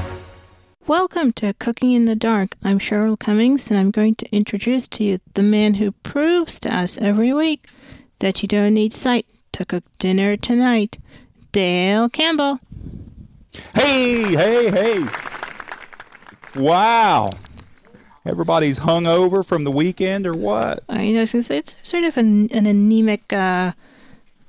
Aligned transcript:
Welcome 0.86 1.32
to 1.34 1.52
Cooking 1.54 1.92
in 1.92 2.04
the 2.04 2.14
Dark. 2.14 2.54
I'm 2.62 2.78
Cheryl 2.78 3.18
Cummings, 3.18 3.70
and 3.70 3.78
I'm 3.80 3.90
going 3.90 4.14
to 4.16 4.28
introduce 4.34 4.86
to 4.88 5.02
you 5.04 5.18
the 5.34 5.42
man 5.42 5.74
who 5.74 5.90
proves 5.90 6.60
to 6.60 6.74
us 6.74 6.96
every 6.98 7.32
week 7.32 7.68
that 8.20 8.42
you 8.42 8.48
don't 8.48 8.74
need 8.74 8.92
sight 8.92 9.26
to 9.52 9.64
cook 9.64 9.82
dinner 9.98 10.36
tonight, 10.36 10.98
Dale 11.50 12.08
Campbell. 12.08 12.60
Hey, 13.74 14.22
hey, 14.36 14.70
hey. 14.70 15.06
Wow. 16.54 17.30
Everybody's 18.24 18.78
hung 18.78 19.06
over 19.06 19.42
from 19.42 19.64
the 19.64 19.70
weekend 19.72 20.26
or 20.26 20.34
what? 20.34 20.84
I 20.88 21.10
know, 21.10 21.24
since 21.24 21.50
it's 21.50 21.74
sort 21.82 22.04
of 22.04 22.16
an, 22.16 22.50
an 22.52 22.66
anemic, 22.66 23.32
uh, 23.32 23.72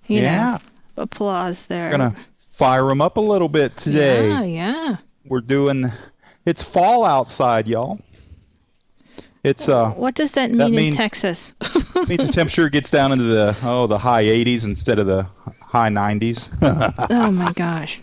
you 0.08 0.22
Yeah. 0.22 0.52
know, 0.52 0.58
applause 1.04 1.66
there. 1.68 1.90
We're 1.92 1.98
going 1.98 2.14
to 2.14 2.20
fire 2.54 2.86
them 2.88 3.02
up 3.02 3.18
a 3.18 3.22
little 3.22 3.50
bit 3.50 3.76
today. 3.78 4.28
Yeah, 4.30 4.44
yeah. 4.44 4.98
We're 5.26 5.42
doing, 5.42 5.92
it's 6.48 6.64
fall 6.64 7.04
outside, 7.06 7.68
y'all. 7.68 8.00
It's, 9.44 9.70
uh, 9.70 9.92
What 9.92 10.16
does 10.16 10.34
that 10.34 10.50
mean 10.50 10.58
that 10.58 10.68
in 10.70 10.76
means- 10.76 10.96
Texas? 10.96 11.54
means 12.08 12.26
the 12.26 12.32
temperature 12.34 12.70
gets 12.70 12.90
down 12.90 13.12
into 13.12 13.26
the, 13.26 13.56
oh, 13.64 13.86
the 13.88 13.98
high 13.98 14.24
80s 14.24 14.64
instead 14.66 14.98
of 15.00 15.08
the 15.08 15.28
high 15.62 15.90
90s. 15.90 16.50
oh 17.10 17.32
my 17.32 17.52
gosh. 17.54 18.02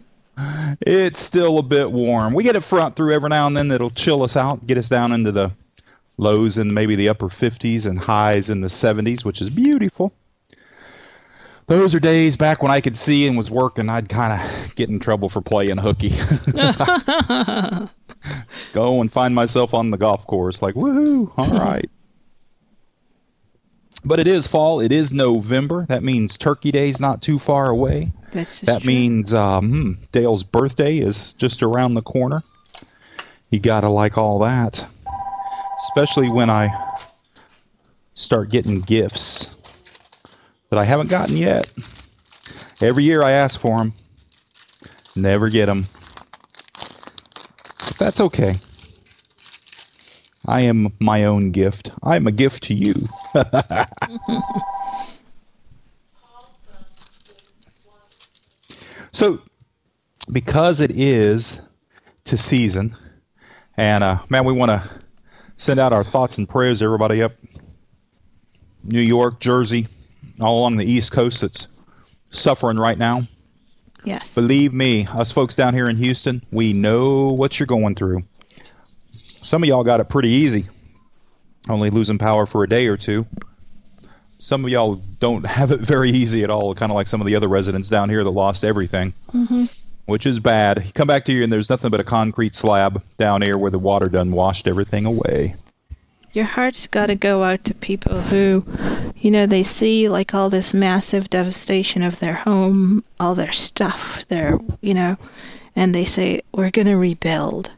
it's 0.87 1.21
still 1.21 1.59
a 1.59 1.63
bit 1.63 1.91
warm. 1.91 2.35
We 2.35 2.45
get 2.45 2.57
a 2.57 2.61
front 2.61 2.97
through 2.97 3.15
every 3.15 3.31
now 3.31 3.47
and 3.47 3.57
then 3.57 3.69
that'll 3.69 3.91
chill 3.91 4.23
us 4.23 4.37
out, 4.37 4.67
get 4.67 4.79
us 4.79 4.89
down 4.89 5.13
into 5.13 5.33
the 5.33 5.51
lows 6.19 6.59
in 6.59 6.73
maybe 6.73 6.97
the 6.97 7.09
upper 7.09 7.29
50s 7.29 7.87
and 7.87 7.99
highs 7.99 8.51
in 8.51 8.61
the 8.61 8.69
70s, 8.69 9.25
which 9.25 9.41
is 9.43 9.51
beautiful. 9.51 10.13
Those 11.67 11.95
are 11.95 12.01
days 12.01 12.37
back 12.37 12.63
when 12.63 12.71
I 12.71 12.81
could 12.83 12.97
see 12.97 13.27
and 13.27 13.37
was 13.39 13.51
working. 13.51 13.89
I'd 13.89 14.09
kind 14.11 14.39
of 14.39 14.75
get 14.77 14.91
in 14.91 15.01
trouble 15.01 15.29
for 15.31 15.41
playing 15.41 15.79
hooky. 15.79 16.11
Go 18.73 19.01
and 19.01 19.13
find 19.13 19.35
myself 19.35 19.75
on 19.75 19.91
the 19.91 19.97
golf 19.99 20.27
course, 20.27 20.63
like, 20.63 20.75
woohoo, 20.75 21.31
all 21.37 21.51
right. 21.59 21.89
But 24.05 24.21
it 24.21 24.27
is 24.29 24.47
fall. 24.47 24.81
It 24.81 24.93
is 24.93 25.13
November. 25.13 25.87
That 25.89 26.03
means 26.03 26.37
Turkey 26.37 26.71
Day's 26.71 27.01
not 27.01 27.23
too 27.23 27.39
far 27.39 27.71
away. 27.71 28.13
That's 28.33 28.61
just 28.61 28.67
That 28.67 28.83
true. 28.83 28.89
means 28.89 29.33
um, 29.33 29.71
hmm, 29.71 29.93
Dale's 30.13 30.43
birthday 30.43 30.99
is 30.99 31.33
just 31.35 31.63
around 31.63 31.95
the 31.95 32.03
corner. 32.03 32.43
You 33.51 33.61
gotta 33.61 33.89
like 33.89 34.19
all 34.19 34.41
that, 34.41 34.85
especially 35.79 36.29
when 36.29 36.51
I 36.51 36.69
start 38.15 38.51
getting 38.51 38.81
gifts 38.81 39.49
that 40.71 40.79
I 40.79 40.85
haven't 40.85 41.09
gotten 41.09 41.37
yet. 41.37 41.67
Every 42.81 43.05
year 43.05 43.23
I 43.23 43.31
ask 43.33 43.59
for 43.59 43.79
them, 43.79 43.95
never 45.17 45.49
get 45.49 45.67
them. 45.67 45.87
That's 47.99 48.21
okay. 48.21 48.57
I 50.47 50.63
am 50.63 50.93
my 51.01 51.25
own 51.25 51.53
gift. 51.53 51.91
I 52.03 52.17
am 52.17 52.27
a 52.27 52.33
gift 52.33 52.65
to 52.65 52.75
you. 52.75 53.09
So, 59.15 59.39
because 60.33 60.81
it 60.81 60.91
is 60.91 61.61
to 62.25 62.37
season, 62.37 62.97
and 63.77 64.03
uh, 64.03 64.19
man, 64.29 64.45
we 64.45 64.53
want 64.53 64.71
to 64.71 64.91
send 65.57 65.79
out 65.79 65.93
our 65.93 66.03
thoughts 66.03 66.37
and 66.37 66.49
prayers 66.49 66.81
to 66.81 66.87
everybody 66.87 67.23
up 67.23 67.31
New 68.83 69.01
York, 69.01 69.39
Jersey, 69.39 69.87
all 70.41 70.59
along 70.59 70.79
the 70.79 70.85
East 70.85 71.13
Coast 71.13 71.43
that's 71.43 71.69
suffering 72.31 72.77
right 72.77 72.99
now. 72.99 73.29
Yes. 74.05 74.35
Believe 74.35 74.73
me, 74.73 75.07
us 75.07 75.33
folks 75.33 75.57
down 75.57 75.75
here 75.75 75.89
in 75.89 75.97
Houston, 75.97 76.43
we 76.53 76.73
know 76.73 77.29
what 77.29 77.59
you're 77.59 77.67
going 77.67 77.95
through. 77.95 78.23
Some 79.43 79.63
of 79.63 79.69
y'all 79.69 79.85
got 79.85 80.01
it 80.01 80.09
pretty 80.09 80.29
easy, 80.29 80.69
only 81.69 81.91
losing 81.91 82.19
power 82.19 82.47
for 82.47 82.65
a 82.65 82.69
day 82.69 82.87
or 82.87 82.97
two. 82.97 83.27
Some 84.39 84.65
of 84.65 84.71
y'all 84.71 84.95
don't 85.21 85.45
have 85.59 85.71
it 85.71 85.81
very 85.81 86.11
easy 86.11 86.45
at 86.45 86.51
all, 86.51 86.75
kind 86.75 86.93
of 86.93 86.97
like 86.97 87.07
some 87.07 87.21
of 87.21 87.27
the 87.27 87.37
other 87.37 87.49
residents 87.49 87.89
down 87.89 88.09
here 88.09 88.23
that 88.25 88.31
lost 88.31 88.65
everything, 88.65 89.13
hmm 89.31 89.67
which 90.07 90.27
is 90.27 90.39
bad. 90.39 90.85
You 90.85 90.93
come 90.93 91.09
back 91.09 91.25
to 91.25 91.33
you, 91.33 91.43
and 91.43 91.51
there's 91.51 91.71
nothing 91.71 91.91
but 91.91 91.99
a 91.99 92.05
concrete 92.05 92.55
slab 92.55 93.03
down 93.17 93.41
here 93.41 93.57
where 93.57 93.71
the 93.71 93.79
water 93.79 94.05
done 94.05 94.33
washed 94.33 94.69
everything 94.69 95.07
away. 95.07 95.57
Your 96.35 96.45
heart's 96.47 96.87
got 96.89 97.07
to 97.07 97.15
go 97.15 97.45
out 97.45 97.63
to 97.65 97.75
people 97.75 98.21
who, 98.21 98.65
you 99.17 99.31
know, 99.31 99.47
they 99.47 99.63
see 99.63 100.09
like 100.09 100.35
all 100.35 100.51
this 100.51 100.75
massive 100.75 101.31
devastation 101.31 102.03
of 102.03 102.19
their 102.19 102.35
home, 102.35 103.05
all 103.21 103.35
their 103.37 103.53
stuff, 103.53 104.27
their, 104.27 104.59
you 104.81 104.95
know, 104.95 105.17
and 105.77 105.95
they 105.95 106.05
say, 106.05 106.43
we're 106.53 106.71
going 106.73 106.89
to 106.89 106.97
rebuild. 106.97 107.71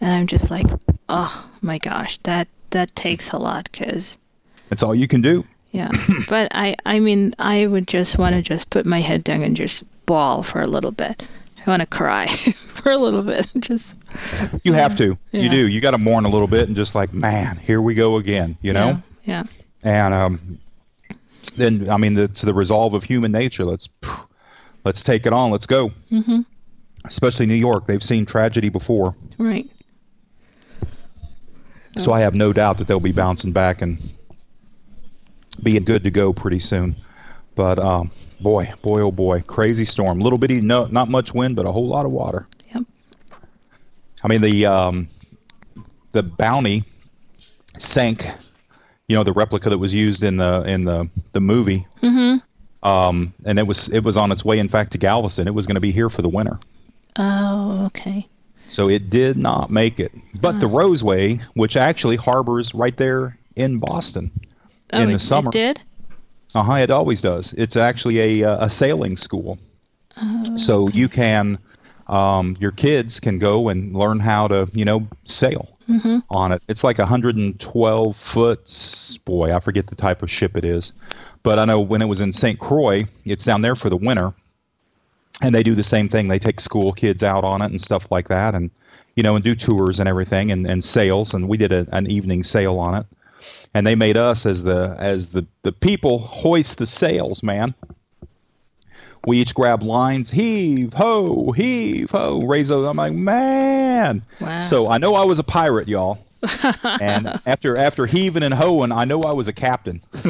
And 0.00 0.10
I'm 0.10 0.26
just 0.26 0.50
like, 0.50 0.66
oh 1.08 1.48
my 1.62 1.78
gosh, 1.78 2.18
that, 2.24 2.48
that 2.70 2.94
takes 2.96 3.30
a 3.30 3.38
lot 3.38 3.68
because, 3.70 4.16
That's 4.70 4.82
all 4.82 4.94
you 4.94 5.06
can 5.08 5.20
do. 5.20 5.44
yeah. 5.70 5.90
but 6.28 6.48
I, 6.52 6.74
I 6.84 6.98
mean, 6.98 7.32
I 7.38 7.66
would 7.66 7.86
just 7.86 8.18
want 8.18 8.34
to 8.34 8.42
just 8.42 8.70
put 8.70 8.86
my 8.86 9.00
head 9.00 9.22
down 9.22 9.42
and 9.44 9.56
just 9.56 9.84
bawl 10.04 10.42
for 10.42 10.60
a 10.60 10.66
little 10.66 10.90
bit. 10.92 11.22
I 11.64 11.70
want 11.70 11.80
to 11.80 11.86
cry 11.86 12.26
for 12.88 12.92
a 12.92 12.98
little 12.98 13.22
bit. 13.22 13.46
Just, 13.60 13.96
You 14.64 14.72
have 14.72 14.96
to. 14.96 15.18
Yeah. 15.32 15.42
You 15.42 15.50
do. 15.50 15.68
You 15.68 15.80
got 15.80 15.90
to 15.90 15.98
mourn 15.98 16.24
a 16.24 16.28
little 16.28 16.48
bit 16.48 16.68
and 16.68 16.76
just 16.76 16.94
like, 16.94 17.12
man, 17.12 17.56
here 17.58 17.82
we 17.82 17.94
go 17.94 18.16
again, 18.16 18.56
you 18.62 18.72
know? 18.72 19.02
yeah. 19.24 19.44
and 19.82 20.14
um, 20.14 20.58
then 21.56 21.90
I 21.90 21.98
mean, 21.98 22.14
the, 22.14 22.28
to 22.28 22.46
the 22.46 22.54
resolve 22.54 22.94
of 22.94 23.04
human 23.04 23.30
nature. 23.32 23.64
Let's 23.64 23.88
let's 24.84 25.02
take 25.02 25.26
it 25.26 25.32
on. 25.32 25.50
Let's 25.50 25.66
go. 25.66 25.88
hmm 26.08 26.40
Especially 27.04 27.46
New 27.46 27.54
York, 27.54 27.86
they've 27.86 28.02
seen 28.02 28.26
tragedy 28.26 28.68
before, 28.70 29.14
Right. 29.38 29.70
so 31.98 32.12
I 32.12 32.20
have 32.20 32.34
no 32.34 32.52
doubt 32.52 32.78
that 32.78 32.86
they'll 32.88 33.00
be 33.00 33.12
bouncing 33.12 33.52
back 33.52 33.82
and 33.82 33.98
being 35.62 35.84
good 35.84 36.04
to 36.04 36.10
go 36.10 36.32
pretty 36.32 36.58
soon. 36.58 36.96
But 37.54 37.78
um, 37.78 38.10
boy, 38.40 38.72
boy, 38.82 39.00
oh 39.00 39.12
boy, 39.12 39.42
crazy 39.42 39.84
storm. 39.84 40.18
Little 40.20 40.38
bitty, 40.38 40.60
no, 40.60 40.86
not 40.86 41.08
much 41.08 41.32
wind, 41.32 41.56
but 41.56 41.66
a 41.66 41.72
whole 41.72 41.86
lot 41.88 42.04
of 42.04 42.12
water. 42.12 42.46
I 44.22 44.28
mean, 44.28 44.40
the 44.40 44.66
um, 44.66 45.08
the 46.12 46.22
Bounty 46.22 46.84
sank. 47.78 48.26
You 49.08 49.16
know, 49.16 49.24
the 49.24 49.32
replica 49.32 49.70
that 49.70 49.78
was 49.78 49.94
used 49.94 50.22
in 50.22 50.36
the 50.36 50.62
in 50.64 50.84
the 50.84 51.08
the 51.32 51.40
movie. 51.40 51.86
hmm 52.00 52.36
um, 52.84 53.34
and 53.44 53.58
it 53.58 53.66
was 53.66 53.88
it 53.88 54.04
was 54.04 54.16
on 54.16 54.30
its 54.30 54.44
way, 54.44 54.58
in 54.58 54.68
fact, 54.68 54.92
to 54.92 54.98
Galveston. 54.98 55.48
It 55.48 55.54
was 55.54 55.66
going 55.66 55.74
to 55.74 55.80
be 55.80 55.90
here 55.90 56.08
for 56.08 56.22
the 56.22 56.28
winter, 56.28 56.60
Oh, 57.16 57.86
okay. 57.86 58.28
so 58.68 58.88
it 58.88 59.10
did 59.10 59.36
not 59.36 59.70
make 59.70 59.98
it. 59.98 60.12
But 60.40 60.60
the 60.60 60.68
Roseway, 60.68 61.40
which 61.54 61.76
actually 61.76 62.14
harbors 62.16 62.72
right 62.74 62.96
there 62.96 63.36
in 63.56 63.78
Boston 63.78 64.30
Oh, 64.92 65.00
in 65.00 65.08
it- 65.10 65.14
the 65.14 65.18
summer, 65.18 65.48
It 65.48 65.52
did? 65.52 65.82
uh 66.54 66.62
huh, 66.62 66.74
it 66.74 66.90
always 66.90 67.20
does. 67.20 67.52
It's 67.54 67.76
actually 67.76 68.42
a 68.42 68.48
uh, 68.48 68.66
a 68.66 68.70
sailing 68.70 69.16
school, 69.16 69.58
Oh, 70.16 70.56
so 70.56 70.88
you 70.90 71.08
can 71.08 71.58
um, 72.08 72.56
your 72.60 72.70
kids 72.72 73.20
can 73.20 73.38
go 73.38 73.68
and 73.68 73.94
learn 73.94 74.18
how 74.20 74.48
to 74.48 74.68
you 74.72 74.84
know 74.84 75.06
sail 75.24 75.74
Mm-hmm. 75.88 76.18
on 76.28 76.52
it. 76.52 76.62
It's 76.68 76.84
like 76.84 76.98
a 76.98 77.02
112 77.02 78.14
foot. 78.14 79.18
Boy, 79.24 79.52
I 79.52 79.60
forget 79.60 79.86
the 79.86 79.94
type 79.94 80.22
of 80.22 80.30
ship 80.30 80.54
it 80.54 80.64
is, 80.64 80.92
but 81.42 81.58
I 81.58 81.64
know 81.64 81.80
when 81.80 82.02
it 82.02 82.04
was 82.06 82.20
in 82.20 82.30
St. 82.30 82.58
Croix, 82.58 83.06
it's 83.24 83.44
down 83.46 83.62
there 83.62 83.74
for 83.74 83.88
the 83.88 83.96
winter, 83.96 84.34
and 85.40 85.54
they 85.54 85.62
do 85.62 85.74
the 85.74 85.82
same 85.82 86.10
thing. 86.10 86.28
They 86.28 86.38
take 86.38 86.60
school 86.60 86.92
kids 86.92 87.22
out 87.22 87.42
on 87.42 87.62
it 87.62 87.70
and 87.70 87.80
stuff 87.80 88.06
like 88.10 88.28
that, 88.28 88.54
and 88.54 88.70
you 89.16 89.22
know, 89.22 89.34
and 89.34 89.42
do 89.42 89.54
tours 89.54 89.98
and 89.98 90.06
everything 90.08 90.50
and, 90.50 90.66
and 90.66 90.84
sails. 90.84 91.32
And 91.32 91.48
we 91.48 91.56
did 91.56 91.72
a, 91.72 91.86
an 91.92 92.06
evening 92.10 92.42
sail 92.44 92.78
on 92.78 92.94
it. 92.94 93.06
and 93.72 93.86
they 93.86 93.94
made 93.94 94.18
us 94.18 94.44
as 94.44 94.62
the 94.64 94.94
as 94.98 95.30
the 95.30 95.46
the 95.62 95.72
people 95.72 96.18
hoist 96.18 96.76
the 96.76 96.86
sails, 96.86 97.42
man. 97.42 97.72
We 99.28 99.38
each 99.42 99.54
grab 99.54 99.82
lines, 99.82 100.30
heave 100.30 100.94
ho, 100.94 101.52
heave 101.52 102.10
ho, 102.10 102.40
raise 102.40 102.68
those. 102.68 102.86
I'm 102.86 102.96
like, 102.96 103.12
man. 103.12 104.22
Wow. 104.40 104.62
So 104.62 104.88
I 104.88 104.96
know 104.96 105.14
I 105.14 105.24
was 105.24 105.38
a 105.38 105.44
pirate, 105.44 105.86
y'all. 105.86 106.18
and 107.00 107.38
after 107.44 107.76
after 107.76 108.06
heaving 108.06 108.42
and 108.42 108.54
hoeing, 108.54 108.90
I 108.90 109.04
know 109.04 109.20
I 109.22 109.34
was 109.34 109.46
a 109.46 109.52
captain. 109.52 110.00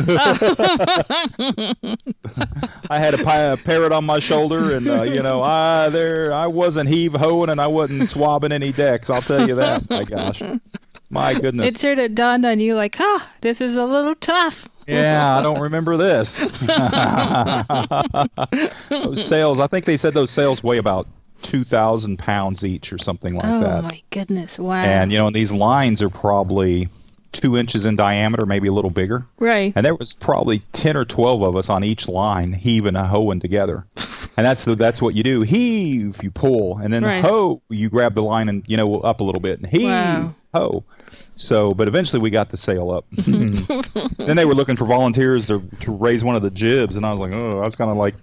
I 2.90 2.98
had 2.98 3.14
a, 3.14 3.22
pi- 3.22 3.38
a 3.38 3.56
parrot 3.56 3.92
on 3.92 4.04
my 4.04 4.18
shoulder, 4.18 4.74
and 4.74 4.88
uh, 4.88 5.02
you 5.02 5.22
know, 5.22 5.42
I 5.42 5.90
there 5.90 6.32
I 6.32 6.48
wasn't 6.48 6.88
heave 6.88 7.12
hoeing, 7.12 7.50
and 7.50 7.60
I 7.60 7.68
wasn't 7.68 8.08
swabbing 8.08 8.50
any 8.50 8.72
decks. 8.72 9.10
I'll 9.10 9.22
tell 9.22 9.46
you 9.46 9.54
that. 9.56 9.88
My 9.88 10.02
gosh, 10.02 10.42
my 11.10 11.34
goodness. 11.34 11.74
It 11.74 11.78
sort 11.78 12.00
of 12.00 12.16
dawned 12.16 12.44
on 12.44 12.58
you 12.58 12.74
like, 12.74 12.96
ah, 12.98 13.30
this 13.42 13.60
is 13.60 13.76
a 13.76 13.84
little 13.84 14.16
tough. 14.16 14.68
Yeah, 14.88 15.38
I 15.38 15.42
don't 15.42 15.60
remember 15.60 15.96
this. 15.96 16.38
those 18.88 19.24
sails, 19.24 19.60
I 19.60 19.66
think 19.66 19.84
they 19.84 19.96
said 19.96 20.14
those 20.14 20.30
sails 20.30 20.62
weigh 20.62 20.78
about 20.78 21.06
2,000 21.42 22.18
pounds 22.18 22.64
each 22.64 22.92
or 22.92 22.98
something 22.98 23.34
like 23.34 23.44
oh 23.46 23.60
that. 23.60 23.78
Oh 23.78 23.82
my 23.82 24.02
goodness! 24.10 24.58
Wow. 24.58 24.82
And, 24.82 25.12
you 25.12 25.18
know, 25.18 25.26
and 25.26 25.36
these 25.36 25.52
lines 25.52 26.02
are 26.02 26.10
probably 26.10 26.88
two 27.32 27.56
inches 27.58 27.84
in 27.84 27.94
diameter, 27.96 28.46
maybe 28.46 28.68
a 28.68 28.72
little 28.72 28.90
bigger. 28.90 29.26
right. 29.38 29.72
And 29.76 29.84
there 29.84 29.94
was 29.94 30.14
probably 30.14 30.60
10 30.72 30.96
or 30.96 31.04
12 31.04 31.42
of 31.42 31.56
us 31.56 31.68
on 31.68 31.84
each 31.84 32.08
line 32.08 32.54
heaving 32.54 32.96
and 32.96 33.06
hoeing 33.06 33.38
together. 33.38 33.84
And 34.38 34.46
that's 34.46 34.64
the, 34.64 34.74
that's 34.74 35.02
what 35.02 35.14
you 35.14 35.22
do. 35.22 35.42
Heave, 35.42 36.22
you 36.22 36.30
pull, 36.30 36.78
and 36.78 36.90
then 36.92 37.04
Right. 37.04 37.22
hoe, 37.22 37.60
you 37.68 37.90
grab 37.90 38.14
the 38.14 38.22
line 38.22 38.48
and, 38.48 38.64
you 38.66 38.78
know, 38.78 39.00
up 39.00 39.20
a 39.20 39.24
little 39.24 39.42
bit. 39.42 39.58
And 39.60 39.68
heave, 39.68 39.82
Wow. 39.84 40.34
hoe. 40.54 40.84
So, 41.36 41.72
but 41.72 41.88
eventually 41.88 42.20
we 42.20 42.30
got 42.30 42.50
the 42.50 42.56
sail 42.56 42.90
up. 42.90 43.04
then 43.12 44.36
they 44.36 44.44
were 44.44 44.54
looking 44.54 44.76
for 44.76 44.84
volunteers 44.84 45.46
to, 45.46 45.62
to 45.80 45.92
raise 45.92 46.24
one 46.24 46.34
of 46.34 46.42
the 46.42 46.50
jibs, 46.50 46.96
and 46.96 47.06
I 47.06 47.12
was 47.12 47.20
like, 47.20 47.32
oh, 47.32 47.60
I 47.60 47.64
was 47.64 47.76
kind 47.76 47.90
of 47.90 47.96
like 47.96 48.14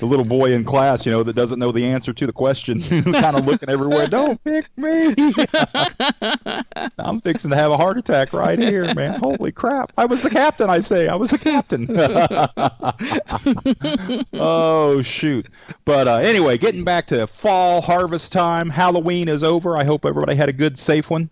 the 0.00 0.06
little 0.06 0.24
boy 0.24 0.52
in 0.52 0.64
class, 0.64 1.06
you 1.06 1.12
know, 1.12 1.22
that 1.22 1.34
doesn't 1.34 1.58
know 1.58 1.70
the 1.70 1.84
answer 1.84 2.12
to 2.12 2.26
the 2.26 2.32
question, 2.32 2.82
kind 3.12 3.36
of 3.36 3.46
looking 3.46 3.68
everywhere. 3.68 4.06
Don't 4.06 4.42
pick 4.42 4.66
me. 4.76 5.14
I'm 6.98 7.20
fixing 7.20 7.50
to 7.50 7.56
have 7.56 7.70
a 7.70 7.76
heart 7.76 7.98
attack 7.98 8.32
right 8.32 8.58
here, 8.58 8.92
man. 8.94 9.20
Holy 9.20 9.52
crap! 9.52 9.92
I 9.96 10.06
was 10.06 10.22
the 10.22 10.30
captain. 10.30 10.68
I 10.68 10.80
say 10.80 11.08
I 11.08 11.14
was 11.14 11.30
the 11.30 11.38
captain. 11.38 11.86
oh 14.34 15.02
shoot! 15.02 15.46
But 15.84 16.08
uh, 16.08 16.16
anyway, 16.16 16.58
getting 16.58 16.84
back 16.84 17.06
to 17.08 17.26
fall 17.26 17.80
harvest 17.80 18.32
time. 18.32 18.70
Halloween 18.70 19.28
is 19.28 19.44
over. 19.44 19.76
I 19.76 19.84
hope 19.84 20.04
everybody 20.04 20.34
had 20.34 20.48
a 20.48 20.52
good, 20.52 20.78
safe 20.78 21.10
one. 21.10 21.30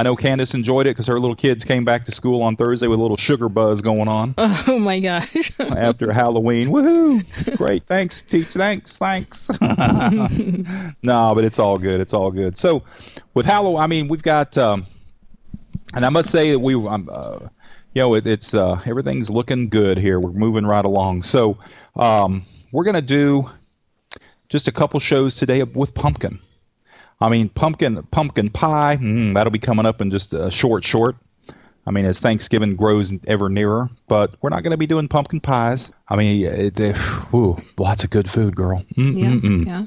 I 0.00 0.02
know 0.02 0.16
Candace 0.16 0.54
enjoyed 0.54 0.86
it 0.86 0.92
because 0.92 1.08
her 1.08 1.20
little 1.20 1.36
kids 1.36 1.62
came 1.62 1.84
back 1.84 2.06
to 2.06 2.10
school 2.10 2.40
on 2.40 2.56
Thursday 2.56 2.86
with 2.86 2.98
a 2.98 3.02
little 3.02 3.18
sugar 3.18 3.50
buzz 3.50 3.82
going 3.82 4.08
on 4.08 4.34
Oh 4.38 4.78
my 4.78 4.98
gosh. 4.98 5.52
after 5.60 6.10
Halloween. 6.10 6.70
Woohoo! 6.70 7.58
Great, 7.58 7.84
thanks, 7.84 8.22
teach. 8.26 8.46
Thanks, 8.46 8.96
thanks. 8.96 9.50
no, 11.02 11.34
but 11.34 11.44
it's 11.44 11.58
all 11.58 11.76
good. 11.76 12.00
It's 12.00 12.14
all 12.14 12.30
good. 12.30 12.56
So, 12.56 12.82
with 13.34 13.44
Halloween, 13.44 13.82
I 13.82 13.86
mean, 13.88 14.08
we've 14.08 14.22
got, 14.22 14.56
um, 14.56 14.86
and 15.92 16.06
I 16.06 16.08
must 16.08 16.30
say 16.30 16.52
that 16.52 16.60
we, 16.60 16.74
um, 16.76 17.10
uh, 17.12 17.40
you 17.92 18.00
know, 18.00 18.14
it, 18.14 18.26
it's 18.26 18.54
uh, 18.54 18.80
everything's 18.86 19.28
looking 19.28 19.68
good 19.68 19.98
here. 19.98 20.18
We're 20.18 20.32
moving 20.32 20.64
right 20.64 20.86
along. 20.86 21.24
So, 21.24 21.58
um, 21.96 22.46
we're 22.72 22.84
gonna 22.84 23.02
do 23.02 23.50
just 24.48 24.66
a 24.66 24.72
couple 24.72 24.98
shows 24.98 25.36
today 25.36 25.62
with 25.62 25.92
pumpkin. 25.92 26.38
I 27.20 27.28
mean, 27.28 27.48
pumpkin 27.50 28.02
pumpkin 28.10 28.50
pie. 28.50 28.96
Mm, 28.96 29.34
that'll 29.34 29.50
be 29.50 29.58
coming 29.58 29.86
up 29.86 30.00
in 30.00 30.10
just 30.10 30.32
a 30.32 30.50
short, 30.50 30.84
short. 30.84 31.16
I 31.86 31.90
mean, 31.92 32.04
as 32.04 32.20
Thanksgiving 32.20 32.76
grows 32.76 33.12
ever 33.26 33.48
nearer, 33.48 33.88
but 34.06 34.34
we're 34.40 34.50
not 34.50 34.62
going 34.62 34.72
to 34.72 34.76
be 34.76 34.86
doing 34.86 35.08
pumpkin 35.08 35.40
pies. 35.40 35.90
I 36.08 36.16
mean, 36.16 36.44
it, 36.44 36.78
it, 36.78 36.96
whew, 37.30 37.60
lots 37.78 38.04
of 38.04 38.10
good 38.10 38.28
food, 38.30 38.54
girl. 38.54 38.84
Mm-mm-mm. 38.96 39.66
yeah. 39.66 39.86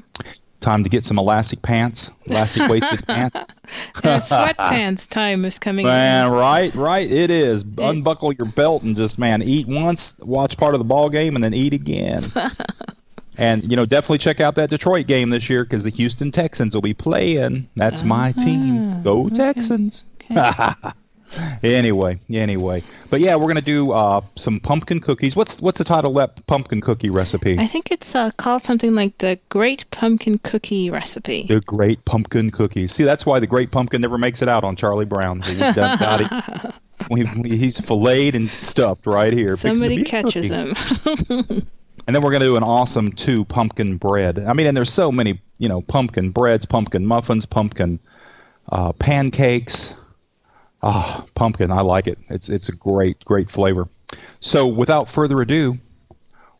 Time 0.60 0.82
to 0.82 0.88
get 0.88 1.04
some 1.04 1.18
elastic 1.18 1.62
pants, 1.62 2.10
elastic 2.26 2.68
waisted 2.68 3.06
pants. 3.06 3.36
Yeah. 4.04 4.18
sweatpants 4.18 5.08
time 5.10 5.44
is 5.46 5.58
coming. 5.58 5.86
Man, 5.86 6.30
right, 6.30 6.74
right, 6.74 7.10
it 7.10 7.30
is. 7.30 7.64
Unbuckle 7.78 8.34
your 8.34 8.46
belt 8.46 8.82
and 8.82 8.94
just 8.94 9.18
man, 9.18 9.42
eat 9.42 9.66
once, 9.66 10.14
watch 10.18 10.58
part 10.58 10.74
of 10.74 10.80
the 10.80 10.84
ball 10.84 11.08
game, 11.08 11.34
and 11.34 11.42
then 11.42 11.54
eat 11.54 11.72
again. 11.72 12.30
And 13.38 13.68
you 13.70 13.76
know, 13.76 13.86
definitely 13.86 14.18
check 14.18 14.40
out 14.40 14.54
that 14.56 14.70
Detroit 14.70 15.06
game 15.06 15.30
this 15.30 15.48
year 15.50 15.64
because 15.64 15.82
the 15.82 15.90
Houston 15.90 16.30
Texans 16.32 16.74
will 16.74 16.82
be 16.82 16.94
playing. 16.94 17.68
That's 17.76 18.02
my 18.02 18.32
team. 18.32 19.02
Go 19.02 19.28
Texans. 19.28 20.04
anyway, 21.62 22.18
anyway, 22.30 22.82
but 23.10 23.20
yeah, 23.20 23.36
we're 23.36 23.48
gonna 23.48 23.60
do 23.60 23.92
uh, 23.92 24.20
some 24.36 24.60
pumpkin 24.60 25.00
cookies. 25.00 25.34
What's 25.36 25.60
what's 25.60 25.78
the 25.78 25.84
title 25.84 26.18
of 26.18 26.36
that 26.36 26.46
pumpkin 26.46 26.80
cookie 26.80 27.10
recipe? 27.10 27.58
I 27.58 27.66
think 27.66 27.90
it's 27.90 28.14
uh, 28.14 28.30
called 28.36 28.64
something 28.64 28.94
like 28.94 29.18
the 29.18 29.38
Great 29.48 29.90
Pumpkin 29.90 30.38
Cookie 30.38 30.90
Recipe. 30.90 31.46
The 31.48 31.60
Great 31.60 32.04
Pumpkin 32.04 32.50
Cookies. 32.50 32.92
See, 32.92 33.04
that's 33.04 33.26
why 33.26 33.40
the 33.40 33.46
Great 33.46 33.70
Pumpkin 33.70 34.00
never 34.00 34.18
makes 34.18 34.42
it 34.42 34.48
out 34.48 34.64
on 34.64 34.76
Charlie 34.76 35.04
Brown. 35.04 35.42
We've 35.46 35.58
got 35.58 36.20
it. 36.20 36.74
We- 37.10 37.24
we- 37.38 37.56
He's 37.58 37.78
filleted 37.78 38.34
and 38.34 38.48
stuffed 38.48 39.06
right 39.06 39.32
here. 39.32 39.56
Somebody 39.58 40.04
catches 40.04 40.48
cookie. 40.48 41.44
him. 41.54 41.66
And 42.06 42.14
then 42.14 42.22
we're 42.22 42.30
going 42.30 42.40
to 42.40 42.46
do 42.46 42.56
an 42.56 42.62
awesome 42.62 43.12
two 43.12 43.44
pumpkin 43.44 43.96
bread. 43.96 44.38
I 44.38 44.52
mean, 44.52 44.66
and 44.66 44.76
there's 44.76 44.92
so 44.92 45.10
many, 45.10 45.40
you 45.58 45.68
know, 45.68 45.80
pumpkin 45.80 46.30
breads, 46.30 46.66
pumpkin 46.66 47.06
muffins, 47.06 47.46
pumpkin 47.46 47.98
uh, 48.70 48.92
pancakes. 48.92 49.94
Ah, 50.82 51.24
pumpkin. 51.34 51.70
I 51.70 51.80
like 51.80 52.06
it. 52.06 52.18
It's 52.28 52.50
it's 52.50 52.68
a 52.68 52.72
great 52.72 53.24
great 53.24 53.50
flavor. 53.50 53.88
So 54.40 54.66
without 54.66 55.08
further 55.08 55.40
ado, 55.40 55.78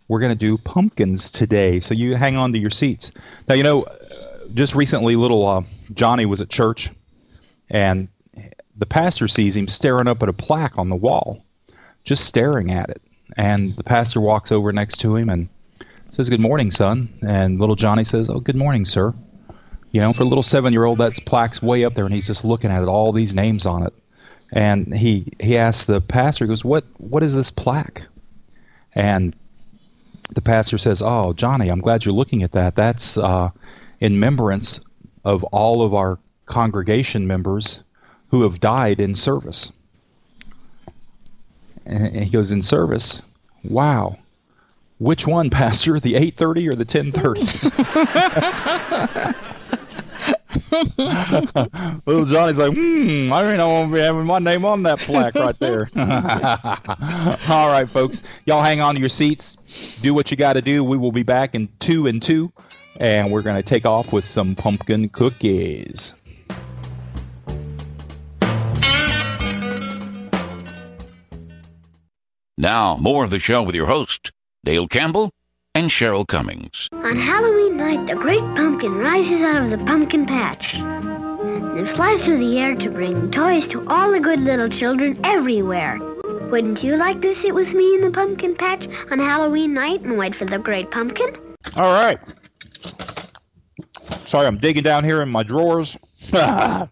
we're 0.08 0.20
going 0.20 0.32
to 0.32 0.38
do 0.38 0.56
pumpkins 0.56 1.30
today. 1.30 1.80
So 1.80 1.92
you 1.92 2.16
hang 2.16 2.36
on 2.36 2.52
to 2.52 2.58
your 2.58 2.70
seats. 2.70 3.12
Now 3.48 3.54
you 3.54 3.62
know, 3.62 3.84
just 4.54 4.74
recently, 4.74 5.16
little 5.16 5.46
uh, 5.46 5.62
Johnny 5.92 6.24
was 6.24 6.40
at 6.40 6.48
church, 6.48 6.90
and 7.68 8.08
the 8.76 8.86
pastor 8.86 9.28
sees 9.28 9.56
him 9.56 9.68
staring 9.68 10.08
up 10.08 10.22
at 10.22 10.28
a 10.30 10.32
plaque 10.32 10.78
on 10.78 10.88
the 10.88 10.96
wall, 10.96 11.44
just 12.02 12.24
staring 12.24 12.72
at 12.72 12.88
it. 12.88 13.02
And 13.36 13.76
the 13.76 13.84
pastor 13.84 14.20
walks 14.20 14.52
over 14.52 14.72
next 14.72 14.98
to 14.98 15.16
him 15.16 15.28
and 15.28 15.48
says, 16.10 16.30
"Good 16.30 16.40
morning, 16.40 16.70
son." 16.70 17.08
And 17.22 17.58
little 17.58 17.76
Johnny 17.76 18.04
says, 18.04 18.30
"Oh, 18.30 18.40
good 18.40 18.56
morning, 18.56 18.84
sir." 18.84 19.12
You 19.90 20.00
know, 20.00 20.12
for 20.12 20.22
a 20.22 20.26
little 20.26 20.42
seven-year-old, 20.42 20.98
that's 20.98 21.20
plaque's 21.20 21.62
way 21.62 21.84
up 21.84 21.94
there, 21.94 22.04
and 22.04 22.14
he's 22.14 22.26
just 22.26 22.44
looking 22.44 22.70
at 22.70 22.82
it, 22.82 22.88
all 22.88 23.12
these 23.12 23.34
names 23.34 23.66
on 23.66 23.84
it. 23.84 23.92
And 24.52 24.94
he 24.94 25.32
he 25.40 25.56
asks 25.56 25.84
the 25.84 26.00
pastor, 26.00 26.44
he 26.44 26.48
goes, 26.48 26.64
"What 26.64 26.84
what 26.98 27.22
is 27.22 27.34
this 27.34 27.50
plaque?" 27.50 28.06
And 28.92 29.34
the 30.34 30.40
pastor 30.40 30.78
says, 30.78 31.02
"Oh, 31.02 31.32
Johnny, 31.32 31.68
I'm 31.68 31.80
glad 31.80 32.04
you're 32.04 32.14
looking 32.14 32.42
at 32.42 32.52
that. 32.52 32.76
That's 32.76 33.18
uh, 33.18 33.50
in 34.00 34.14
remembrance 34.14 34.80
of 35.24 35.42
all 35.44 35.82
of 35.82 35.94
our 35.94 36.18
congregation 36.46 37.26
members 37.26 37.80
who 38.28 38.42
have 38.42 38.60
died 38.60 39.00
in 39.00 39.14
service." 39.14 39.72
And 41.86 42.16
he 42.16 42.30
goes, 42.30 42.52
"In 42.52 42.62
service? 42.62 43.22
Wow." 43.62 44.16
Which 44.98 45.26
one, 45.26 45.50
Pastor? 45.60 46.00
The 46.00 46.14
8:30 46.14 46.68
or 46.68 46.74
the 46.74 46.84
10:30? 46.84 49.34
Little 52.06 52.24
Johnny's 52.24 52.58
like, 52.58 52.74
hmm, 52.74 53.32
I 53.32 53.56
don't 53.56 53.72
want 53.72 53.90
to 53.90 53.94
be 53.94 54.02
having 54.02 54.24
my 54.24 54.38
name 54.38 54.64
on 54.64 54.82
that 54.84 54.98
plaque 54.98 55.34
right 55.34 55.58
there. 55.58 55.88
All 55.96 57.68
right, 57.68 57.88
folks, 57.88 58.22
y'all 58.44 58.62
hang 58.62 58.80
on 58.80 58.94
to 58.94 59.00
your 59.00 59.08
seats. 59.08 59.56
Do 60.00 60.14
what 60.14 60.30
you 60.30 60.36
got 60.36 60.54
to 60.54 60.62
do. 60.62 60.84
We 60.84 60.96
will 60.96 61.12
be 61.12 61.22
back 61.22 61.54
in 61.54 61.68
two 61.80 62.06
and 62.06 62.22
two, 62.22 62.52
and 62.98 63.30
we're 63.30 63.42
going 63.42 63.56
to 63.56 63.62
take 63.62 63.86
off 63.86 64.12
with 64.12 64.24
some 64.24 64.54
pumpkin 64.54 65.08
cookies. 65.08 66.14
Now, 72.56 72.96
more 72.96 73.24
of 73.24 73.30
the 73.30 73.40
show 73.40 73.64
with 73.64 73.74
your 73.74 73.86
host, 73.86 74.30
Dale 74.64 74.86
Campbell 74.86 75.32
and 75.74 75.90
Cheryl 75.90 76.24
Cummings. 76.24 76.88
On 76.92 77.16
Halloween 77.16 77.76
night, 77.76 78.06
the 78.06 78.14
great 78.14 78.44
pumpkin 78.54 78.94
rises 78.94 79.40
out 79.40 79.64
of 79.64 79.70
the 79.70 79.84
pumpkin 79.84 80.24
patch 80.24 80.74
and 80.74 81.88
flies 81.90 82.22
through 82.22 82.38
the 82.38 82.60
air 82.60 82.76
to 82.76 82.90
bring 82.90 83.32
toys 83.32 83.66
to 83.66 83.84
all 83.88 84.12
the 84.12 84.20
good 84.20 84.38
little 84.38 84.68
children 84.68 85.18
everywhere. 85.24 85.98
Wouldn't 86.48 86.84
you 86.84 86.96
like 86.96 87.20
to 87.22 87.34
sit 87.34 87.52
with 87.56 87.72
me 87.72 87.96
in 87.96 88.02
the 88.02 88.12
pumpkin 88.12 88.54
patch 88.54 88.86
on 89.10 89.18
Halloween 89.18 89.74
night 89.74 90.02
and 90.02 90.16
wait 90.16 90.36
for 90.36 90.44
the 90.44 90.60
great 90.60 90.92
pumpkin? 90.92 91.36
All 91.74 91.92
right. 91.92 92.20
Sorry, 94.26 94.46
I'm 94.46 94.58
digging 94.58 94.84
down 94.84 95.02
here 95.02 95.22
in 95.22 95.28
my 95.28 95.42
drawers. 95.42 95.96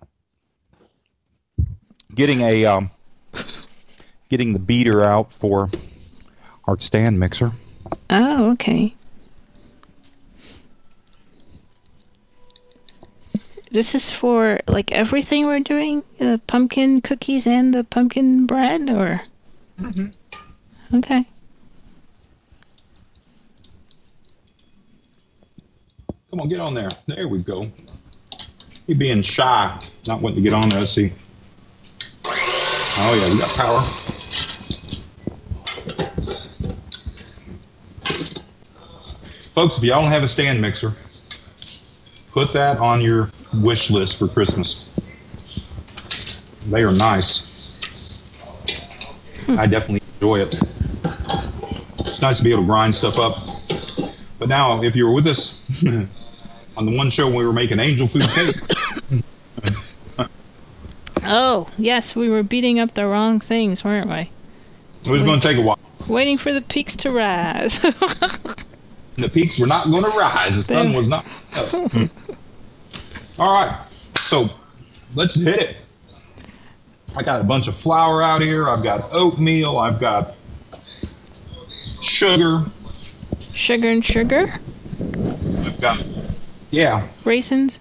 getting 2.15 2.41
a 2.41 2.65
um, 2.65 2.91
getting 4.33 4.55
the 4.55 4.59
beater 4.59 5.05
out 5.05 5.31
for 5.31 5.71
our 6.67 6.81
stand 6.81 7.21
mixer. 7.21 7.53
Oh, 8.09 8.53
okay. 8.53 8.95
This 13.71 13.95
is 13.95 14.11
for 14.11 14.59
like 14.67 14.91
everything 14.93 15.45
we're 15.45 15.61
doing, 15.61 16.03
the 16.19 16.41
pumpkin 16.47 17.03
cookies 17.03 17.47
and 17.47 17.75
the 17.75 17.85
pumpkin 17.85 18.47
bread, 18.47 18.89
or 18.89 19.21
mm-hmm. 19.79 20.07
okay. 20.97 21.27
Come 26.31 26.41
on, 26.41 26.49
get 26.49 26.61
on 26.61 26.73
there. 26.73 26.91
There 27.07 27.29
we 27.29 27.43
go. 27.43 27.71
He 28.87 28.95
being 28.95 29.21
shy, 29.21 29.79
not 30.07 30.23
wanting 30.23 30.37
to 30.37 30.43
get 30.43 30.55
on 30.55 30.71
there. 30.71 30.81
Let's 30.81 30.93
see. 30.93 31.13
Oh 32.25 33.15
yeah, 33.15 33.31
we 33.31 33.39
got 33.39 33.51
power. 33.51 34.22
Folks, 39.55 39.77
if 39.77 39.85
y'all 39.85 40.01
don't 40.01 40.11
have 40.11 40.23
a 40.23 40.29
stand 40.29 40.61
mixer, 40.63 40.95
put 42.33 42.55
that 42.55 42.79
on 42.79 43.03
your 43.03 43.31
wish 43.55 43.91
list 43.91 44.17
for 44.19 44.27
Christmas. 44.27 44.91
They 46.67 46.83
are 46.83 46.93
nice. 46.93 47.79
Hmm. 49.45 49.59
I 49.59 49.67
definitely 49.67 50.03
enjoy 50.21 50.41
it. 50.41 50.59
It's 52.01 52.23
nice 52.23 52.39
to 52.39 52.45
be 52.45 52.51
able 52.51 52.63
to 52.63 52.67
grind 52.67 52.95
stuff 52.95 53.19
up. 53.19 53.47
But 54.39 54.49
now, 54.49 54.83
if 54.83 54.97
you 54.97 55.07
were 55.07 55.13
with 55.13 55.27
us 55.27 55.61
on 56.77 56.87
the 56.87 56.97
one 56.97 57.11
show 57.11 57.29
we 57.29 57.45
were 57.45 57.53
making 57.53 57.79
angel 57.79 58.07
food 58.07 58.23
cake, 58.23 58.57
Oh 61.25 61.69
yes, 61.79 62.17
we 62.17 62.29
were 62.29 62.43
beating 62.43 62.81
up 62.81 62.95
the 62.95 63.07
wrong 63.07 63.39
things, 63.39 63.85
weren't 63.85 64.09
we? 64.09 64.31
it 65.05 65.11
was 65.11 65.23
going 65.23 65.41
to 65.41 65.47
take 65.47 65.59
a 65.59 65.63
while. 65.63 65.79
Waiting 66.09 66.39
for 66.39 66.53
the 66.53 66.63
peaks 66.63 66.97
to 66.97 67.11
rise. 67.11 67.85
The 69.17 69.29
peaks 69.29 69.59
were 69.59 69.67
not 69.67 69.91
going 69.91 70.05
to 70.05 70.11
rise. 70.11 70.57
The 70.57 70.63
sun 70.63 70.93
was 70.95 71.07
not. 71.09 71.25
All 73.39 73.53
right, 73.53 73.87
so 74.29 74.49
let's 75.15 75.35
hit 75.35 75.61
it. 75.61 75.77
I 77.15 77.23
got 77.23 77.41
a 77.41 77.45
bunch 77.45 77.69
of 77.69 77.77
flour 77.77 78.23
out 78.23 78.41
here. 78.41 78.69
I've 78.69 78.83
got 78.83 79.13
oatmeal. 79.13 79.79
I've 79.79 80.01
got 80.01 80.35
sugar. 82.01 82.65
sugar 83.53 83.89
and 83.91 84.05
sugar, 84.05 84.59
I've 84.99 85.81
got 85.81 86.03
yeah 86.71 87.07
raisins. 87.25 87.81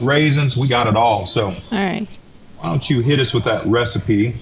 raisins. 0.00 0.56
We 0.56 0.68
got 0.68 0.86
it 0.86 0.96
all. 0.96 1.26
So 1.26 1.48
All 1.48 1.54
right. 1.70 2.08
why 2.58 2.68
don't 2.70 2.88
you 2.88 3.00
hit 3.00 3.18
us 3.20 3.34
with 3.34 3.44
that 3.44 3.66
recipe? 3.66 4.36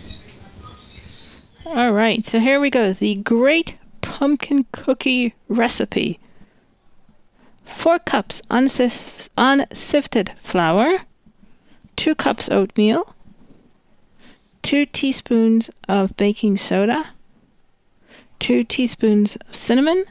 All 1.66 1.92
right, 1.92 2.24
so 2.24 2.38
here 2.40 2.60
we 2.60 2.70
go. 2.70 2.92
The 2.92 3.16
Great 3.16 3.74
Pumpkin 4.18 4.66
Cookie 4.72 5.32
Recipe. 5.48 6.18
Four 7.62 8.00
cups 8.00 8.42
unsif- 8.50 9.28
unsifted 9.38 10.32
flour, 10.40 11.02
two 11.94 12.16
cups 12.16 12.48
oatmeal, 12.50 13.14
two 14.60 14.86
teaspoons 14.86 15.70
of 15.88 16.16
baking 16.16 16.56
soda, 16.56 17.10
two 18.40 18.64
teaspoons 18.64 19.36
of 19.36 19.54
cinnamon, 19.54 20.04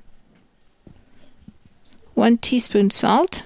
one 2.13 2.37
teaspoon 2.37 2.89
salt, 2.89 3.43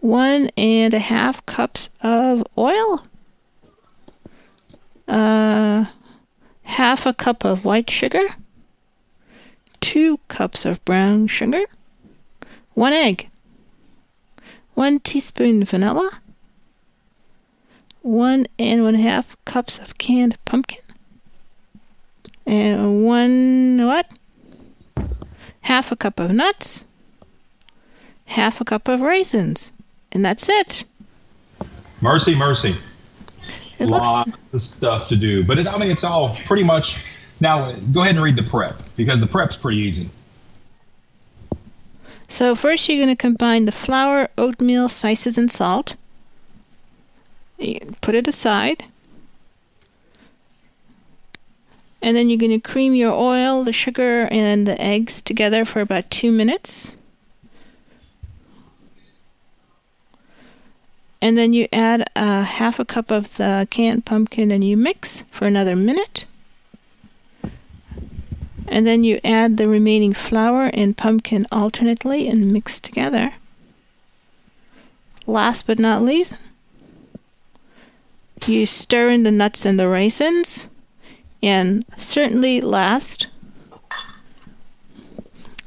one 0.00 0.50
and 0.56 0.92
a 0.94 0.98
half 0.98 1.46
cups 1.46 1.90
of 2.02 2.44
oil, 2.58 2.98
uh, 5.06 5.84
half 6.62 7.06
a 7.06 7.14
cup 7.14 7.44
of 7.44 7.64
white 7.64 7.88
sugar, 7.88 8.30
two 9.80 10.18
cups 10.28 10.64
of 10.64 10.84
brown 10.84 11.26
sugar, 11.26 11.64
one 12.74 12.92
egg, 12.92 13.28
one 14.74 15.00
teaspoon 15.00 15.64
vanilla, 15.64 16.10
one 18.02 18.46
and 18.58 18.82
one 18.82 18.94
half 18.94 19.36
cups 19.44 19.78
of 19.78 19.98
canned 19.98 20.36
pumpkin, 20.44 20.80
and 22.46 23.04
one 23.04 23.86
what? 23.86 24.10
Half 25.62 25.92
a 25.92 25.96
cup 25.96 26.18
of 26.18 26.32
nuts, 26.32 26.84
half 28.26 28.60
a 28.60 28.64
cup 28.64 28.88
of 28.88 29.00
raisins, 29.02 29.72
and 30.12 30.24
that's 30.24 30.48
it. 30.48 30.84
Mercy, 32.00 32.34
mercy. 32.34 32.76
It 33.78 33.86
looks 33.86 34.04
lot 34.04 34.28
of 34.52 34.62
stuff 34.62 35.08
to 35.08 35.16
do. 35.16 35.44
But 35.44 35.58
it, 35.58 35.66
I 35.66 35.78
mean, 35.78 35.90
it's 35.90 36.04
all 36.04 36.36
pretty 36.44 36.64
much. 36.64 37.02
Now, 37.40 37.72
go 37.72 38.02
ahead 38.02 38.16
and 38.16 38.24
read 38.24 38.36
the 38.36 38.42
prep 38.42 38.76
because 38.96 39.18
the 39.20 39.26
prep's 39.26 39.56
pretty 39.56 39.78
easy. 39.78 40.10
So 42.28 42.54
first 42.54 42.88
you're 42.88 42.98
going 42.98 43.08
to 43.08 43.20
combine 43.20 43.64
the 43.64 43.72
flour, 43.72 44.28
oatmeal, 44.38 44.88
spices, 44.88 45.36
and 45.36 45.50
salt. 45.50 45.96
Put 48.00 48.14
it 48.14 48.28
aside. 48.28 48.84
And 52.02 52.16
then 52.16 52.30
you're 52.30 52.38
going 52.38 52.58
to 52.58 52.60
cream 52.60 52.94
your 52.94 53.12
oil, 53.12 53.64
the 53.64 53.72
sugar, 53.72 54.28
and 54.30 54.66
the 54.66 54.80
eggs 54.80 55.20
together 55.20 55.64
for 55.64 55.80
about 55.80 56.10
two 56.10 56.30
minutes. 56.30 56.94
And 61.20 61.36
then 61.36 61.52
you 61.52 61.68
add 61.72 62.08
uh, 62.16 62.44
half 62.44 62.78
a 62.78 62.84
cup 62.84 63.10
of 63.10 63.36
the 63.36 63.66
canned 63.70 64.06
pumpkin 64.06 64.50
and 64.50 64.64
you 64.64 64.76
mix 64.76 65.20
for 65.30 65.46
another 65.46 65.76
minute. 65.76 66.24
And 68.68 68.86
then 68.86 69.04
you 69.04 69.20
add 69.24 69.56
the 69.56 69.68
remaining 69.68 70.14
flour 70.14 70.70
and 70.72 70.96
pumpkin 70.96 71.46
alternately 71.50 72.28
and 72.28 72.52
mix 72.52 72.80
together. 72.80 73.32
Last 75.26 75.66
but 75.66 75.78
not 75.78 76.02
least, 76.02 76.34
you 78.46 78.66
stir 78.66 79.10
in 79.10 79.22
the 79.22 79.30
nuts 79.30 79.66
and 79.66 79.78
the 79.78 79.88
raisins. 79.88 80.66
And 81.42 81.84
certainly 81.96 82.60
last, 82.60 83.26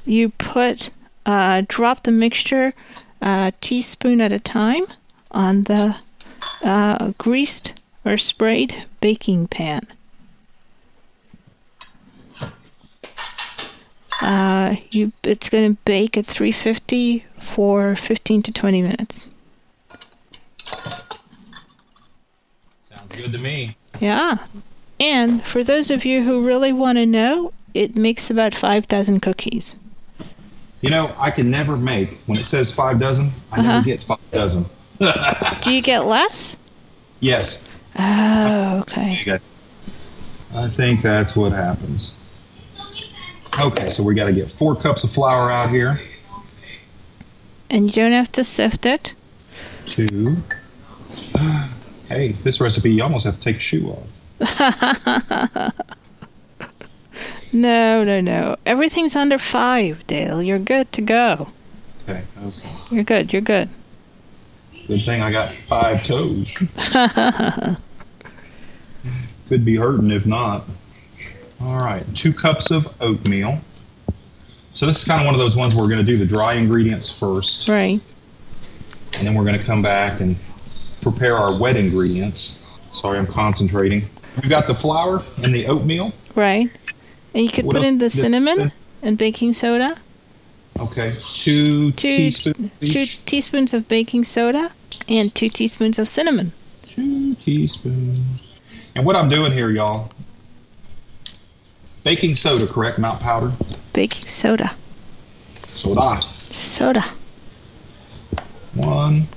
you 0.05 0.29
put, 0.29 0.89
uh, 1.25 1.63
drop 1.67 2.03
the 2.03 2.11
mixture 2.11 2.73
a 3.21 3.53
teaspoon 3.61 4.19
at 4.19 4.31
a 4.31 4.39
time 4.39 4.85
on 5.31 5.63
the 5.63 5.95
uh, 6.61 7.13
greased 7.17 7.73
or 8.03 8.17
sprayed 8.17 8.85
baking 8.99 9.47
pan. 9.47 9.87
Uh, 14.21 14.75
you, 14.91 15.11
it's 15.23 15.49
going 15.49 15.75
to 15.75 15.81
bake 15.85 16.17
at 16.17 16.25
350 16.25 17.25
for 17.39 17.95
15 17.95 18.43
to 18.43 18.51
20 18.51 18.81
minutes. 18.81 19.27
Sounds 22.89 23.15
good 23.15 23.31
to 23.31 23.37
me. 23.37 23.75
Yeah. 23.99 24.37
And 24.99 25.43
for 25.43 25.63
those 25.63 25.89
of 25.89 26.05
you 26.05 26.23
who 26.23 26.45
really 26.45 26.71
want 26.71 26.97
to 26.97 27.05
know, 27.05 27.51
it 27.73 27.95
makes 27.95 28.29
about 28.29 28.53
5,000 28.55 29.19
cookies. 29.21 29.75
You 30.81 30.89
know, 30.89 31.13
I 31.17 31.31
can 31.31 31.49
never 31.49 31.77
make 31.77 32.17
when 32.25 32.37
it 32.37 32.45
says 32.45 32.69
five 32.69 32.99
dozen. 32.99 33.31
I 33.51 33.59
Uh-huh. 33.59 33.71
never 33.71 33.85
get 33.85 34.03
five 34.03 34.19
dozen. 34.31 34.65
Do 35.61 35.71
you 35.71 35.81
get 35.81 36.05
less? 36.05 36.55
Yes, 37.19 37.63
Oh, 37.97 38.79
okay. 38.81 39.39
I 40.55 40.67
think 40.67 41.01
that's 41.03 41.35
what 41.35 41.51
happens. 41.51 42.11
Okay, 43.59 43.89
so 43.89 44.03
we 44.03 44.15
got 44.15 44.25
to 44.25 44.33
get 44.33 44.51
four 44.51 44.75
cups 44.75 45.03
of 45.03 45.11
flour 45.11 45.51
out 45.51 45.69
here. 45.69 45.99
And 47.69 47.85
you 47.85 48.03
don't 48.03 48.11
have 48.11 48.31
to 48.33 48.43
sift 48.43 48.85
it. 48.85 49.13
Two. 49.85 50.37
Hey, 52.09 52.33
this 52.43 52.59
recipe 52.61 52.91
you 52.91 53.01
almost 53.01 53.25
have 53.25 53.35
to 53.35 53.41
take 53.41 53.55
a 53.55 53.59
shoe 53.59 53.97
off. 54.39 55.73
No, 57.53 58.03
no, 58.03 58.19
no. 58.19 58.57
Everything's 58.65 59.15
under 59.15 59.37
five, 59.37 60.05
Dale. 60.07 60.41
You're 60.41 60.57
good 60.57 60.91
to 60.93 61.01
go. 61.01 61.49
Okay, 62.09 62.23
okay. 62.43 62.69
You're 62.89 63.03
good. 63.03 63.31
You're 63.31 63.43
good. 63.43 63.69
Good 64.87 65.05
thing 65.05 65.21
I 65.21 65.31
got 65.31 65.53
five 65.67 66.03
toes. 66.03 66.51
Could 69.49 69.63
be 69.63 69.75
hurting 69.75 70.09
if 70.09 70.25
not. 70.25 70.65
All 71.63 71.77
right, 71.77 72.03
two 72.15 72.33
cups 72.33 72.71
of 72.71 72.93
oatmeal. 73.01 73.59
So 74.73 74.85
this 74.85 74.97
is 74.99 75.03
kind 75.05 75.21
of 75.21 75.25
one 75.25 75.35
of 75.35 75.39
those 75.39 75.55
ones 75.55 75.73
where 75.75 75.83
we're 75.83 75.89
going 75.89 76.05
to 76.05 76.11
do 76.11 76.17
the 76.17 76.25
dry 76.25 76.53
ingredients 76.53 77.09
first, 77.09 77.67
Right. 77.67 78.01
and 79.17 79.27
then 79.27 79.33
we're 79.35 79.45
going 79.45 79.57
to 79.57 79.63
come 79.63 79.81
back 79.81 80.19
and 80.19 80.35
prepare 81.01 81.37
our 81.37 81.55
wet 81.57 81.77
ingredients. 81.77 82.61
Sorry, 82.91 83.17
I'm 83.17 83.27
concentrating. 83.27 84.07
We've 84.41 84.49
got 84.49 84.67
the 84.67 84.75
flour 84.75 85.23
and 85.43 85.53
the 85.53 85.67
oatmeal. 85.67 86.11
Right. 86.35 86.69
And 87.33 87.43
you 87.43 87.49
could 87.49 87.65
What 87.65 87.77
put 87.77 87.85
in 87.85 87.97
the 87.99 88.09
cinnamon 88.09 88.55
cin- 88.55 88.71
and 89.03 89.17
baking 89.17 89.53
soda. 89.53 89.97
Okay, 90.79 91.11
two, 91.19 91.91
Two, 91.91 92.07
teaspoons 92.31 92.79
two 92.79 92.99
each. 93.01 93.23
teaspoons 93.25 93.73
of 93.75 93.87
baking 93.87 94.23
soda 94.23 94.71
and 95.07 95.33
two 95.35 95.49
teaspoons 95.49 95.99
of 95.99 96.07
cinnamon. 96.07 96.51
Two 96.81 97.35
teaspoons. 97.35 98.41
And 98.95 99.05
what 99.05 99.15
I'm 99.15 99.29
doing 99.29 99.51
here, 99.51 99.69
y'all, 99.69 100.11
baking 102.03 102.35
soda, 102.35 102.67
correct? 102.67 102.99
Mount 102.99 103.19
powder. 103.19 103.51
Baking 103.93 104.27
soda. 104.27 104.75
Soda. 105.67 106.21
Soda. 106.21 107.03
One, 108.73 109.27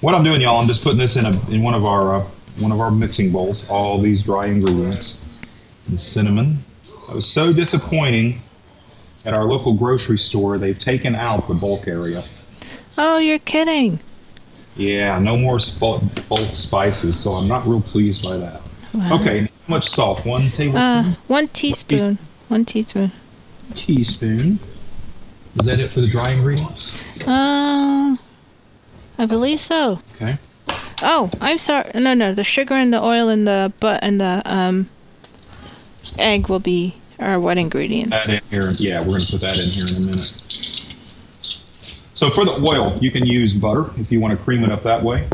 what 0.00 0.14
I'm 0.14 0.24
doing, 0.24 0.40
y'all, 0.40 0.60
I'm 0.60 0.68
just 0.68 0.82
putting 0.82 0.98
this 0.98 1.16
in 1.16 1.26
a 1.26 1.50
in 1.50 1.62
one 1.62 1.74
of 1.74 1.84
our 1.84 2.16
uh, 2.16 2.20
one 2.58 2.72
of 2.72 2.80
our 2.80 2.90
mixing 2.90 3.32
bowls. 3.32 3.68
All 3.68 3.98
these 3.98 4.22
dry 4.22 4.46
ingredients, 4.46 5.20
the 5.88 5.98
cinnamon. 5.98 6.64
That 7.06 7.16
was 7.16 7.26
so 7.26 7.52
disappointing. 7.52 8.42
At 9.24 9.34
our 9.34 9.44
local 9.44 9.74
grocery 9.74 10.16
store, 10.16 10.58
they've 10.58 10.78
taken 10.78 11.14
out 11.14 11.48
the 11.48 11.54
bulk 11.54 11.88
area. 11.88 12.24
Oh, 12.96 13.18
you're 13.18 13.40
kidding. 13.40 13.98
Yeah, 14.76 15.18
no 15.18 15.36
more 15.36 15.58
bulk, 15.80 16.02
bulk 16.28 16.54
spices, 16.54 17.18
so 17.18 17.32
I'm 17.32 17.48
not 17.48 17.66
real 17.66 17.80
pleased 17.80 18.22
by 18.22 18.36
that. 18.38 18.62
Wow. 18.94 19.20
Okay, 19.20 19.48
much 19.68 19.88
salt? 19.88 20.24
One 20.24 20.50
tablespoon. 20.50 20.82
Uh, 20.82 21.14
one 21.26 21.48
teaspoon. 21.48 22.18
One 22.48 22.64
teaspoon. 22.64 23.12
teaspoon. 23.74 24.58
Is 25.58 25.66
that 25.66 25.80
it 25.80 25.90
for 25.90 26.00
the 26.00 26.08
dry 26.08 26.30
ingredients? 26.30 27.02
Uh, 27.26 28.16
I 29.18 29.26
believe 29.26 29.60
so. 29.60 30.00
Okay. 30.14 30.38
Oh, 31.02 31.30
I'm 31.40 31.58
sorry. 31.58 31.90
No, 31.94 32.14
no. 32.14 32.32
The 32.32 32.44
sugar 32.44 32.74
and 32.74 32.92
the 32.92 33.02
oil 33.02 33.28
and 33.28 33.46
the 33.46 33.72
but 33.80 34.02
and 34.02 34.20
the 34.20 34.42
um 34.44 34.88
egg 36.18 36.48
will 36.48 36.60
be 36.60 36.94
our 37.18 37.38
wet 37.38 37.58
ingredients. 37.58 38.16
That 38.26 38.28
in 38.28 38.50
here. 38.50 38.70
Yeah, 38.78 39.00
we're 39.00 39.06
going 39.06 39.20
to 39.20 39.32
put 39.32 39.40
that 39.42 39.58
in 39.58 39.68
here 39.70 39.86
in 39.88 40.02
a 40.02 40.06
minute. 40.06 40.32
So 42.14 42.30
for 42.30 42.44
the 42.44 42.52
oil, 42.52 42.98
you 43.00 43.10
can 43.10 43.26
use 43.26 43.54
butter 43.54 43.90
if 43.96 44.10
you 44.10 44.20
want 44.20 44.36
to 44.36 44.44
cream 44.44 44.64
it 44.64 44.72
up 44.72 44.82
that 44.84 45.02
way. 45.02 45.28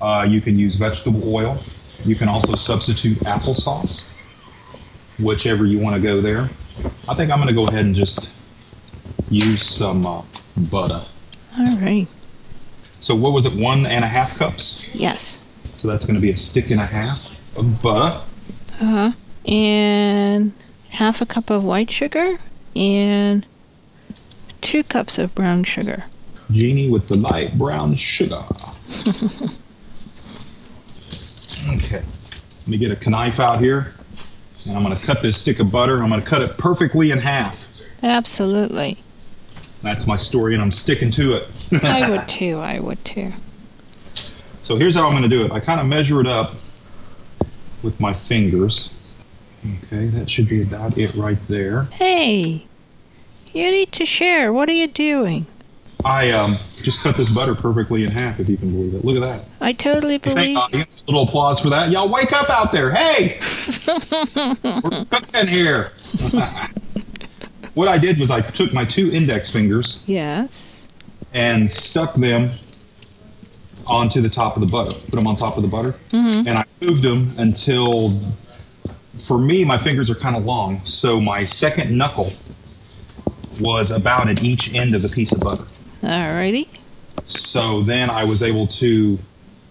Uh, 0.00 0.26
you 0.28 0.40
can 0.40 0.58
use 0.58 0.76
vegetable 0.76 1.34
oil. 1.34 1.62
You 2.04 2.14
can 2.14 2.28
also 2.28 2.54
substitute 2.54 3.18
applesauce, 3.20 4.06
whichever 5.18 5.66
you 5.66 5.78
want 5.78 5.96
to 5.96 6.02
go 6.02 6.20
there. 6.20 6.48
I 7.08 7.14
think 7.14 7.30
I'm 7.30 7.38
going 7.38 7.48
to 7.48 7.54
go 7.54 7.66
ahead 7.66 7.84
and 7.84 7.94
just 7.94 8.30
use 9.30 9.62
some 9.62 10.06
uh, 10.06 10.22
butter. 10.56 11.04
All 11.58 11.76
right. 11.78 12.06
So 13.00 13.14
what 13.14 13.32
was 13.32 13.46
it? 13.46 13.54
One 13.54 13.86
and 13.86 14.04
a 14.04 14.08
half 14.08 14.36
cups. 14.38 14.84
Yes. 14.92 15.38
So 15.76 15.88
that's 15.88 16.04
going 16.04 16.16
to 16.16 16.20
be 16.20 16.30
a 16.30 16.36
stick 16.36 16.70
and 16.70 16.80
a 16.80 16.86
half 16.86 17.30
of 17.56 17.82
butter. 17.82 18.20
Uh 18.80 18.84
huh. 18.84 19.12
And 19.46 20.52
half 20.90 21.20
a 21.20 21.26
cup 21.26 21.50
of 21.50 21.64
white 21.64 21.90
sugar 21.90 22.38
and 22.76 23.46
two 24.60 24.82
cups 24.82 25.18
of 25.18 25.34
brown 25.34 25.64
sugar. 25.64 26.04
Genie 26.50 26.88
with 26.88 27.08
the 27.08 27.16
light 27.16 27.56
brown 27.56 27.94
sugar. 27.94 28.42
okay. 31.76 32.02
Let 32.60 32.68
me 32.68 32.78
get 32.78 33.06
a 33.06 33.10
knife 33.10 33.40
out 33.40 33.60
here. 33.60 33.94
And 34.66 34.76
I'm 34.76 34.82
going 34.82 34.98
to 34.98 35.04
cut 35.04 35.22
this 35.22 35.40
stick 35.40 35.60
of 35.60 35.70
butter. 35.70 36.02
I'm 36.02 36.08
going 36.08 36.20
to 36.20 36.26
cut 36.26 36.42
it 36.42 36.58
perfectly 36.58 37.10
in 37.10 37.18
half. 37.18 37.66
Absolutely. 38.02 38.98
That's 39.82 40.06
my 40.06 40.16
story, 40.16 40.54
and 40.54 40.62
I'm 40.62 40.72
sticking 40.72 41.10
to 41.12 41.36
it. 41.36 41.48
I 41.84 42.10
would 42.10 42.28
too. 42.28 42.58
I 42.58 42.80
would 42.80 43.02
too. 43.04 43.32
So 44.62 44.76
here's 44.76 44.94
how 44.94 45.06
I'm 45.06 45.12
going 45.12 45.22
to 45.22 45.28
do 45.28 45.44
it. 45.44 45.52
I 45.52 45.60
kind 45.60 45.80
of 45.80 45.86
measure 45.86 46.20
it 46.20 46.26
up 46.26 46.54
with 47.82 47.98
my 48.00 48.12
fingers. 48.12 48.90
Okay, 49.84 50.06
that 50.06 50.30
should 50.30 50.48
be 50.48 50.62
about 50.62 50.98
it 50.98 51.14
right 51.14 51.38
there. 51.48 51.84
Hey, 51.84 52.66
you 53.52 53.70
need 53.70 53.92
to 53.92 54.04
share. 54.04 54.52
What 54.52 54.68
are 54.68 54.72
you 54.72 54.86
doing? 54.86 55.46
I 56.08 56.30
um, 56.30 56.56
just 56.82 57.02
cut 57.02 57.18
this 57.18 57.28
butter 57.28 57.54
perfectly 57.54 58.02
in 58.02 58.10
half, 58.10 58.40
if 58.40 58.48
you 58.48 58.56
can 58.56 58.70
believe 58.70 58.94
it. 58.94 59.04
Look 59.04 59.16
at 59.16 59.20
that. 59.20 59.44
I 59.60 59.74
totally 59.74 60.16
believe. 60.16 60.56
a 60.56 60.86
little 61.06 61.24
applause 61.24 61.60
for 61.60 61.68
that. 61.68 61.90
Y'all 61.90 62.08
wake 62.08 62.32
up 62.32 62.48
out 62.48 62.72
there. 62.72 62.90
Hey! 62.90 63.38
We're 64.64 65.04
cooking 65.04 65.46
here. 65.48 65.92
what 67.74 67.88
I 67.88 67.98
did 67.98 68.18
was 68.18 68.30
I 68.30 68.40
took 68.40 68.72
my 68.72 68.86
two 68.86 69.12
index 69.12 69.50
fingers 69.50 70.02
Yes. 70.06 70.80
and 71.34 71.70
stuck 71.70 72.14
them 72.14 72.52
onto 73.86 74.22
the 74.22 74.30
top 74.30 74.56
of 74.56 74.60
the 74.62 74.66
butter. 74.66 74.92
Put 75.10 75.10
them 75.16 75.26
on 75.26 75.36
top 75.36 75.58
of 75.58 75.62
the 75.62 75.68
butter. 75.68 75.94
mm-hmm. 76.08 76.48
And 76.48 76.58
I 76.58 76.64
moved 76.80 77.02
them 77.02 77.34
until, 77.36 78.18
for 79.26 79.36
me, 79.36 79.62
my 79.62 79.76
fingers 79.76 80.08
are 80.10 80.14
kind 80.14 80.36
of 80.36 80.46
long. 80.46 80.80
So 80.86 81.20
my 81.20 81.44
second 81.44 81.96
knuckle 81.98 82.32
was 83.60 83.90
about 83.90 84.30
at 84.30 84.42
each 84.42 84.72
end 84.72 84.94
of 84.94 85.02
the 85.02 85.08
piece 85.10 85.32
of 85.32 85.40
butter. 85.40 85.64
Alrighty. 86.02 86.68
So 87.26 87.82
then 87.82 88.10
I 88.10 88.24
was 88.24 88.42
able 88.42 88.68
to, 88.68 89.18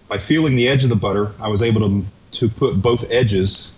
by 0.08 0.18
feeling 0.18 0.54
the 0.54 0.68
edge 0.68 0.84
of 0.84 0.90
the 0.90 0.96
butter, 0.96 1.32
I 1.40 1.48
was 1.48 1.62
able 1.62 1.80
to 1.82 2.06
to 2.30 2.48
put 2.48 2.80
both 2.80 3.10
edges 3.10 3.72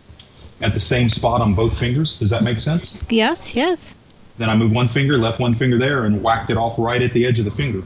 at 0.60 0.74
the 0.74 0.80
same 0.80 1.08
spot 1.08 1.40
on 1.40 1.54
both 1.54 1.78
fingers. 1.78 2.16
Does 2.16 2.30
that 2.30 2.42
make 2.42 2.58
sense? 2.58 3.02
Yes. 3.08 3.54
Yes. 3.54 3.94
Then 4.38 4.50
I 4.50 4.56
moved 4.56 4.74
one 4.74 4.88
finger, 4.88 5.18
left 5.18 5.38
one 5.38 5.54
finger 5.54 5.78
there, 5.78 6.04
and 6.04 6.22
whacked 6.22 6.50
it 6.50 6.56
off 6.56 6.74
right 6.78 7.00
at 7.00 7.12
the 7.12 7.26
edge 7.26 7.38
of 7.38 7.44
the 7.44 7.50
finger. 7.50 7.82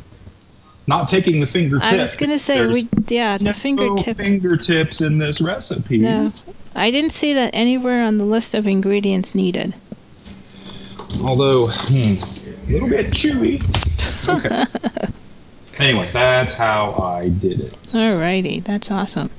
Not 0.86 1.08
taking 1.08 1.40
the 1.40 1.46
fingertip. 1.46 1.92
I 1.92 1.96
was 1.96 2.14
gonna 2.14 2.38
say 2.38 2.66
we. 2.66 2.88
Yeah, 3.08 3.38
the 3.38 3.44
no 3.44 3.52
fingertip. 3.54 4.18
fingertips 4.18 5.00
in 5.00 5.18
this 5.18 5.40
recipe. 5.40 5.98
No, 5.98 6.32
I 6.74 6.90
didn't 6.90 7.12
see 7.12 7.32
that 7.34 7.50
anywhere 7.54 8.04
on 8.04 8.18
the 8.18 8.24
list 8.24 8.54
of 8.54 8.66
ingredients 8.66 9.34
needed. 9.34 9.74
Although, 11.22 11.68
hmm, 11.68 12.22
a 12.22 12.72
little 12.72 12.88
bit 12.88 13.10
chewy. 13.12 13.62
Okay. 14.28 14.64
anyway, 15.78 16.08
that's 16.12 16.54
how 16.54 16.92
I 17.02 17.28
did 17.28 17.60
it. 17.60 17.72
Alrighty, 17.88 18.62
that's 18.64 18.90
awesome. 18.90 19.30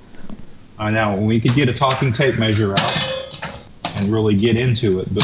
Uh, 0.77 0.89
now 0.91 1.15
we 1.17 1.39
could 1.39 1.55
get 1.55 1.69
a 1.69 1.73
talking 1.73 2.11
tape 2.11 2.37
measure 2.37 2.73
out 2.73 3.41
and 3.95 4.11
really 4.11 4.35
get 4.35 4.57
into 4.57 4.99
it, 4.99 5.13
but 5.13 5.23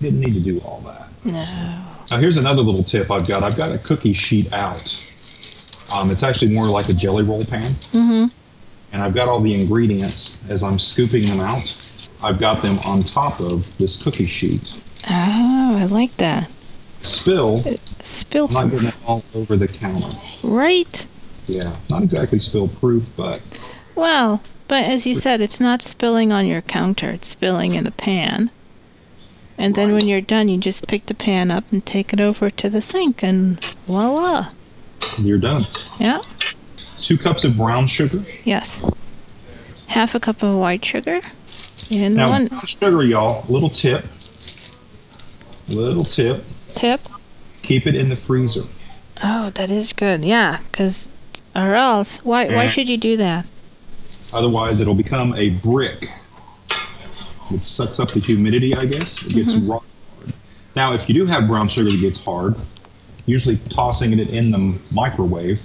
didn't 0.00 0.20
need 0.20 0.34
to 0.34 0.40
do 0.40 0.60
all 0.60 0.80
that. 0.86 1.08
No. 1.24 1.84
Now 2.10 2.16
here's 2.18 2.36
another 2.38 2.62
little 2.62 2.82
tip 2.82 3.10
I've 3.10 3.26
got. 3.28 3.42
I've 3.42 3.56
got 3.56 3.70
a 3.72 3.78
cookie 3.78 4.14
sheet 4.14 4.50
out. 4.52 5.02
Um, 5.92 6.10
it's 6.10 6.22
actually 6.22 6.54
more 6.54 6.66
like 6.68 6.88
a 6.88 6.94
jelly 6.94 7.22
roll 7.22 7.44
pan, 7.44 7.74
Mm-hmm. 7.92 8.26
and 8.92 9.02
I've 9.02 9.14
got 9.14 9.28
all 9.28 9.40
the 9.40 9.54
ingredients 9.60 10.42
as 10.48 10.62
I'm 10.62 10.78
scooping 10.78 11.26
them 11.26 11.40
out. 11.40 11.74
I've 12.22 12.38
got 12.38 12.62
them 12.62 12.78
on 12.80 13.02
top 13.04 13.40
of 13.40 13.76
this 13.78 14.02
cookie 14.02 14.26
sheet. 14.26 14.80
Oh, 15.08 15.76
I 15.78 15.84
like 15.86 16.16
that. 16.16 16.50
Spill, 17.02 17.62
Spill 18.02 18.48
not 18.48 18.70
proof. 18.70 18.96
all 19.06 19.24
over 19.34 19.56
the 19.56 19.68
counter. 19.68 20.18
Right. 20.42 21.06
Yeah, 21.46 21.74
not 21.88 22.02
exactly 22.02 22.38
spill 22.40 22.68
proof, 22.68 23.06
but 23.16 23.40
Well, 23.94 24.42
but 24.66 24.84
as 24.84 25.06
you 25.06 25.14
said, 25.14 25.40
it's 25.40 25.60
not 25.60 25.82
spilling 25.82 26.32
on 26.32 26.46
your 26.46 26.60
counter. 26.60 27.10
It's 27.10 27.28
spilling 27.28 27.74
in 27.74 27.84
the 27.84 27.90
pan. 27.90 28.50
And 29.56 29.74
then 29.74 29.92
when 29.92 30.06
you're 30.06 30.20
done, 30.20 30.48
you 30.48 30.58
just 30.58 30.86
pick 30.86 31.06
the 31.06 31.14
pan 31.14 31.50
up 31.50 31.64
and 31.72 31.84
take 31.84 32.12
it 32.12 32.20
over 32.20 32.48
to 32.50 32.68
the 32.70 32.80
sink, 32.80 33.22
and 33.24 33.62
voila. 33.64 34.48
you're 35.18 35.38
done. 35.38 35.62
Yeah. 35.98 36.22
Two 37.00 37.16
cups 37.18 37.44
of 37.44 37.56
brown 37.56 37.86
sugar. 37.86 38.24
Yes. 38.44 38.80
Half 39.86 40.14
a 40.14 40.20
cup 40.20 40.42
of 40.42 40.56
white 40.58 40.84
sugar, 40.84 41.20
and 41.90 42.14
Now, 42.16 42.28
one 42.30 42.66
sugar, 42.66 43.02
y'all, 43.02 43.44
little 43.48 43.70
tip. 43.70 44.04
Little 45.68 46.04
tip. 46.04 46.44
Tip. 46.78 47.00
Keep 47.62 47.86
it 47.86 47.94
in 47.94 48.08
the 48.08 48.16
freezer. 48.16 48.64
Oh, 49.22 49.50
that 49.50 49.70
is 49.70 49.92
good. 49.92 50.24
Yeah, 50.24 50.58
because 50.70 51.10
or 51.54 51.74
else, 51.74 52.24
why 52.24 52.54
why 52.54 52.68
should 52.68 52.88
you 52.88 52.96
do 52.96 53.16
that? 53.16 53.46
Otherwise, 54.32 54.80
it'll 54.80 54.94
become 54.94 55.34
a 55.34 55.50
brick. 55.50 56.10
It 57.50 57.64
sucks 57.64 57.98
up 57.98 58.10
the 58.10 58.20
humidity, 58.20 58.74
I 58.74 58.84
guess. 58.84 59.26
It 59.26 59.34
gets 59.34 59.54
mm-hmm. 59.54 59.70
rock 59.70 59.84
hard. 60.18 60.34
Now, 60.76 60.92
if 60.92 61.08
you 61.08 61.14
do 61.14 61.26
have 61.26 61.48
brown 61.48 61.68
sugar 61.68 61.90
that 61.90 62.00
gets 62.00 62.22
hard, 62.22 62.54
usually 63.24 63.56
tossing 63.70 64.18
it 64.18 64.28
in 64.28 64.50
the 64.50 64.78
microwave 64.90 65.60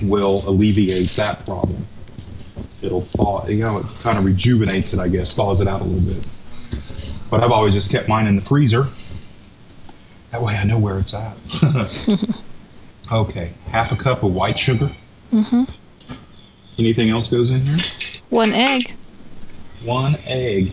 will 0.00 0.48
alleviate 0.48 1.10
that 1.16 1.44
problem. 1.44 1.86
It'll 2.82 3.02
thaw, 3.02 3.46
you 3.48 3.58
know, 3.58 3.78
it 3.78 3.86
kind 4.02 4.16
of 4.16 4.24
rejuvenates 4.24 4.94
it, 4.94 5.00
I 5.00 5.08
guess, 5.08 5.34
thaws 5.34 5.60
it 5.60 5.68
out 5.68 5.82
a 5.82 5.84
little 5.84 6.14
bit. 6.14 6.24
But 7.30 7.42
I've 7.42 7.50
always 7.50 7.74
just 7.74 7.90
kept 7.90 8.08
mine 8.08 8.26
in 8.26 8.36
the 8.36 8.42
freezer. 8.42 8.88
That 10.30 10.42
way 10.42 10.56
I 10.56 10.64
know 10.64 10.78
where 10.78 10.98
it's 10.98 11.12
at. 11.14 11.36
okay, 13.12 13.52
half 13.68 13.90
a 13.92 13.96
cup 13.96 14.22
of 14.22 14.32
white 14.34 14.58
sugar. 14.58 14.90
Mm-hmm. 15.32 15.64
Anything 16.78 17.10
else 17.10 17.28
goes 17.28 17.50
in 17.50 17.66
here? 17.66 17.76
One 18.30 18.52
egg, 18.52 18.94
One 19.84 20.16
egg. 20.24 20.72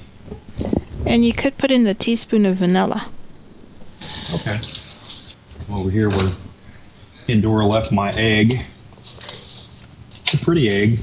and 1.05 1.25
you 1.25 1.33
could 1.33 1.57
put 1.57 1.71
in 1.71 1.85
a 1.87 1.93
teaspoon 1.93 2.45
of 2.45 2.57
vanilla. 2.57 3.09
Okay. 4.33 4.59
Come 5.65 5.75
over 5.75 5.89
here 5.89 6.09
where 6.09 6.31
Pandora 7.25 7.65
left 7.65 7.91
my 7.91 8.11
egg. 8.11 8.61
It's 10.21 10.33
a 10.35 10.37
pretty 10.37 10.69
egg. 10.69 10.99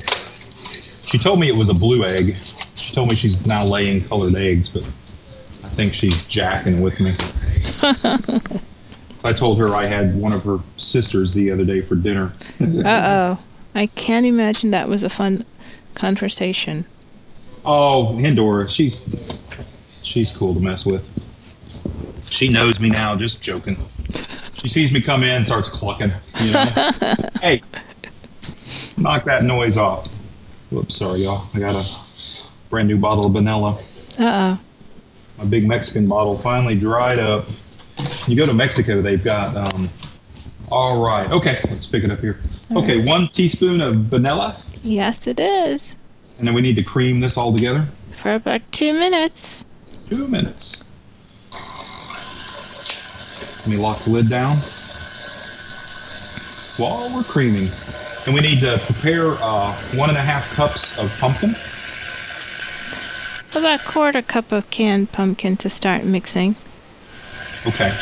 She 1.07 1.19
told 1.19 1.41
me 1.41 1.49
it 1.49 1.57
was 1.57 1.69
a 1.69 1.75
blue 1.75 2.05
egg. 2.05 2.37
She 2.77 2.93
told 2.95 3.09
me 3.09 3.15
she's 3.15 3.45
now 3.47 3.65
laying 3.65 4.05
colored 4.05 4.37
eggs, 4.37 4.69
but 4.69 4.85
I 5.65 5.69
think 5.71 5.93
she's 5.95 6.25
jacking 6.27 6.81
with 6.83 7.01
me. 7.01 7.17
I 9.25 9.33
told 9.33 9.59
her 9.59 9.75
I 9.75 9.87
had 9.87 10.17
one 10.17 10.33
of 10.33 10.45
her 10.45 10.59
sisters 10.77 11.35
the 11.35 11.51
other 11.51 11.65
day 11.65 11.81
for 11.81 11.95
dinner. 11.95 12.33
Uh 12.61 13.37
oh. 13.39 13.45
I 13.75 13.87
can't 13.87 14.25
imagine 14.25 14.71
that 14.71 14.89
was 14.89 15.03
a 15.03 15.09
fun 15.09 15.45
conversation. 15.95 16.85
Oh, 17.65 18.17
Pandora, 18.21 18.71
she's 18.71 19.03
she's 20.03 20.31
cool 20.31 20.55
to 20.55 20.61
mess 20.61 20.87
with. 20.87 21.09
She 22.31 22.49
knows 22.49 22.79
me 22.79 22.91
now, 22.91 23.17
just 23.17 23.43
joking. 23.43 23.77
She 24.55 24.69
sees 24.69 24.93
me 24.93 25.01
come 25.01 25.25
in, 25.25 25.45
starts 25.45 25.69
clucking. 25.69 26.13
You 26.41 26.53
know, 26.53 26.65
hey, 27.41 27.63
knock 28.97 29.25
that 29.25 29.43
noise 29.43 29.77
off. 29.77 30.09
Whoops, 30.71 30.97
sorry, 30.97 31.23
y'all. 31.23 31.49
I 31.55 31.59
got 31.59 31.75
a 31.75 31.89
brand 32.71 32.89
new 32.89 32.99
bottle 32.99 33.27
of 33.27 33.33
vanilla. 33.33 33.79
Uh 34.19 34.57
oh. 34.57 34.59
My 35.39 35.45
big 35.45 35.67
Mexican 35.67 36.07
bottle 36.07 36.39
finally 36.39 36.77
dried 36.77 37.19
up. 37.19 37.47
You 38.27 38.37
go 38.37 38.47
to 38.47 38.55
Mexico, 38.55 39.01
they've 39.03 39.23
got. 39.23 39.57
Um, 39.75 39.91
all 40.71 41.03
right. 41.05 41.31
Okay, 41.31 41.61
let's 41.71 41.87
pick 41.87 42.05
it 42.05 42.11
up 42.11 42.21
here. 42.21 42.41
Okay, 42.75 43.05
one 43.05 43.29
teaspoon 43.29 43.81
of 43.81 43.97
vanilla, 43.97 44.57
Yes, 44.83 45.27
it 45.27 45.39
is. 45.39 45.97
and 46.39 46.47
then 46.49 46.55
we 46.55 46.63
need 46.63 46.77
to 46.77 46.83
cream 46.83 47.21
this 47.21 47.37
all 47.37 47.53
together. 47.55 47.87
For 48.13 48.35
about 48.35 48.61
two 48.73 48.93
minutes. 48.95 49.65
Two 50.09 50.27
minutes. 50.27 50.83
Let 53.59 53.67
me 53.69 53.77
lock 53.77 54.03
the 54.05 54.11
lid 54.11 54.29
down. 54.29 54.59
While 56.77 57.15
we're 57.15 57.23
creaming, 57.25 57.71
and 58.27 58.35
we 58.35 58.41
need 58.41 58.61
to 58.61 58.79
prepare 58.85 59.33
uh, 59.35 59.73
one 59.95 60.09
and 60.09 60.19
a 60.19 60.23
half 60.23 60.53
cups 60.55 60.99
of 60.99 61.11
pumpkin. 61.21 61.55
About 63.55 63.81
a 63.81 63.85
quarter 63.85 64.23
cup 64.23 64.51
of 64.51 64.69
canned 64.71 65.13
pumpkin 65.13 65.57
to 65.59 65.71
start 65.71 66.05
mixing. 66.05 66.57
Okay. 67.67 67.97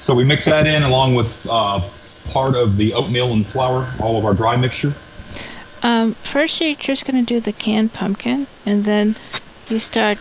So 0.00 0.14
we 0.14 0.24
mix 0.24 0.44
that 0.44 0.66
in 0.68 0.84
along 0.84 1.14
with 1.16 1.34
uh, 1.48 1.88
part 2.26 2.54
of 2.54 2.76
the 2.76 2.94
oatmeal 2.94 3.32
and 3.32 3.44
flour, 3.46 3.88
all 4.00 4.16
of 4.16 4.24
our 4.24 4.34
dry 4.34 4.56
mixture. 4.56 4.94
Um, 5.82 6.14
first 6.14 6.60
you're 6.60 6.74
just 6.74 7.04
gonna 7.06 7.22
do 7.22 7.40
the 7.40 7.52
canned 7.52 7.92
pumpkin, 7.92 8.46
and 8.66 8.84
then 8.84 9.16
you 9.68 9.78
start 9.78 10.18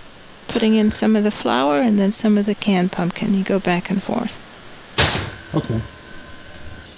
putting 0.49 0.75
in 0.75 0.91
some 0.91 1.15
of 1.15 1.23
the 1.23 1.31
flour 1.31 1.79
and 1.79 1.97
then 1.97 2.11
some 2.11 2.37
of 2.37 2.45
the 2.45 2.55
canned 2.55 2.91
pumpkin. 2.91 3.33
You 3.33 3.43
go 3.43 3.59
back 3.59 3.89
and 3.89 4.01
forth. 4.01 4.37
Okay. 5.53 5.79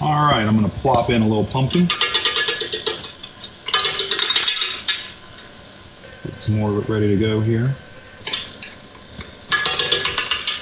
All 0.01 0.25
right, 0.25 0.43
I'm 0.43 0.57
going 0.57 0.69
to 0.69 0.77
plop 0.79 1.11
in 1.11 1.21
a 1.21 1.27
little 1.27 1.45
pumpkin. 1.45 1.87
Get 6.25 6.39
some 6.39 6.55
more 6.55 6.71
of 6.71 6.77
it 6.79 6.89
ready 6.89 7.07
to 7.07 7.17
go 7.17 7.39
here. 7.39 7.75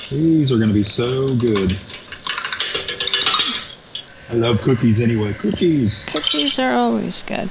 These 0.09 0.51
are 0.51 0.57
going 0.57 0.67
to 0.67 0.73
be 0.73 0.83
so 0.83 1.27
good. 1.27 1.79
I 4.29 4.33
love 4.33 4.61
cookies 4.61 4.99
anyway. 4.99 5.33
Cookies. 5.33 6.03
Cookies 6.05 6.59
are 6.59 6.73
always 6.73 7.23
good. 7.23 7.49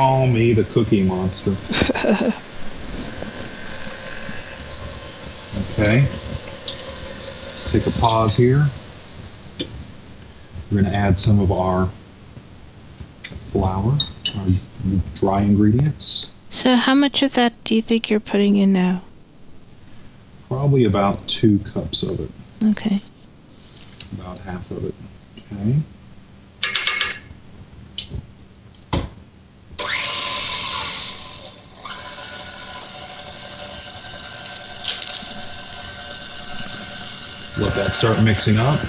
Call 0.00 0.26
me 0.26 0.54
the 0.54 0.64
cookie 0.64 1.02
monster. 1.02 1.54
okay. 5.72 6.08
Let's 7.50 7.70
take 7.70 7.86
a 7.86 7.90
pause 7.90 8.34
here. 8.34 8.70
We're 9.58 10.80
going 10.80 10.90
to 10.90 10.96
add 10.96 11.18
some 11.18 11.38
of 11.38 11.52
our 11.52 11.90
flour, 13.52 13.98
our 14.38 14.46
dry 15.16 15.42
ingredients. 15.42 16.32
So 16.48 16.76
how 16.76 16.94
much 16.94 17.22
of 17.22 17.34
that 17.34 17.62
do 17.64 17.74
you 17.74 17.82
think 17.82 18.08
you're 18.08 18.20
putting 18.20 18.56
in 18.56 18.72
now? 18.72 19.02
Probably 20.48 20.84
about 20.84 21.28
two 21.28 21.58
cups 21.58 22.02
of 22.04 22.20
it. 22.20 22.30
Okay. 22.70 23.02
About 24.14 24.38
half 24.38 24.70
of 24.70 24.82
it. 24.82 24.94
Okay. 25.52 25.76
Let 37.60 37.74
that 37.74 37.94
start 37.94 38.22
mixing 38.22 38.56
up. 38.56 38.80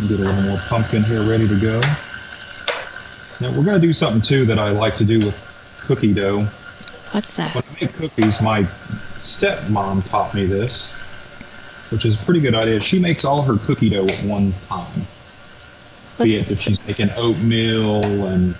Get 0.00 0.12
a 0.12 0.22
little 0.22 0.42
more 0.44 0.56
pumpkin 0.56 1.04
here 1.04 1.22
ready 1.22 1.46
to 1.46 1.60
go. 1.60 1.80
Now 3.38 3.50
we're 3.50 3.64
going 3.64 3.78
to 3.78 3.86
do 3.86 3.92
something 3.92 4.22
too 4.22 4.46
that 4.46 4.58
I 4.58 4.70
like 4.70 4.96
to 4.96 5.04
do 5.04 5.26
with 5.26 5.38
cookie 5.80 6.14
dough. 6.14 6.48
What's 7.10 7.34
that? 7.34 7.54
When 7.54 7.64
I 7.64 7.84
make 7.84 7.92
cookies, 7.96 8.40
my 8.40 8.62
stepmom 9.16 10.08
taught 10.08 10.34
me 10.34 10.46
this, 10.46 10.90
which 11.90 12.06
is 12.06 12.14
a 12.14 12.18
pretty 12.18 12.40
good 12.40 12.54
idea. 12.54 12.80
She 12.80 12.98
makes 12.98 13.26
all 13.26 13.42
her 13.42 13.58
cookie 13.58 13.90
dough 13.90 14.06
at 14.06 14.24
one 14.24 14.54
time. 14.68 15.06
Be 16.18 16.36
it 16.36 16.50
if 16.50 16.62
she's 16.62 16.84
making 16.86 17.10
oatmeal 17.10 18.26
and, 18.26 18.56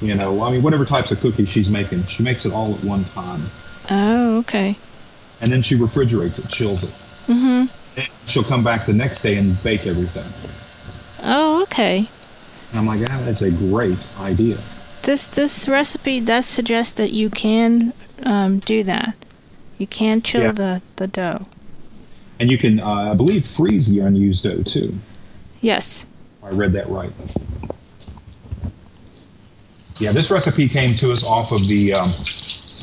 you 0.00 0.16
know, 0.16 0.42
I 0.42 0.50
mean, 0.50 0.62
whatever 0.62 0.84
types 0.84 1.12
of 1.12 1.20
cookies 1.20 1.48
she's 1.48 1.70
making, 1.70 2.06
she 2.06 2.24
makes 2.24 2.44
it 2.44 2.52
all 2.52 2.74
at 2.74 2.82
one 2.82 3.04
time. 3.04 3.48
Oh, 3.88 4.38
okay. 4.38 4.76
And 5.40 5.52
then 5.52 5.62
she 5.62 5.76
refrigerates 5.76 6.40
it, 6.40 6.48
chills 6.48 6.82
it. 6.82 6.92
Mm-hmm. 7.28 7.66
Then 7.94 8.06
she'll 8.26 8.44
come 8.44 8.64
back 8.64 8.86
the 8.86 8.92
next 8.92 9.20
day 9.22 9.36
and 9.36 9.60
bake 9.62 9.86
everything. 9.86 10.24
Oh, 11.22 11.62
okay. 11.62 12.08
And 12.70 12.78
I'm 12.78 12.86
like, 12.86 13.00
ah, 13.10 13.20
that's 13.24 13.42
a 13.42 13.50
great 13.50 14.06
idea. 14.18 14.58
This 15.02 15.28
this 15.28 15.68
recipe 15.68 16.20
does 16.20 16.46
suggest 16.46 16.96
that 16.96 17.12
you 17.12 17.30
can 17.30 17.92
um, 18.24 18.58
do 18.58 18.82
that. 18.84 19.14
You 19.78 19.86
can 19.86 20.22
chill 20.22 20.42
Yeah. 20.42 20.52
the, 20.52 20.82
the 20.96 21.06
dough. 21.06 21.46
And 22.40 22.50
you 22.50 22.58
can, 22.58 22.80
uh, 22.80 23.12
I 23.12 23.14
believe, 23.14 23.46
freeze 23.46 23.88
the 23.88 24.00
unused 24.00 24.44
dough 24.44 24.62
too. 24.62 24.94
Yes. 25.60 26.04
I 26.42 26.50
read 26.50 26.72
that 26.72 26.88
right. 26.88 27.10
Yeah, 29.98 30.12
this 30.12 30.30
recipe 30.30 30.68
came 30.68 30.94
to 30.96 31.10
us 31.10 31.24
off 31.24 31.50
of 31.52 31.66
the 31.66 31.94
um, 31.94 32.08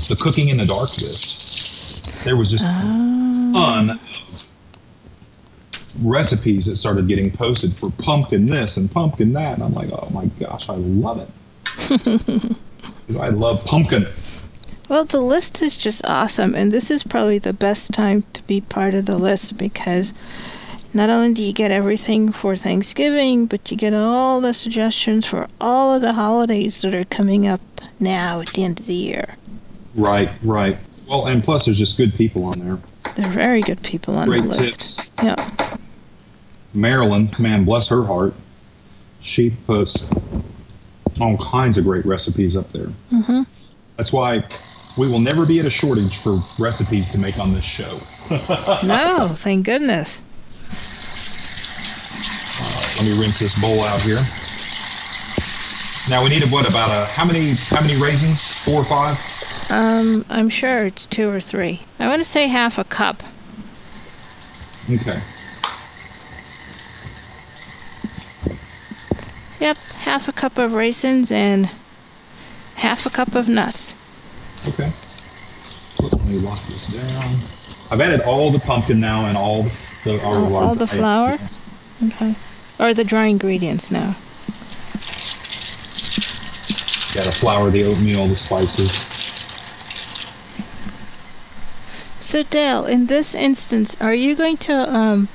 the 0.10 0.18
Cooking 0.20 0.50
in 0.50 0.58
the 0.58 0.66
Dark 0.66 0.98
list. 0.98 2.24
There 2.26 2.36
was 2.36 2.52
just 2.52 2.64
a 2.66 2.68
ton 2.68 3.92
of 3.92 4.00
recipes 6.02 6.66
that 6.66 6.78
started 6.78 7.08
getting 7.08 7.32
posted 7.32 7.76
for 7.76 7.90
pumpkin 7.92 8.48
this 8.48 8.78
and 8.78 8.92
pumpkin 8.92 9.34
that, 9.34 9.56
and 9.56 9.64
I'm 9.64 9.74
like, 9.74 9.90
oh 9.92 10.10
my 10.12 10.26
gosh, 10.40 10.70
I 10.70 10.76
love 10.76 11.20
it. 11.20 12.58
I 13.20 13.30
love 13.30 13.64
pumpkin. 13.66 14.08
Well, 14.88 15.06
the 15.06 15.22
list 15.22 15.62
is 15.62 15.76
just 15.78 16.06
awesome, 16.06 16.54
and 16.54 16.72
this 16.72 16.92
is 16.92 17.04
probably 17.04 17.40
the 17.40 17.54
best 17.54 17.92
time 17.94 18.24
to 18.34 18.44
be 18.44 18.62
part 18.62 18.94
of 18.94 19.06
the 19.06 19.18
list 19.18 19.58
because 19.58 20.14
not 20.94 21.10
only 21.10 21.34
do 21.34 21.44
you 21.44 21.54
get 21.54 21.72
everything 21.72 22.32
for 22.32 22.56
Thanksgiving, 22.56 23.48
but 23.48 23.70
you 23.72 23.78
get 23.78 23.94
all 23.94 24.42
the 24.42 24.54
suggestions 24.54 25.26
for 25.26 25.48
all 25.60 25.94
of 25.94 26.02
the 26.02 26.14
holidays 26.14 26.82
that 26.82 26.94
are 26.94 27.06
coming 27.06 27.48
up 27.48 27.62
now 28.00 28.42
at 28.42 28.48
the 28.50 28.64
end 28.64 28.80
of 28.80 28.86
the 28.86 28.94
year. 28.94 29.36
Right, 29.96 30.30
right. 30.44 30.78
Well, 31.08 31.28
and 31.28 31.44
plus, 31.44 31.66
there's 31.66 31.78
just 31.78 31.98
good 31.98 32.14
people 32.14 32.46
on 32.46 32.60
there. 32.60 32.80
They're 33.16 33.30
very 33.30 33.62
good 33.62 33.82
people 33.84 34.16
on 34.18 34.28
Great 34.28 34.44
the 34.44 34.50
list. 34.50 35.00
tips. 35.00 35.10
Yeah. 35.22 35.78
Marilyn, 36.76 37.30
man, 37.40 37.66
bless 37.66 37.88
her 37.90 38.04
heart, 38.04 38.34
she 39.22 39.50
puts 39.50 40.08
all 41.20 41.38
kinds 41.38 41.78
of 41.78 41.86
great 41.86 42.06
recipes 42.06 42.56
up 42.56 42.72
there. 42.72 42.88
hmm 43.10 43.44
That's 43.98 44.12
why 44.12 44.44
we 44.98 45.08
will 45.08 45.20
never 45.20 45.46
be 45.46 45.60
at 45.60 45.66
a 45.66 45.70
shortage 45.70 46.18
for 46.18 46.44
recipes 46.60 47.10
to 47.10 47.18
make 47.18 47.38
on 47.38 47.54
this 47.54 47.66
show. 47.66 48.02
no, 48.84 49.34
thank 49.38 49.66
goodness. 49.66 50.22
Let 52.98 53.06
me 53.06 53.20
rinse 53.20 53.40
this 53.40 53.60
bowl 53.60 53.84
out 53.84 54.02
here. 54.02 54.24
Now 56.10 56.24
we 56.24 56.30
needed 56.30 56.52
what 56.52 56.70
about 56.70 56.92
a 56.92 57.06
how 57.12 57.26
many 57.26 57.56
how 57.56 57.82
many 57.82 58.00
raisins? 58.00 58.46
Four 58.64 58.82
or 58.82 58.86
five? 58.86 59.20
Um, 59.70 60.24
I'm 60.30 60.50
sure 60.50 60.86
it's 60.86 61.08
two 61.08 61.30
or 61.30 61.42
three. 61.42 61.82
I 62.00 62.08
want 62.08 62.20
to 62.20 62.26
say 62.26 62.48
half 62.48 62.78
a 62.78 62.84
cup. 62.84 63.24
Okay. 64.90 65.20
Yep, 69.60 69.78
half 69.78 70.28
a 70.28 70.32
cup 70.34 70.58
of 70.58 70.74
raisins 70.74 71.32
and 71.32 71.70
half 72.76 73.06
a 73.06 73.10
cup 73.10 73.36
of 73.36 73.48
nuts. 73.48 73.96
Okay. 74.68 74.92
Let 76.02 76.26
me 76.26 76.38
lock 76.40 76.66
this 76.68 76.88
down. 76.88 77.40
I've 77.90 78.02
added 78.02 78.22
all 78.22 78.52
the 78.52 78.60
pumpkin 78.60 79.00
now 79.00 79.26
and 79.28 79.38
all 79.38 79.68
the 80.04 80.22
our, 80.24 80.36
All- 80.38 80.56
all 80.56 80.76
the 80.76 80.88
flour? 80.88 81.38
Okay. 82.04 82.36
Or 82.80 82.94
the 82.94 83.04
dry 83.04 83.28
ingredients 83.28 83.92
now. 83.92 84.16
Got 87.14 87.24
the 87.26 87.32
flour, 87.32 87.70
the 87.70 87.84
oatmeal, 87.86 88.28
the 88.28 88.36
spices. 88.36 89.00
So 92.20 92.44
Dale, 92.44 92.86
in 92.86 93.06
this 93.06 93.34
instance, 93.34 93.96
are 94.02 94.14
you 94.14 94.36
going 94.36 94.58
to 94.58 94.74
um 94.94 95.30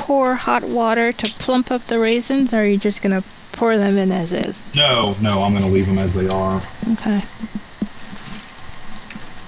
pour 0.00 0.34
hot 0.34 0.64
water 0.64 1.12
to 1.12 1.28
plump 1.38 1.70
up 1.70 1.86
the 1.86 1.98
raisins 1.98 2.52
or 2.54 2.58
are 2.58 2.66
you 2.66 2.78
just 2.78 3.02
going 3.02 3.20
to 3.20 3.26
pour 3.52 3.76
them 3.76 3.98
in 3.98 4.10
as 4.12 4.32
is? 4.32 4.62
No, 4.74 5.14
no, 5.20 5.42
I'm 5.42 5.52
going 5.52 5.64
to 5.64 5.70
leave 5.70 5.86
them 5.86 5.98
as 5.98 6.14
they 6.14 6.26
are. 6.28 6.62
Okay. 6.92 7.20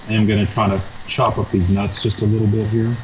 I 0.09 0.13
am 0.13 0.27
going 0.27 0.45
to 0.47 0.53
kind 0.53 0.73
of 0.73 0.83
chop 1.07 1.39
up 1.39 1.51
these 1.51 1.71
nuts 1.71 2.03
just 2.03 2.21
a 2.23 2.25
little 2.27 2.47
bit 2.47 2.67
here. 2.69 2.95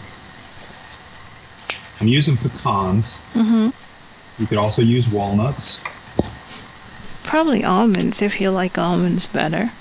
I'm 2.00 2.08
using 2.08 2.36
pecans. 2.36 3.14
Mm-hmm. 3.34 3.70
You 4.40 4.46
could 4.46 4.58
also 4.58 4.82
use 4.82 5.08
walnuts. 5.08 5.80
Probably 7.24 7.64
almonds 7.64 8.22
if 8.22 8.40
you 8.40 8.50
like 8.50 8.78
almonds 8.78 9.26
better. 9.26 9.72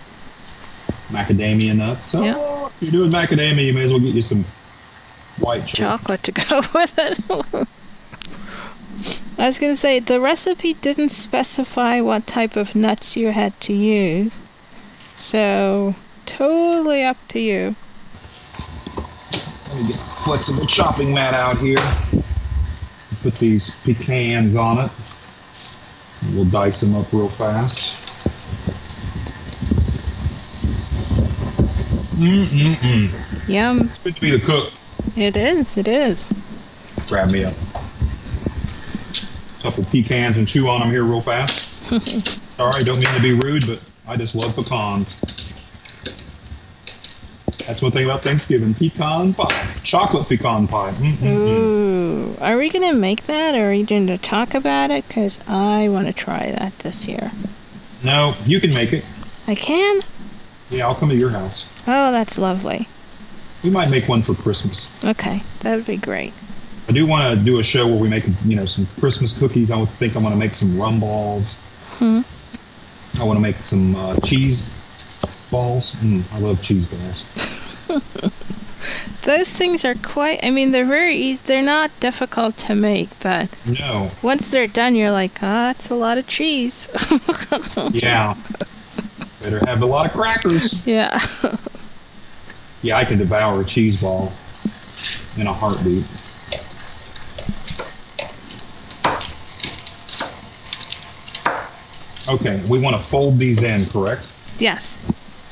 macadamia 1.10 1.76
nuts. 1.76 2.06
So 2.08 2.24
Yeah. 2.24 2.66
if 2.68 2.82
you're 2.82 2.92
doing 2.92 3.12
macadamia, 3.12 3.66
you 3.66 3.74
may 3.74 3.84
as 3.84 3.92
well 3.92 4.00
get 4.00 4.16
you 4.16 4.22
some 4.22 4.46
white 5.40 5.68
chocolate. 5.68 6.24
Chocolate 6.24 6.24
to 6.24 6.32
go 6.50 6.62
with 6.74 6.94
it. 6.98 7.68
I 9.38 9.46
was 9.46 9.60
gonna 9.60 9.76
say 9.76 10.00
the 10.00 10.20
recipe 10.20 10.74
didn't 10.74 11.10
specify 11.10 12.02
what 12.02 12.26
type 12.26 12.56
of 12.56 12.76
nuts 12.76 13.16
you 13.16 13.32
had 13.32 13.60
to 13.62 13.74
use, 13.74 14.40
so 15.16 15.96
totally 16.26 17.04
up 17.04 17.18
to 17.30 17.40
you. 17.40 17.76
Let 19.68 19.76
me 19.76 19.88
get 19.88 19.96
a 19.96 20.00
flexible 20.00 20.66
chopping 20.66 21.14
mat 21.14 21.34
out 21.34 21.60
here. 21.60 21.78
Put 23.22 23.36
these 23.36 23.76
pecans 23.84 24.56
on 24.56 24.86
it. 24.86 24.92
We'll 26.34 26.46
dice 26.46 26.82
them 26.82 26.96
up 26.96 27.12
real 27.14 27.30
fast. 27.30 27.94
Mm-mm-mm. 32.18 33.48
Yum! 33.48 33.92
Good 34.04 34.16
to 34.16 34.22
be 34.22 34.32
the 34.32 34.40
cook. 34.40 34.74
It 35.16 35.38
is. 35.38 35.78
It 35.78 35.88
is. 35.88 36.32
Grab 37.08 37.32
me 37.32 37.44
a 37.44 37.54
couple 39.62 39.84
pecans 39.86 40.38
and 40.38 40.48
chew 40.48 40.68
on 40.68 40.82
them 40.82 40.90
here 40.90 41.04
real 41.04 41.22
fast. 41.22 41.64
Sorry, 42.44 42.84
don't 42.84 43.04
mean 43.04 43.14
to 43.14 43.22
be 43.22 43.34
rude, 43.34 43.66
but 43.68 43.80
I 44.08 44.16
just 44.16 44.36
love 44.36 44.56
pecans. 44.56 45.20
That's 47.66 47.82
one 47.82 47.92
thing 47.92 48.06
about 48.06 48.24
Thanksgiving: 48.24 48.74
pecan 48.74 49.34
pie, 49.34 49.76
chocolate 49.84 50.30
pecan 50.30 50.68
pie. 50.68 50.92
Mm-mm-mm. 50.92 51.48
Ooh, 51.48 52.38
are 52.40 52.58
we 52.58 52.70
gonna 52.70 52.94
make 52.94 53.24
that, 53.24 53.56
or 53.56 53.70
are 53.70 53.74
you 53.74 53.86
going 53.86 54.08
to 54.08 54.18
talk 54.18 54.54
about 54.54 54.90
it? 54.90 55.08
Cause 55.10 55.40
I 55.48 55.90
want 55.90 56.08
to 56.08 56.14
try 56.14 56.52
that 56.52 56.80
this 56.80 57.08
year. 57.08 57.32
No, 58.04 58.36
you 58.46 58.62
can 58.62 58.74
make 58.74 58.94
it. 58.94 59.04
I 59.48 59.56
can. 59.56 60.02
Yeah, 60.70 60.88
I'll 60.88 60.96
come 60.96 61.10
to 61.10 61.16
your 61.16 61.30
house. 61.30 61.68
Oh, 61.88 62.12
that's 62.12 62.38
lovely. 62.38 62.88
We 63.64 63.70
might 63.70 63.90
make 63.90 64.08
one 64.08 64.22
for 64.22 64.36
Christmas. 64.36 64.90
Okay, 65.04 65.42
that 65.62 65.76
would 65.76 65.86
be 65.86 65.98
great. 65.98 66.34
I 66.90 66.92
do 66.94 67.06
want 67.06 67.38
to 67.38 67.44
do 67.44 67.60
a 67.60 67.64
show 67.64 67.86
where 67.88 67.98
we 67.98 68.08
make, 68.08 68.26
you 68.46 68.56
know, 68.56 68.66
some 68.66 68.88
Christmas 69.00 69.38
cookies. 69.38 69.72
I 69.72 69.78
would 69.78 69.90
think 69.90 70.16
I'm 70.16 70.22
going 70.22 70.34
to 70.34 70.40
make 70.40 70.56
some 70.56 70.80
rum 70.80 71.00
balls. 71.00 71.56
Hmm. 71.90 72.22
I 73.20 73.24
want 73.24 73.38
to 73.38 73.42
make 73.42 73.62
some 73.62 73.96
uh, 73.96 74.16
cheese 74.22 74.70
balls. 75.52 75.94
Mm, 75.96 76.24
I 76.34 76.40
love 76.40 76.62
cheese 76.62 76.86
balls. 76.86 77.24
Those 79.24 79.52
things 79.52 79.84
are 79.84 79.96
quite. 79.96 80.40
I 80.46 80.50
mean, 80.52 80.72
they're 80.72 80.86
very 80.86 81.16
easy. 81.16 81.42
They're 81.46 81.62
not 81.62 81.92
difficult 82.00 82.56
to 82.58 82.76
make, 82.76 83.10
but 83.20 83.50
No, 83.66 84.12
once 84.22 84.48
they're 84.50 84.68
done, 84.68 84.96
you're 84.96 85.12
like, 85.12 85.40
ah, 85.42 85.72
it's 85.72 85.90
a 85.90 85.96
lot 85.96 86.18
of 86.18 86.28
cheese. 86.28 86.88
yeah. 87.92 88.36
Better 89.42 89.60
have 89.66 89.82
a 89.82 89.86
lot 89.86 90.06
of 90.06 90.14
crackers. 90.14 90.74
yeah. 90.86 91.20
Yeah, 92.88 92.96
I 92.96 93.04
could 93.04 93.18
devour 93.18 93.60
a 93.60 93.66
cheese 93.66 93.98
ball 93.98 94.32
in 95.36 95.46
a 95.46 95.52
heartbeat. 95.52 96.06
Okay, 102.30 102.64
we 102.66 102.80
want 102.80 102.96
to 102.96 103.02
fold 103.02 103.40
these 103.40 103.62
in, 103.62 103.88
correct? 103.88 104.30
yes. 104.58 104.98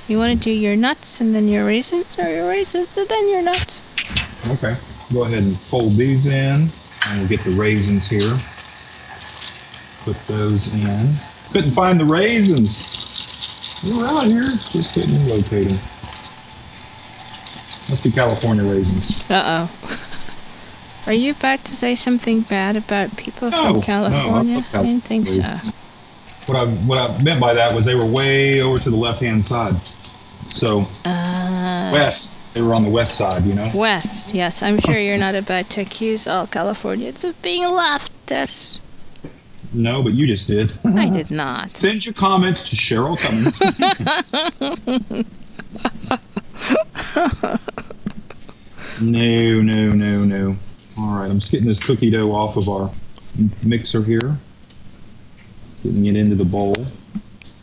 You 0.08 0.17
want 0.17 0.32
to 0.32 0.41
do 0.41 0.52
your 0.52 0.78
nuts 0.78 1.19
and 1.19 1.36
then 1.36 1.50
your 1.50 1.65
raisins, 1.65 2.17
or 2.17 2.30
your 2.30 2.48
raisins 2.48 2.95
and 2.95 3.10
then 3.10 3.28
your 3.28 3.41
nuts? 3.41 3.82
Okay. 4.48 4.78
Go 5.12 5.26
ahead 5.26 5.39
and 5.39 5.60
fold 5.60 5.98
these 5.98 6.28
in, 6.28 6.69
and 7.06 7.19
we'll 7.19 7.28
get 7.28 7.43
the 7.43 7.52
raisins 7.52 8.08
here. 8.08 8.39
Put 10.06 10.15
those 10.28 10.74
in. 10.74 11.15
Couldn't 11.52 11.71
find 11.71 12.00
the 12.00 12.06
raisins. 12.06 13.82
They're 13.84 14.06
out 14.06 14.24
here, 14.24 14.43
just 14.71 14.93
couldn't 14.93 15.28
locate 15.28 15.67
them. 15.67 15.80
Must 17.89 18.04
be 18.04 18.12
California 18.12 18.63
raisins. 18.63 19.30
Uh 19.30 19.69
oh. 19.69 20.00
Are 21.08 21.13
you 21.13 21.32
about 21.32 21.63
to 21.65 21.76
say 21.76 21.93
something 21.93 22.41
bad 22.41 22.76
about 22.76 23.15
people 23.15 23.52
No, 23.52 23.63
no, 23.63 23.74
from 23.74 23.82
California? 23.84 24.56
love 24.56 24.76
I 24.76 24.84
didn't 24.84 25.04
think 25.04 25.28
so. 25.28 25.41
What 26.48 26.58
I 26.58 26.65
what 26.65 26.98
I 26.98 27.21
meant 27.21 27.39
by 27.39 27.54
that 27.54 27.74
was 27.76 27.86
they 27.86 27.95
were 27.95 28.06
way 28.06 28.62
over 28.62 28.80
to 28.80 28.89
the 28.89 28.95
left 28.95 29.21
hand 29.21 29.45
side. 29.45 29.76
So 30.50 30.88
Uh, 31.06 31.91
west, 31.93 32.41
they 32.54 32.62
were 32.62 32.74
on 32.74 32.84
the 32.84 32.89
west 32.89 33.15
side, 33.15 33.45
you 33.45 33.54
know. 33.54 33.69
West, 33.74 34.34
yes. 34.34 34.63
I'm 34.63 34.80
sure 34.80 34.98
you're 34.98 35.17
not 35.17 35.36
about 35.36 35.69
to 35.71 35.82
accuse 35.82 36.28
all 36.28 36.48
Californians 36.48 37.24
of 37.24 37.39
being 37.41 37.63
leftists. 37.63 38.80
No, 39.74 40.02
but 40.02 40.13
you 40.13 40.26
just 40.26 40.48
did. 40.48 40.71
I 40.86 41.10
did 41.10 41.30
not. 41.30 41.71
Send 41.84 42.06
your 42.06 42.13
comments 42.13 42.69
to 42.69 42.76
Cheryl 42.76 43.17
Cummings. 43.19 43.60
no, 49.01 49.62
no, 49.62 49.91
no, 49.91 50.23
no. 50.23 50.56
All 50.97 51.19
right, 51.19 51.30
I'm 51.30 51.39
just 51.39 51.51
getting 51.51 51.67
this 51.67 51.84
cookie 51.84 52.10
dough 52.10 52.32
off 52.32 52.58
of 52.58 52.69
our 52.69 52.91
mixer 53.63 54.04
here. 54.04 54.38
Getting 55.84 56.06
it 56.06 56.15
into 56.15 56.36
the 56.36 56.45
bowl. 56.45 56.75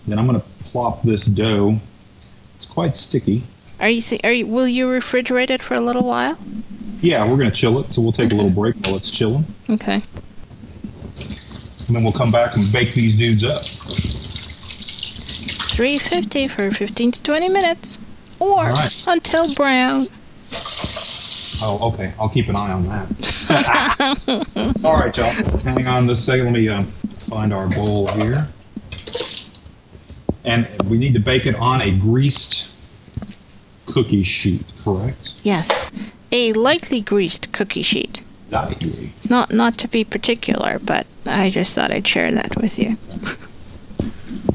Then 0.06 0.18
I'm 0.18 0.26
going 0.26 0.40
to 0.40 0.46
plop 0.64 1.02
this 1.02 1.26
dough. 1.26 1.78
It's 2.56 2.66
quite 2.66 2.96
sticky. 2.96 3.42
Are 3.80 3.88
you? 3.88 4.02
Th- 4.02 4.20
are 4.24 4.32
you? 4.32 4.46
Will 4.46 4.68
you 4.68 4.86
refrigerate 4.86 5.50
it 5.50 5.62
for 5.62 5.74
a 5.74 5.80
little 5.80 6.04
while? 6.04 6.38
Yeah, 7.00 7.24
we're 7.24 7.36
going 7.36 7.50
to 7.50 7.54
chill 7.54 7.80
it, 7.80 7.92
so 7.92 8.00
we'll 8.00 8.12
take 8.12 8.30
a 8.30 8.34
little 8.34 8.50
break 8.50 8.76
while 8.76 8.94
it's 8.96 9.10
chilling. 9.10 9.44
Okay. 9.68 10.02
And 11.86 11.96
then 11.96 12.04
we'll 12.04 12.12
come 12.12 12.30
back 12.30 12.56
and 12.56 12.70
bake 12.72 12.94
these 12.94 13.16
dudes 13.16 13.42
up. 13.42 13.62
350 15.72 16.48
for 16.48 16.70
15 16.70 17.12
to 17.12 17.22
20 17.22 17.48
minutes, 17.48 17.98
or 18.42 18.64
right. 18.64 19.04
until 19.06 19.54
brown. 19.54 20.06
Oh, 21.64 21.92
okay. 21.92 22.12
I'll 22.18 22.28
keep 22.28 22.48
an 22.48 22.56
eye 22.56 22.72
on 22.72 22.88
that. 22.88 24.76
All 24.84 24.94
right, 24.94 25.16
y'all. 25.16 25.30
Hang 25.60 25.86
on 25.86 26.08
just 26.08 26.22
a 26.22 26.32
second. 26.32 26.46
Let 26.46 26.54
me 26.54 26.68
uh, 26.68 26.82
find 27.30 27.52
our 27.52 27.68
bowl 27.68 28.08
here. 28.08 28.48
And 30.44 30.66
we 30.90 30.98
need 30.98 31.14
to 31.14 31.20
bake 31.20 31.46
it 31.46 31.54
on 31.54 31.80
a 31.82 31.96
greased 31.96 32.68
cookie 33.86 34.24
sheet, 34.24 34.64
correct? 34.82 35.34
Yes, 35.44 35.70
a 36.32 36.52
lightly 36.54 37.00
greased 37.00 37.52
cookie 37.52 37.82
sheet. 37.82 38.22
Lightly. 38.50 39.12
Not 39.30 39.52
not 39.52 39.78
to 39.78 39.88
be 39.88 40.02
particular, 40.02 40.80
but 40.80 41.06
I 41.24 41.50
just 41.50 41.74
thought 41.74 41.92
I'd 41.92 42.06
share 42.06 42.32
that 42.32 42.56
with 42.56 42.78
you. 42.78 42.98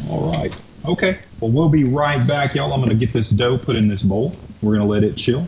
All 0.10 0.32
right. 0.32 0.54
Okay. 0.86 1.20
Well, 1.40 1.52
we'll 1.52 1.70
be 1.70 1.84
right 1.84 2.26
back, 2.26 2.56
y'all. 2.56 2.74
I'm 2.74 2.80
going 2.80 2.90
to 2.90 2.96
get 2.96 3.14
this 3.14 3.30
dough 3.30 3.60
put 3.60 3.76
in 3.76 3.88
this 3.88 4.02
bowl. 4.02 4.36
We're 4.64 4.76
going 4.76 4.88
to 4.88 4.92
let 4.92 5.04
it 5.04 5.16
chill. 5.16 5.48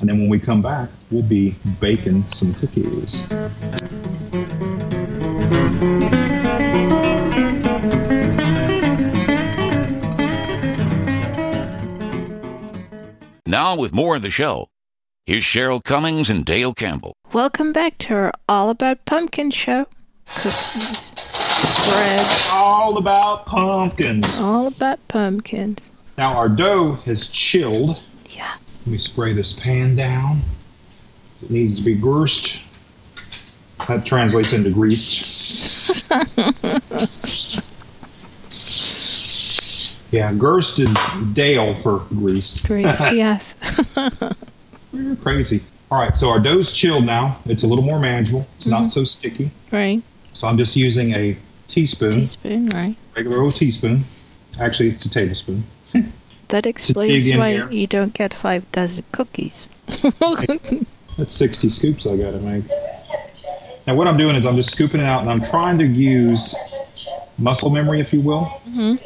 And 0.00 0.08
then 0.08 0.18
when 0.18 0.28
we 0.28 0.38
come 0.38 0.60
back, 0.60 0.90
we'll 1.10 1.22
be 1.22 1.54
baking 1.80 2.24
some 2.28 2.52
cookies. 2.52 3.26
Now, 13.46 13.76
with 13.76 13.94
more 13.94 14.16
of 14.16 14.22
the 14.22 14.28
show, 14.28 14.68
here's 15.24 15.44
Cheryl 15.44 15.82
Cummings 15.82 16.28
and 16.28 16.44
Dale 16.44 16.74
Campbell. 16.74 17.14
Welcome 17.32 17.72
back 17.72 17.96
to 17.98 18.14
our 18.14 18.32
All 18.50 18.68
About 18.68 19.06
Pumpkin 19.06 19.50
show. 19.50 19.86
Cookies, 20.34 21.12
bread, 21.84 22.26
All 22.50 22.96
about 22.98 23.46
pumpkins. 23.46 24.38
all 24.38 24.66
about 24.66 24.98
pumpkins. 25.08 25.90
Now, 26.18 26.34
our 26.36 26.48
dough 26.48 26.94
has 27.04 27.28
chilled. 27.28 27.98
Yeah. 28.30 28.52
Let 28.80 28.86
me 28.86 28.98
spray 28.98 29.32
this 29.34 29.52
pan 29.52 29.94
down. 29.96 30.42
It 31.42 31.50
needs 31.50 31.76
to 31.76 31.82
be 31.82 31.94
greased. 31.94 32.58
That 33.88 34.04
translates 34.06 34.52
into 34.52 34.70
greased. 34.72 36.04
yeah, 40.10 40.32
gerst 40.34 40.78
is 40.78 40.94
Dale 41.32 41.74
for 41.74 42.00
greased. 42.08 42.66
Great. 42.66 42.82
yes. 43.12 43.54
You're 44.92 45.16
crazy. 45.16 45.62
All 45.90 45.98
right, 46.00 46.16
so 46.16 46.28
our 46.30 46.40
dough's 46.40 46.72
chilled 46.72 47.04
now. 47.04 47.38
It's 47.44 47.62
a 47.64 47.66
little 47.66 47.84
more 47.84 47.98
manageable. 47.98 48.46
It's 48.56 48.66
not 48.66 48.80
mm-hmm. 48.80 48.88
so 48.88 49.04
sticky. 49.04 49.50
right. 49.70 50.02
So 50.32 50.48
I'm 50.48 50.58
just 50.58 50.76
using 50.76 51.12
a 51.14 51.36
teaspoon, 51.68 52.12
Teaspoon. 52.12 52.68
Right. 52.70 52.96
regular 53.16 53.40
old 53.42 53.54
teaspoon. 53.56 54.04
Actually, 54.60 54.90
it's 54.90 55.04
a 55.06 55.10
tablespoon. 55.10 55.64
That 56.48 56.66
explains 56.66 57.34
why 57.34 57.52
here. 57.52 57.70
you 57.70 57.86
don't 57.86 58.12
get 58.12 58.34
five 58.34 58.70
dozen 58.72 59.04
cookies. 59.10 59.68
That's 61.16 61.32
60 61.32 61.68
scoops 61.70 62.04
I 62.06 62.16
gotta 62.18 62.40
make. 62.40 62.64
Now 63.86 63.94
what 63.94 64.06
I'm 64.06 64.18
doing 64.18 64.36
is 64.36 64.44
I'm 64.44 64.56
just 64.56 64.70
scooping 64.70 65.00
it 65.00 65.06
out 65.06 65.22
and 65.22 65.30
I'm 65.30 65.40
trying 65.40 65.78
to 65.78 65.86
use 65.86 66.54
muscle 67.38 67.70
memory, 67.70 68.00
if 68.00 68.12
you 68.12 68.20
will, 68.20 68.60
Mhm. 68.68 69.00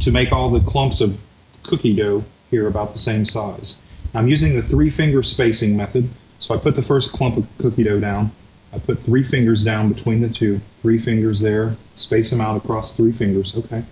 to 0.00 0.10
make 0.10 0.30
all 0.30 0.50
the 0.50 0.60
clumps 0.60 1.00
of 1.00 1.18
cookie 1.62 1.96
dough 1.96 2.22
here 2.50 2.66
about 2.66 2.92
the 2.92 2.98
same 2.98 3.24
size. 3.24 3.76
I'm 4.12 4.28
using 4.28 4.54
the 4.56 4.62
three 4.62 4.90
finger 4.90 5.22
spacing 5.22 5.74
method. 5.74 6.06
So 6.38 6.54
I 6.54 6.58
put 6.58 6.76
the 6.76 6.82
first 6.82 7.12
clump 7.12 7.38
of 7.38 7.46
cookie 7.56 7.84
dough 7.84 8.00
down. 8.00 8.30
I 8.72 8.78
put 8.78 9.00
three 9.00 9.24
fingers 9.24 9.64
down 9.64 9.92
between 9.92 10.20
the 10.20 10.28
two. 10.28 10.60
Three 10.82 10.98
fingers 10.98 11.40
there. 11.40 11.76
Space 11.94 12.30
them 12.30 12.40
out 12.40 12.56
across 12.56 12.92
three 12.92 13.12
fingers. 13.12 13.56
Okay. 13.56 13.82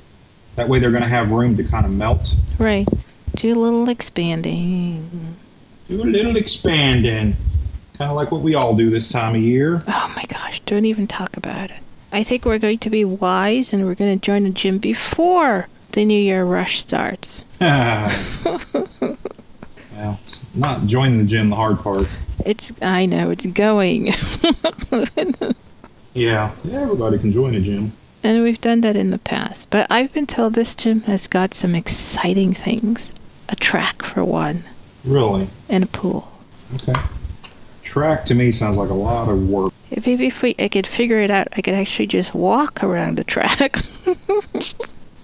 That 0.56 0.68
way 0.68 0.78
they're 0.78 0.90
going 0.90 1.02
to 1.02 1.08
have 1.08 1.30
room 1.30 1.56
to 1.56 1.64
kind 1.64 1.84
of 1.84 1.92
melt. 1.92 2.34
Right. 2.58 2.86
Do 3.36 3.54
a 3.54 3.58
little 3.58 3.88
expanding. 3.88 5.36
Do 5.88 6.02
a 6.02 6.04
little 6.04 6.36
expanding. 6.36 7.36
Kind 7.96 8.10
of 8.10 8.16
like 8.16 8.30
what 8.30 8.42
we 8.42 8.54
all 8.54 8.76
do 8.76 8.90
this 8.90 9.10
time 9.10 9.34
of 9.34 9.40
year. 9.40 9.82
Oh 9.88 10.12
my 10.14 10.24
gosh, 10.24 10.60
don't 10.60 10.84
even 10.84 11.06
talk 11.06 11.36
about 11.36 11.70
it. 11.70 11.80
I 12.12 12.22
think 12.24 12.44
we're 12.44 12.58
going 12.58 12.78
to 12.78 12.90
be 12.90 13.04
wise 13.04 13.72
and 13.72 13.84
we're 13.84 13.94
going 13.94 14.18
to 14.18 14.24
join 14.24 14.44
the 14.44 14.50
gym 14.50 14.78
before 14.78 15.68
the 15.92 16.04
New 16.04 16.18
Year 16.18 16.44
rush 16.44 16.80
starts. 16.80 17.42
well, 17.60 18.10
it's 20.22 20.42
not 20.54 20.86
joining 20.86 21.18
the 21.18 21.24
gym 21.24 21.50
the 21.50 21.56
hard 21.56 21.80
part. 21.80 22.06
It's, 22.44 22.72
I 22.82 23.06
know, 23.06 23.30
it's 23.30 23.46
going. 23.46 24.12
Yeah, 26.14 26.50
everybody 26.72 27.18
can 27.18 27.30
join 27.32 27.54
a 27.54 27.60
gym. 27.60 27.92
and 28.24 28.42
we've 28.42 28.60
done 28.60 28.80
that 28.80 28.96
in 28.96 29.10
the 29.10 29.18
past. 29.18 29.70
But 29.70 29.86
I've 29.90 30.12
been 30.12 30.26
told 30.26 30.54
this 30.54 30.74
gym 30.74 31.02
has 31.02 31.28
got 31.28 31.54
some 31.54 31.74
exciting 31.76 32.52
things 32.54 33.12
a 33.48 33.54
track, 33.54 34.02
for 34.02 34.24
one, 34.24 34.64
Really? 35.04 35.48
and 35.68 35.84
a 35.84 35.86
pool. 35.86 36.32
Okay. 36.74 36.94
Track 37.84 38.24
to 38.26 38.34
me 38.34 38.50
sounds 38.50 38.76
like 38.76 38.90
a 38.90 38.94
lot 38.94 39.28
of 39.28 39.48
work. 39.48 39.72
If 39.90 40.06
maybe 40.06 40.26
if 40.26 40.42
we, 40.42 40.54
I 40.58 40.68
could 40.68 40.86
figure 40.88 41.18
it 41.20 41.30
out, 41.30 41.48
I 41.56 41.62
could 41.62 41.74
actually 41.74 42.08
just 42.08 42.34
walk 42.34 42.82
around 42.82 43.16
the 43.16 43.24
track. 43.24 43.76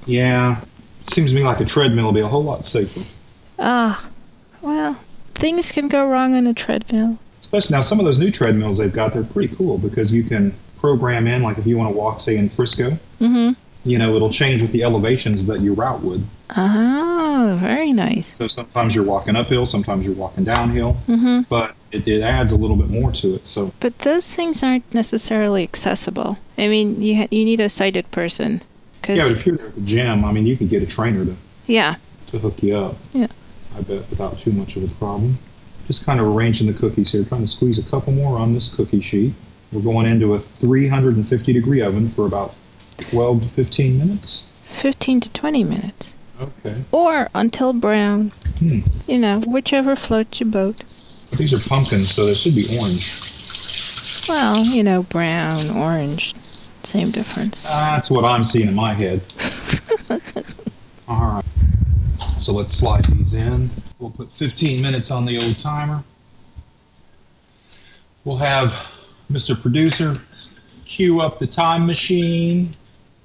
Yeah. 0.07 0.61
Seems 1.09 1.31
to 1.31 1.37
me 1.37 1.43
like 1.43 1.61
a 1.61 1.65
treadmill 1.65 2.07
would 2.07 2.15
be 2.15 2.21
a 2.21 2.29
whole 2.29 2.45
lot 2.45 2.65
safer. 2.65 3.01
ah, 3.59 4.07
well, 4.61 4.99
things 5.35 5.73
can 5.73 5.89
go 5.89 6.07
wrong 6.09 6.35
on 6.35 6.47
a 6.47 6.55
treadmill. 6.55 7.19
Especially 7.41 7.75
now, 7.75 7.81
some 7.83 7.99
of 7.99 8.05
those 8.05 8.19
new 8.19 8.31
treadmills 8.31 8.79
they've 8.79 8.93
got, 8.93 9.13
they're 9.13 9.23
pretty 9.23 9.55
cool 9.55 9.79
because 9.79 10.13
you 10.13 10.25
can 10.25 10.55
program 10.79 11.27
in, 11.27 11.43
like 11.43 11.59
if 11.59 11.67
you 11.67 11.77
want 11.77 11.93
to 11.93 11.97
walk, 11.99 12.21
say, 12.21 12.37
in 12.37 12.49
Frisco, 12.49 12.99
Mm-hmm. 13.21 13.53
you 13.89 13.99
know, 13.99 14.17
it'll 14.17 14.31
change 14.31 14.61
with 14.61 14.73
the 14.73 14.83
elevations 14.83 15.45
that 15.47 15.61
your 15.61 15.75
route 15.75 16.03
would. 16.03 16.25
Oh, 16.57 17.57
very 17.61 17.93
nice. 17.93 18.27
So 18.37 18.49
sometimes 18.49 18.95
you're 18.95 19.05
walking 19.05 19.37
uphill, 19.37 19.67
sometimes 19.67 20.05
you're 20.05 20.15
walking 20.15 20.45
downhill, 20.45 20.97
Mm-hmm. 21.09 21.43
but 21.49 21.75
it, 21.93 22.07
it 22.09 22.23
adds 22.23 22.53
a 22.53 22.57
little 22.57 22.77
bit 22.77 22.89
more 22.89 23.13
to 23.13 23.35
it. 23.37 23.47
So, 23.47 23.73
But 23.81 23.99
those 24.01 24.35
things 24.35 24.63
aren't 24.63 24.93
necessarily 24.93 25.63
accessible. 25.63 26.39
I 26.59 26.69
mean, 26.69 27.01
you 27.01 27.17
ha- 27.17 27.29
you 27.31 27.45
need 27.45 27.61
a 27.61 27.69
sighted 27.69 28.11
person. 28.11 28.63
Cause, 29.03 29.17
yeah, 29.17 29.25
but 29.29 29.33
if 29.39 29.47
you're 29.47 29.61
at 29.61 29.75
the 29.75 29.81
gym, 29.83 30.25
I 30.25 30.33
mean, 30.33 30.47
you 30.47 30.57
could 30.57 30.71
get 30.71 30.83
a 30.83 30.87
trainer 30.87 31.25
to, 31.25 31.37
yeah. 31.67 31.97
to 32.29 32.39
hook 32.39 32.63
you 32.63 32.77
up. 32.77 32.97
Yeah. 33.13 33.27
I 33.77 33.83
bet 33.83 34.09
without 34.11 34.39
too 34.39 34.53
much 34.53 34.77
of 34.77 34.91
a 34.91 34.95
problem. 34.95 35.39
Just 35.87 36.07
kind 36.07 36.21
of 36.21 36.27
arranging 36.27 36.67
the 36.67 36.73
cookies 36.73 37.13
here, 37.13 37.25
trying 37.25 37.43
to 37.43 37.49
squeeze 37.49 37.79
a 37.79 37.83
couple 37.83 38.13
more 38.13 38.39
on 38.39 38.55
this 38.55 38.75
cookie 38.75 39.01
sheet. 39.01 39.35
We're 39.73 39.83
going 39.83 40.07
into 40.07 40.35
a 40.35 40.39
350 40.39 41.53
degree 41.53 41.83
oven 41.83 42.09
for 42.09 42.27
about 42.27 42.55
12 42.99 43.43
to 43.43 43.49
15 43.49 43.99
minutes. 43.99 44.47
15 44.69 45.21
to 45.23 45.29
20 45.31 45.65
minutes. 45.65 46.15
Okay. 46.41 46.85
Or 46.93 47.29
until 47.35 47.73
brown. 47.73 48.33
Hmm. 48.59 48.81
You 49.07 49.19
know, 49.19 49.41
whichever 49.41 49.97
floats 49.97 50.41
your 50.41 50.49
boat. 50.49 50.83
These 51.33 51.53
are 51.53 51.59
pumpkins, 51.59 52.11
so 52.13 52.27
they 52.27 52.35
should 52.35 52.55
be 52.55 52.79
orange. 52.79 53.13
Well, 54.29 54.65
you 54.65 54.83
know, 54.83 55.03
brown, 55.03 55.77
orange, 55.77 56.35
same 56.85 57.11
difference. 57.11 57.63
That's 57.65 58.11
what 58.11 58.25
I'm 58.25 58.45
seeing 58.45 58.69
in 58.69 58.75
my 58.75 58.95
head. 58.95 59.21
All 61.09 61.35
right. 61.35 61.45
So 62.45 62.53
let's 62.53 62.75
slide 62.75 63.07
these 63.07 63.33
in. 63.33 63.71
We'll 63.99 64.11
put 64.11 64.31
15 64.31 64.83
minutes 64.83 65.11
on 65.11 65.25
the 65.25 65.43
old 65.43 65.59
timer. 65.59 66.05
We'll 68.27 68.37
have 68.37 68.75
Mr. 69.33 69.59
Producer 69.59 70.21
cue 70.85 71.23
up 71.23 71.39
the 71.39 71.47
time 71.47 71.87
machine. 71.87 72.75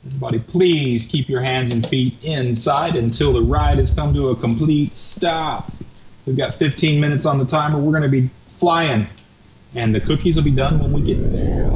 Everybody, 0.06 0.40
please 0.40 1.06
keep 1.06 1.28
your 1.28 1.42
hands 1.42 1.72
and 1.72 1.86
feet 1.86 2.24
inside 2.24 2.96
until 2.96 3.34
the 3.34 3.42
ride 3.42 3.80
has 3.80 3.94
come 3.94 4.14
to 4.14 4.30
a 4.30 4.38
complete 4.38 4.96
stop. 4.96 5.70
We've 6.26 6.38
got 6.38 6.56
15 6.56 7.02
minutes 7.02 7.26
on 7.26 7.40
the 7.40 7.46
timer. 7.46 7.78
We're 7.78 7.92
going 7.92 8.04
to 8.04 8.08
be 8.08 8.30
flying, 8.56 9.06
and 9.76 9.94
the 9.94 10.00
cookies 10.00 10.38
will 10.38 10.46
be 10.46 10.52
done 10.52 10.80
when 10.80 10.94
we 10.94 11.02
get 11.02 11.34
there. 11.34 11.70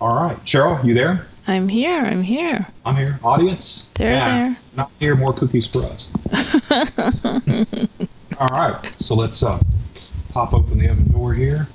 All 0.00 0.14
right, 0.14 0.38
Cheryl, 0.44 0.84
you 0.84 0.94
there? 0.94 1.26
I'm 1.46 1.68
here, 1.68 2.04
I'm 2.04 2.22
here. 2.22 2.66
I'm 2.84 2.96
here. 2.96 3.18
Audience? 3.24 3.88
They're 3.94 4.14
there. 4.14 4.56
Not 4.76 4.92
here. 5.00 5.16
More 5.16 5.32
cookies 5.32 5.66
for 5.66 5.82
us. 5.82 6.08
All 8.38 8.46
right. 8.48 8.96
So 9.00 9.14
let's 9.14 9.42
uh, 9.42 9.60
pop 10.30 10.54
open 10.54 10.78
the 10.78 10.88
oven 10.88 11.10
door 11.10 11.34
here. 11.34 11.66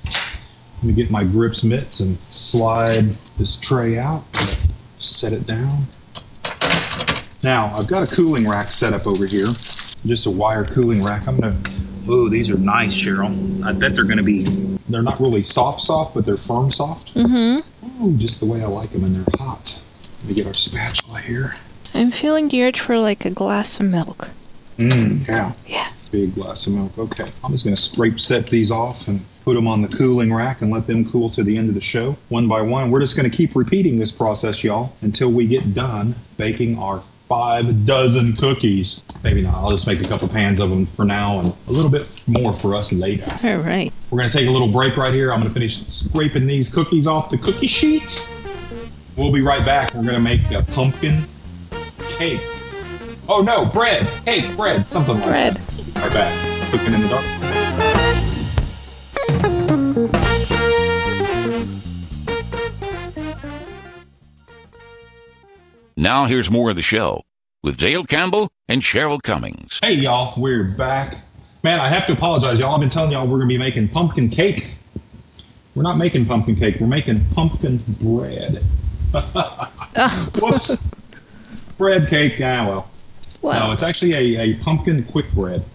Let 0.78 0.84
me 0.84 0.94
get 0.94 1.12
my 1.12 1.24
grips 1.24 1.64
mitts 1.64 2.00
and 2.00 2.18
slide 2.30 3.16
this 3.38 3.58
tray 3.58 3.98
out. 3.98 4.24
Set 5.00 5.34
it 5.34 5.46
down. 5.46 5.88
Now 7.44 7.76
I've 7.78 7.88
got 7.88 8.04
a 8.04 8.08
cooling 8.08 8.48
rack 8.48 8.72
set 8.72 8.94
up 8.94 9.06
over 9.06 9.26
here. 9.26 9.48
Just 10.06 10.28
a 10.28 10.32
wire 10.32 10.64
cooling 10.64 11.04
rack. 11.04 11.28
I'm 11.28 11.40
gonna. 11.40 11.58
Oh, 12.08 12.30
these 12.30 12.50
are 12.50 12.58
nice, 12.58 12.94
Cheryl. 12.94 13.64
I 13.64 13.74
bet 13.74 13.96
they're 13.96 14.06
gonna 14.06 14.24
be. 14.24 14.44
They're 14.88 15.02
not 15.02 15.20
really 15.20 15.44
soft, 15.44 15.82
soft, 15.82 16.16
but 16.16 16.26
they're 16.26 16.38
firm, 16.38 16.72
soft. 16.72 17.14
Mm-hmm. 17.16 17.77
Oh, 18.00 18.14
just 18.18 18.40
the 18.40 18.46
way 18.46 18.62
I 18.62 18.68
like 18.68 18.92
them, 18.92 19.04
and 19.04 19.16
they're 19.16 19.36
hot. 19.38 19.80
Let 20.20 20.30
me 20.30 20.36
get 20.36 20.48
our 20.48 20.54
spatula 20.54 21.20
here. 21.20 21.56
I'm 21.94 22.12
feeling 22.12 22.48
the 22.48 22.64
urge 22.64 22.80
for 22.80 23.00
like 23.00 23.26
a 23.26 23.30
glass 23.30 23.80
of 23.80 23.88
milk. 23.88 24.30
Mmm, 24.78 25.28
yeah. 25.28 25.54
Yeah. 25.66 25.92
Big 26.12 26.36
glass 26.36 26.68
of 26.68 26.74
milk. 26.74 26.98
Okay. 26.98 27.26
I'm 27.44 27.52
just 27.52 27.64
going 27.64 27.76
to 27.76 27.82
scrape 27.82 28.20
set 28.20 28.48
these 28.48 28.72
off 28.72 29.08
and 29.08 29.26
put 29.44 29.56
them 29.56 29.68
on 29.68 29.82
the 29.82 29.88
cooling 29.88 30.34
rack 30.34 30.62
and 30.62 30.72
let 30.72 30.86
them 30.88 31.10
cool 31.10 31.30
to 31.32 31.44
the 31.44 31.58
end 31.58 31.70
of 31.70 31.76
the 31.76 31.82
show. 31.82 32.18
One 32.30 32.48
by 32.48 32.62
one. 32.62 32.92
We're 32.92 33.00
just 33.00 33.16
going 33.16 33.30
to 33.30 33.36
keep 33.36 33.56
repeating 33.56 33.98
this 33.98 34.12
process, 34.12 34.64
y'all, 34.64 34.94
until 35.02 35.32
we 35.32 35.48
get 35.48 35.74
done 35.74 36.16
baking 36.38 36.78
our 36.78 37.04
five 37.28 37.86
dozen 37.86 38.36
cookies. 38.36 39.04
Maybe 39.24 39.42
not. 39.42 39.56
I'll 39.56 39.72
just 39.72 39.88
make 39.88 40.02
a 40.02 40.08
couple 40.08 40.28
pans 40.28 40.60
of 40.60 40.70
them 40.70 40.86
for 40.86 41.06
now 41.06 41.40
and 41.40 41.54
a 41.68 41.72
little 41.72 41.92
bit 41.92 42.08
more 42.28 42.54
for 42.54 42.76
us 42.76 42.92
later. 42.94 43.26
All 43.44 43.58
right. 43.58 43.92
We're 44.10 44.20
going 44.20 44.30
to 44.30 44.38
take 44.38 44.48
a 44.48 44.52
little 44.52 44.72
break 44.72 44.96
right 44.98 45.14
here. 45.14 45.32
I'm 45.34 45.40
going 45.40 45.50
to 45.50 45.54
finish 45.54 45.86
scraping 45.88 46.48
these 46.48 46.70
cookies 46.70 47.08
off 47.08 47.30
the 47.30 47.38
cookie 47.38 47.68
sheet. 47.68 48.26
We'll 49.16 49.32
be 49.32 49.42
right 49.42 49.66
back. 49.66 49.94
We're 49.94 50.04
going 50.04 50.16
to 50.16 50.20
make 50.22 50.50
a 50.52 50.64
pumpkin 50.72 51.28
cake. 52.00 52.42
Oh 53.30 53.42
no, 53.42 53.66
bread, 53.66 54.08
cake, 54.24 54.56
bread, 54.56 54.88
something 54.88 55.16
like 55.16 55.26
Bread. 55.26 55.56
that. 55.58 56.04
Right 56.04 56.14
back. 56.14 56.72
Cooking 56.72 56.94
in 56.94 57.02
the 57.02 57.10
dark. 57.10 57.26
Now 66.00 66.26
here's 66.28 66.52
more 66.52 66.70
of 66.70 66.76
the 66.76 66.84
show 66.84 67.24
with 67.64 67.76
Dale 67.78 68.04
Campbell 68.04 68.52
and 68.68 68.84
Cheryl 68.84 69.20
Cummings. 69.20 69.80
Hey 69.82 69.96
y'all, 69.96 70.40
we're 70.40 70.64
back. 70.64 71.18
Man, 71.64 71.80
I 71.80 71.90
have 71.90 72.06
to 72.06 72.14
apologize, 72.14 72.60
y'all. 72.60 72.76
I've 72.76 72.80
been 72.80 72.90
telling 72.92 73.12
y'all 73.12 73.26
we're 73.26 73.40
gonna 73.40 73.48
be 73.48 73.58
making 73.58 73.88
pumpkin 73.88 74.30
cake. 74.30 74.76
We're 75.74 75.82
not 75.82 75.98
making 75.98 76.28
pumpkin 76.28 76.56
cake. 76.56 76.78
We're 76.80 76.86
making 76.86 77.26
pumpkin 77.34 77.84
bread. 78.00 78.64
Whoops. 80.40 80.78
bread 81.80 82.08
cake. 82.08 82.34
Ah, 82.42 82.68
well. 82.68 82.92
Well, 83.42 83.68
No, 83.68 83.74
it's 83.74 83.82
actually 83.82 84.14
a, 84.14 84.40
a 84.40 84.54
pumpkin 84.60 85.04
quick 85.04 85.32
bread. 85.32 85.66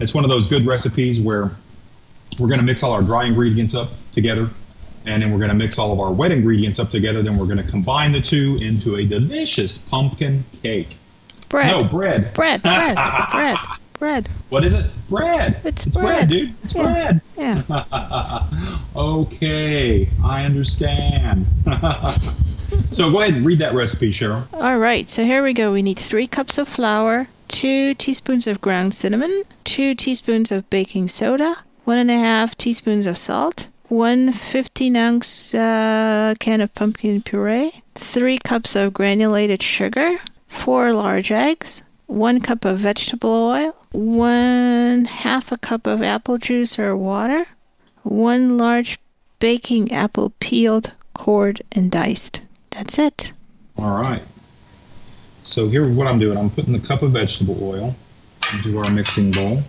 It's 0.00 0.12
one 0.12 0.24
of 0.24 0.30
those 0.30 0.48
good 0.48 0.66
recipes 0.66 1.20
where 1.20 1.52
we're 2.40 2.48
going 2.48 2.58
to 2.58 2.66
mix 2.66 2.82
all 2.82 2.90
our 2.92 3.02
dry 3.02 3.26
ingredients 3.26 3.74
up 3.74 3.90
together, 4.10 4.48
and 5.06 5.22
then 5.22 5.30
we're 5.32 5.38
going 5.38 5.48
to 5.50 5.54
mix 5.54 5.78
all 5.78 5.92
of 5.92 6.00
our 6.00 6.10
wet 6.12 6.32
ingredients 6.32 6.78
up 6.78 6.90
together. 6.90 7.22
Then 7.22 7.36
we're 7.38 7.46
going 7.46 7.58
to 7.64 7.70
combine 7.70 8.12
the 8.12 8.20
two 8.20 8.58
into 8.60 8.96
a 8.96 9.04
delicious 9.06 9.78
pumpkin 9.78 10.44
cake. 10.62 10.96
bread. 11.48 11.70
No, 11.70 11.84
bread. 11.84 12.34
Bread, 12.34 12.62
bread, 12.62 12.96
bread, 13.32 13.56
bread. 13.98 14.28
What 14.50 14.64
is 14.64 14.72
it? 14.74 14.86
Bread. 15.08 15.60
It's 15.64 15.84
bread. 15.86 16.04
bread. 16.04 16.28
dude. 16.28 16.54
It's 16.64 16.74
Yeah. 16.74 16.82
bread. 16.82 17.20
Yeah. 17.70 18.44
okay, 18.96 20.08
I 20.24 20.44
understand. 20.44 21.46
so 22.90 23.10
go 23.10 23.20
ahead 23.20 23.34
and 23.34 23.46
read 23.46 23.58
that 23.60 23.74
recipe, 23.74 24.12
Cheryl. 24.12 24.46
All 24.52 24.78
right, 24.78 25.08
so 25.08 25.24
here 25.24 25.42
we 25.42 25.52
go. 25.52 25.72
We 25.72 25.82
need 25.82 25.98
three 25.98 26.26
cups 26.26 26.58
of 26.58 26.68
flour, 26.68 27.28
two 27.48 27.94
teaspoons 27.94 28.46
of 28.46 28.60
ground 28.60 28.94
cinnamon, 28.94 29.44
two 29.64 29.94
teaspoons 29.94 30.50
of 30.52 30.68
baking 30.70 31.08
soda, 31.08 31.56
one 31.84 31.98
and 31.98 32.10
a 32.10 32.18
half 32.18 32.56
teaspoons 32.56 33.06
of 33.06 33.16
salt, 33.16 33.66
one 33.88 34.32
15 34.32 34.96
ounce 34.96 35.54
uh, 35.54 36.34
can 36.38 36.60
of 36.60 36.74
pumpkin 36.74 37.22
puree, 37.22 37.82
three 37.94 38.38
cups 38.38 38.76
of 38.76 38.92
granulated 38.92 39.62
sugar, 39.62 40.18
four 40.48 40.92
large 40.92 41.30
eggs, 41.30 41.82
one 42.06 42.40
cup 42.40 42.64
of 42.64 42.78
vegetable 42.78 43.30
oil, 43.30 43.74
one 43.92 45.06
half 45.06 45.52
a 45.52 45.58
cup 45.58 45.86
of 45.86 46.02
apple 46.02 46.38
juice 46.38 46.78
or 46.78 46.96
water, 46.96 47.46
one 48.02 48.58
large 48.58 48.98
baking 49.38 49.92
apple 49.92 50.32
peeled, 50.40 50.92
cored, 51.14 51.62
and 51.72 51.90
diced. 51.90 52.40
That's 52.70 52.98
it. 52.98 53.32
All 53.76 54.00
right. 54.00 54.22
So 55.44 55.68
here, 55.68 55.88
what 55.88 56.06
I'm 56.06 56.18
doing, 56.18 56.36
I'm 56.36 56.50
putting 56.50 56.72
the 56.72 56.80
cup 56.80 57.02
of 57.02 57.12
vegetable 57.12 57.58
oil 57.62 57.96
into 58.52 58.78
our 58.78 58.90
mixing 58.90 59.30
bowl. 59.30 59.62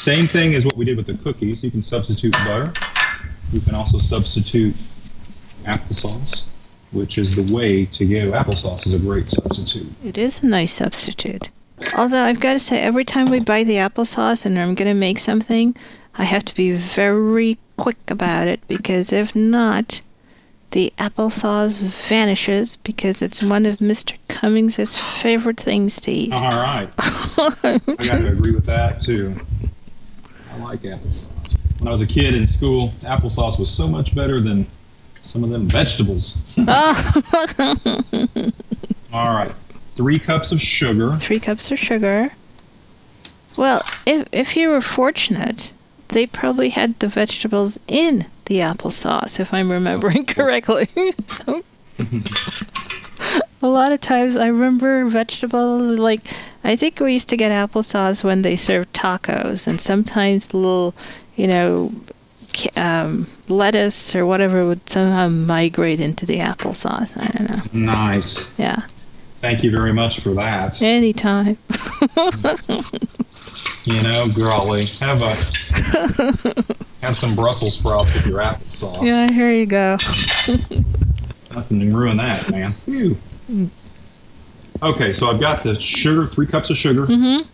Same 0.00 0.26
thing 0.26 0.54
as 0.54 0.64
what 0.64 0.78
we 0.78 0.86
did 0.86 0.96
with 0.96 1.06
the 1.06 1.18
cookies. 1.18 1.62
You 1.62 1.70
can 1.70 1.82
substitute 1.82 2.32
butter. 2.32 2.72
You 3.52 3.60
can 3.60 3.74
also 3.74 3.98
substitute 3.98 4.74
applesauce, 5.64 6.46
which 6.90 7.18
is 7.18 7.36
the 7.36 7.42
way 7.52 7.84
to 7.84 8.06
go. 8.06 8.32
Applesauce 8.32 8.86
is 8.86 8.94
a 8.94 8.98
great 8.98 9.28
substitute. 9.28 9.92
It 10.02 10.16
is 10.16 10.42
a 10.42 10.46
nice 10.46 10.72
substitute. 10.72 11.50
Although 11.94 12.24
I've 12.24 12.40
got 12.40 12.54
to 12.54 12.60
say, 12.60 12.80
every 12.80 13.04
time 13.04 13.28
we 13.28 13.40
buy 13.40 13.62
the 13.62 13.74
applesauce 13.74 14.46
and 14.46 14.58
I'm 14.58 14.74
going 14.74 14.88
to 14.88 14.94
make 14.94 15.18
something, 15.18 15.76
I 16.14 16.24
have 16.24 16.46
to 16.46 16.54
be 16.54 16.72
very 16.72 17.58
quick 17.76 17.98
about 18.08 18.48
it 18.48 18.66
because 18.68 19.12
if 19.12 19.36
not, 19.36 20.00
the 20.70 20.94
applesauce 20.96 21.76
vanishes 21.76 22.76
because 22.76 23.20
it's 23.20 23.42
one 23.42 23.66
of 23.66 23.76
Mr. 23.78 24.16
Cummings' 24.28 24.96
favorite 24.96 25.60
things 25.60 26.00
to 26.00 26.10
eat. 26.10 26.32
All 26.32 26.40
right. 26.40 26.88
I 26.98 27.80
got 27.98 28.18
to 28.18 28.28
agree 28.28 28.52
with 28.52 28.64
that 28.64 29.02
too. 29.02 29.34
Like 30.62 30.82
applesauce. 30.82 31.56
When 31.78 31.88
I 31.88 31.90
was 31.90 32.00
a 32.00 32.06
kid 32.06 32.34
in 32.34 32.46
school, 32.46 32.92
applesauce 33.00 33.58
was 33.58 33.70
so 33.70 33.88
much 33.88 34.14
better 34.14 34.40
than 34.40 34.66
some 35.22 35.44
of 35.44 35.50
them 35.50 35.68
vegetables. 35.68 36.38
All 36.58 36.66
right. 39.34 39.52
Three 39.96 40.18
cups 40.18 40.52
of 40.52 40.60
sugar. 40.60 41.14
Three 41.16 41.40
cups 41.40 41.70
of 41.70 41.78
sugar. 41.78 42.32
Well, 43.56 43.82
if 44.06 44.28
if 44.32 44.56
you 44.56 44.70
were 44.70 44.80
fortunate, 44.80 45.72
they 46.08 46.26
probably 46.26 46.70
had 46.70 46.98
the 47.00 47.08
vegetables 47.08 47.78
in 47.88 48.26
the 48.46 48.60
applesauce, 48.60 49.40
if 49.40 49.52
I'm 49.52 49.70
remembering 49.70 50.24
correctly. 50.36 50.88
so, 51.26 51.62
a 53.62 53.68
lot 53.68 53.92
of 53.92 54.00
times 54.00 54.36
I 54.36 54.46
remember 54.46 55.04
vegetables 55.06 55.98
like 55.98 56.32
I 56.62 56.76
think 56.76 57.00
we 57.00 57.12
used 57.12 57.28
to 57.30 57.36
get 57.36 57.52
applesauce 57.52 58.22
when 58.22 58.42
they 58.42 58.56
served 58.56 58.92
tacos, 58.92 59.66
and 59.66 59.80
sometimes 59.80 60.52
little, 60.52 60.94
you 61.36 61.46
know, 61.46 61.92
um, 62.76 63.26
lettuce 63.48 64.14
or 64.14 64.26
whatever 64.26 64.66
would 64.66 64.88
somehow 64.88 65.28
migrate 65.28 66.00
into 66.00 66.26
the 66.26 66.38
applesauce. 66.38 67.16
I 67.16 67.26
don't 67.28 67.50
know. 67.50 67.62
Nice. 67.72 68.50
Yeah, 68.58 68.82
Thank 69.40 69.64
you 69.64 69.70
very 69.70 69.92
much 69.92 70.20
for 70.20 70.34
that. 70.34 70.80
anytime. 70.82 71.56
You 73.84 74.02
know, 74.02 74.28
golly, 74.28 74.84
have 75.00 75.22
a 75.22 75.34
have 77.00 77.16
some 77.16 77.34
Brussels 77.34 77.78
sprouts 77.78 78.12
with 78.12 78.26
your 78.26 78.40
applesauce. 78.40 79.02
Yeah, 79.02 79.32
here 79.32 79.50
you 79.50 79.64
go. 79.64 79.92
Nothing 81.50 81.80
can 81.80 81.96
ruin 81.96 82.18
that, 82.18 82.50
man. 82.50 82.74
Phew. 82.84 83.18
Okay, 84.82 85.12
so 85.12 85.28
I've 85.30 85.40
got 85.40 85.62
the 85.62 85.78
sugar, 85.78 86.26
three 86.26 86.46
cups 86.46 86.70
of 86.70 86.76
sugar, 86.76 87.06
Mhm. 87.06 87.44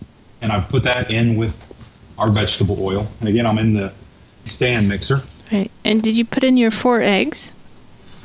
and 0.42 0.52
I've 0.52 0.68
put 0.68 0.84
that 0.84 1.10
in 1.10 1.36
with 1.36 1.54
our 2.18 2.30
vegetable 2.30 2.78
oil. 2.80 3.08
And 3.20 3.28
again, 3.28 3.46
I'm 3.46 3.58
in 3.58 3.74
the 3.74 3.92
stand 4.44 4.88
mixer. 4.88 5.22
Right. 5.52 5.70
And 5.84 6.02
did 6.02 6.16
you 6.16 6.24
put 6.24 6.44
in 6.44 6.56
your 6.56 6.70
four 6.70 7.00
eggs? 7.02 7.50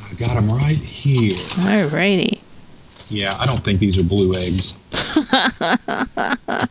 I 0.10 0.14
got 0.16 0.36
them 0.36 0.52
right 0.52 0.78
here. 0.78 1.38
All 1.60 1.86
righty. 1.86 2.41
Yeah, 3.10 3.36
I 3.39 3.45
don't 3.45 3.64
think 3.64 3.80
these 3.80 3.97
are 3.97 4.04
blue 4.04 4.36
eggs. 4.36 4.74
I 4.93 6.68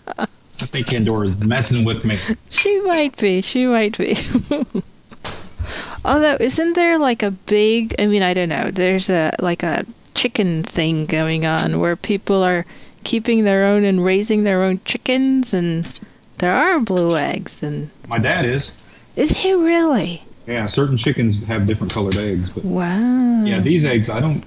think 0.67 0.87
Pandora's 0.89 1.37
messing 1.39 1.85
with 1.85 2.05
me. 2.05 2.19
She 2.49 2.81
might 2.81 3.17
be. 3.17 3.41
She 3.43 3.67
might 3.67 3.97
be. 3.99 4.17
Although, 6.05 6.37
isn't 6.41 6.75
there 6.75 6.99
like 6.99 7.23
a 7.23 7.31
big? 7.31 7.95
I 7.99 8.07
mean, 8.07 8.23
I 8.23 8.35
don't 8.35 8.49
know. 8.49 8.71
There's 8.71 9.11
a 9.11 9.33
like 9.41 9.63
a 9.63 9.85
chicken 10.25 10.63
thing 10.63 11.07
going 11.07 11.47
on 11.47 11.81
where 11.81 11.97
people 11.97 12.43
are 12.43 12.67
keeping 13.05 13.45
their 13.45 13.65
own 13.65 13.85
and 13.85 14.05
raising 14.05 14.45
their 14.45 14.63
own 14.63 14.79
chickens, 14.85 15.55
and 15.55 15.99
there 16.39 16.55
are 16.55 16.79
blue 16.79 17.17
eggs. 17.17 17.63
And 17.63 17.89
My 18.07 18.19
dad 18.19 18.45
is. 18.45 18.73
is 19.17 19.31
he 19.31 19.55
really? 19.55 20.23
Yeah, 20.47 20.67
certain 20.67 20.99
chickens 20.99 21.43
have 21.47 21.67
different 21.67 21.91
colored 21.93 22.17
eggs, 22.17 22.51
but 22.51 22.65
Wow. 22.67 23.45
yeah, 23.45 23.61
these 23.61 23.87
eggs 23.87 24.11
I 24.11 24.21
don't. 24.21 24.45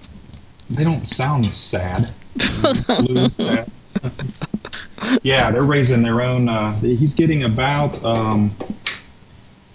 They 0.69 0.83
don't 0.83 1.07
sound 1.07 1.45
sad. 1.45 2.11
Blue, 2.99 3.29
sad. 3.29 3.71
yeah, 5.23 5.49
they're 5.51 5.63
raising 5.63 6.03
their 6.03 6.21
own. 6.21 6.49
Uh, 6.49 6.73
he's 6.79 7.13
getting 7.15 7.43
about 7.43 8.03
um, 8.03 8.55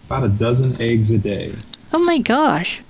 about 0.07 0.24
a 0.24 0.28
dozen 0.28 0.80
eggs 0.80 1.11
a 1.11 1.18
day. 1.18 1.55
Oh 1.92 1.99
my 1.99 2.18
gosh. 2.18 2.80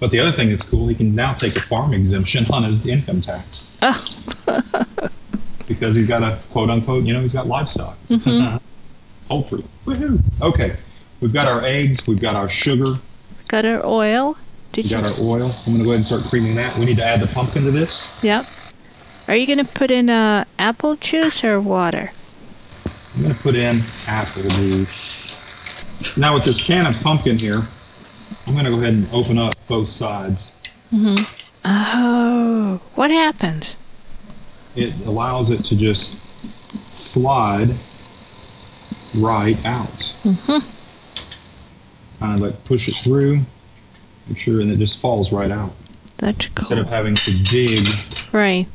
But 0.00 0.10
the 0.12 0.20
other 0.20 0.32
thing 0.32 0.50
that's 0.50 0.64
cool, 0.64 0.86
he 0.88 0.94
can 0.94 1.14
now 1.14 1.34
take 1.34 1.56
a 1.56 1.60
farm 1.62 1.92
exemption 1.92 2.46
on 2.50 2.62
his 2.64 2.86
income 2.86 3.20
tax 3.20 3.76
Oh. 3.82 4.00
because 5.66 5.94
he's 5.94 6.06
got 6.06 6.22
a 6.22 6.38
quote 6.50 6.70
unquote, 6.70 7.04
you 7.04 7.12
know, 7.12 7.20
he's 7.20 7.34
got 7.34 7.46
livestock, 7.46 7.96
poultry. 9.28 9.64
Woohoo! 9.86 10.22
Okay, 10.40 10.76
we've 11.20 11.32
got 11.32 11.48
our 11.48 11.62
eggs, 11.64 12.06
we've 12.06 12.20
got 12.20 12.34
our 12.36 12.48
sugar, 12.48 12.98
Got 13.48 13.64
our 13.64 13.84
oil. 13.84 14.36
Did 14.72 14.84
we 14.84 14.90
you? 14.90 14.96
got 14.96 15.06
our 15.06 15.24
oil. 15.24 15.50
I'm 15.66 15.72
gonna 15.72 15.78
go 15.84 15.90
ahead 15.90 15.96
and 15.96 16.04
start 16.06 16.22
creaming 16.24 16.54
that. 16.56 16.76
We 16.78 16.84
need 16.84 16.98
to 16.98 17.04
add 17.04 17.20
the 17.20 17.26
pumpkin 17.26 17.64
to 17.64 17.70
this. 17.70 18.06
Yep. 18.22 18.46
Are 19.26 19.34
you 19.34 19.46
gonna 19.46 19.64
put 19.64 19.90
in 19.90 20.10
uh, 20.10 20.44
apple 20.58 20.96
juice 20.96 21.42
or 21.42 21.58
water? 21.60 22.12
I'm 23.16 23.22
gonna 23.22 23.34
put 23.34 23.56
in 23.56 23.82
apple 24.06 24.42
juice. 24.50 25.34
Now 26.16 26.34
with 26.34 26.44
this 26.44 26.60
can 26.62 26.86
of 26.86 27.00
pumpkin 27.02 27.38
here, 27.38 27.66
I'm 28.48 28.56
gonna 28.56 28.70
go 28.70 28.76
ahead 28.78 28.94
and 28.94 29.08
open 29.12 29.36
up 29.38 29.54
both 29.68 29.88
sides. 29.90 30.50
hmm 30.90 31.16
Oh, 31.64 32.80
what 32.94 33.10
happened? 33.10 33.74
It 34.74 34.94
allows 35.06 35.50
it 35.50 35.64
to 35.66 35.76
just 35.76 36.16
slide 36.90 37.74
right 39.14 39.62
out. 39.66 40.14
Mhm. 40.24 40.64
Kind 42.20 42.34
of 42.34 42.40
like 42.40 42.64
push 42.64 42.88
it 42.88 42.94
through, 42.96 43.40
make 44.28 44.38
sure, 44.38 44.60
and 44.60 44.70
it 44.70 44.78
just 44.78 44.98
falls 44.98 45.30
right 45.30 45.50
out 45.50 45.72
That's 46.18 46.46
cool. 46.46 46.52
instead 46.60 46.78
of 46.78 46.88
having 46.88 47.14
to 47.16 47.42
dig 47.44 47.86
Right. 48.32 48.66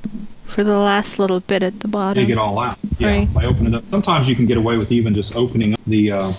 For 0.45 0.63
the 0.63 0.77
last 0.77 1.17
little 1.17 1.39
bit 1.39 1.63
at 1.63 1.79
the 1.79 1.87
bottom. 1.87 2.21
dig 2.23 2.29
it 2.31 2.37
all 2.37 2.59
out. 2.59 2.77
Yeah, 2.99 3.07
Right. 3.09 3.33
by 3.33 3.45
opening 3.45 3.73
it 3.73 3.77
up. 3.77 3.87
Sometimes 3.87 4.27
you 4.27 4.35
can 4.35 4.45
get 4.45 4.57
away 4.57 4.77
with 4.77 4.91
even 4.91 5.15
just 5.15 5.35
opening 5.35 5.73
up 5.73 5.79
the 5.87 6.11
uh, 6.11 6.33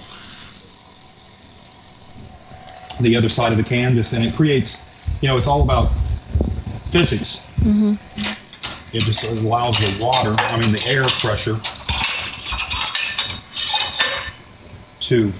the 3.00 3.16
other 3.16 3.28
side 3.28 3.52
of 3.52 3.58
the 3.58 3.64
canvas, 3.64 4.12
and 4.12 4.24
it 4.24 4.34
creates. 4.34 4.78
You 5.20 5.28
know, 5.28 5.36
it's 5.36 5.46
all 5.46 5.62
about 5.62 5.90
physics. 6.86 7.40
Mhm. 7.60 7.98
It 8.92 9.02
just 9.02 9.24
allows 9.24 9.78
the 9.78 10.04
water, 10.04 10.36
I 10.38 10.58
mean, 10.58 10.72
the 10.72 10.86
air 10.86 11.04
pressure, 11.08 11.60
to 15.00 15.32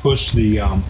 push 0.00 0.30
the 0.32 0.60
um, 0.60 0.84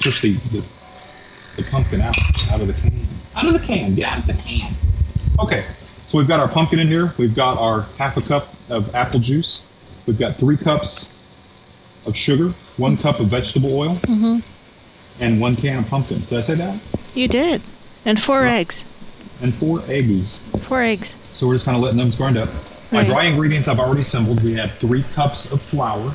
push 0.00 0.20
the, 0.20 0.34
the 0.52 0.64
the 1.56 1.62
pumpkin 1.64 2.00
out 2.00 2.16
out 2.50 2.60
of 2.60 2.66
the 2.68 2.72
can. 2.74 3.06
Out 3.34 3.46
of 3.46 3.52
the 3.52 3.58
can. 3.58 3.94
Get 3.94 4.04
out 4.06 4.18
of 4.18 4.26
the 4.26 4.34
can. 4.34 4.74
Okay, 5.38 5.64
so 6.06 6.18
we've 6.18 6.28
got 6.28 6.40
our 6.40 6.48
pumpkin 6.48 6.78
in 6.78 6.88
here. 6.88 7.12
We've 7.18 7.34
got 7.34 7.58
our 7.58 7.82
half 7.98 8.16
a 8.16 8.22
cup 8.22 8.54
of 8.68 8.94
apple 8.94 9.20
juice. 9.20 9.62
We've 10.08 10.18
got 10.18 10.38
three 10.38 10.56
cups 10.56 11.10
of 12.06 12.16
sugar, 12.16 12.54
one 12.78 12.96
cup 12.96 13.20
of 13.20 13.26
vegetable 13.26 13.78
oil, 13.78 13.96
Mhm. 14.06 14.42
and 15.20 15.38
one 15.38 15.54
can 15.54 15.80
of 15.80 15.86
pumpkin. 15.90 16.24
Did 16.30 16.38
I 16.38 16.40
say 16.40 16.54
that? 16.54 16.76
You 17.14 17.28
did. 17.28 17.60
And 18.06 18.18
four 18.18 18.46
eggs. 18.46 18.84
And 19.42 19.54
four 19.54 19.82
eggs. 19.86 20.40
Four 20.62 20.82
eggs. 20.82 21.14
So 21.34 21.46
we're 21.46 21.56
just 21.56 21.66
kind 21.66 21.76
of 21.76 21.82
letting 21.82 21.98
them 21.98 22.08
grind 22.08 22.38
up. 22.38 22.48
My 22.90 23.04
dry 23.04 23.24
ingredients 23.24 23.68
I've 23.68 23.78
already 23.78 24.00
assembled. 24.00 24.42
We 24.42 24.54
have 24.54 24.78
three 24.80 25.04
cups 25.14 25.52
of 25.52 25.60
flour, 25.60 26.14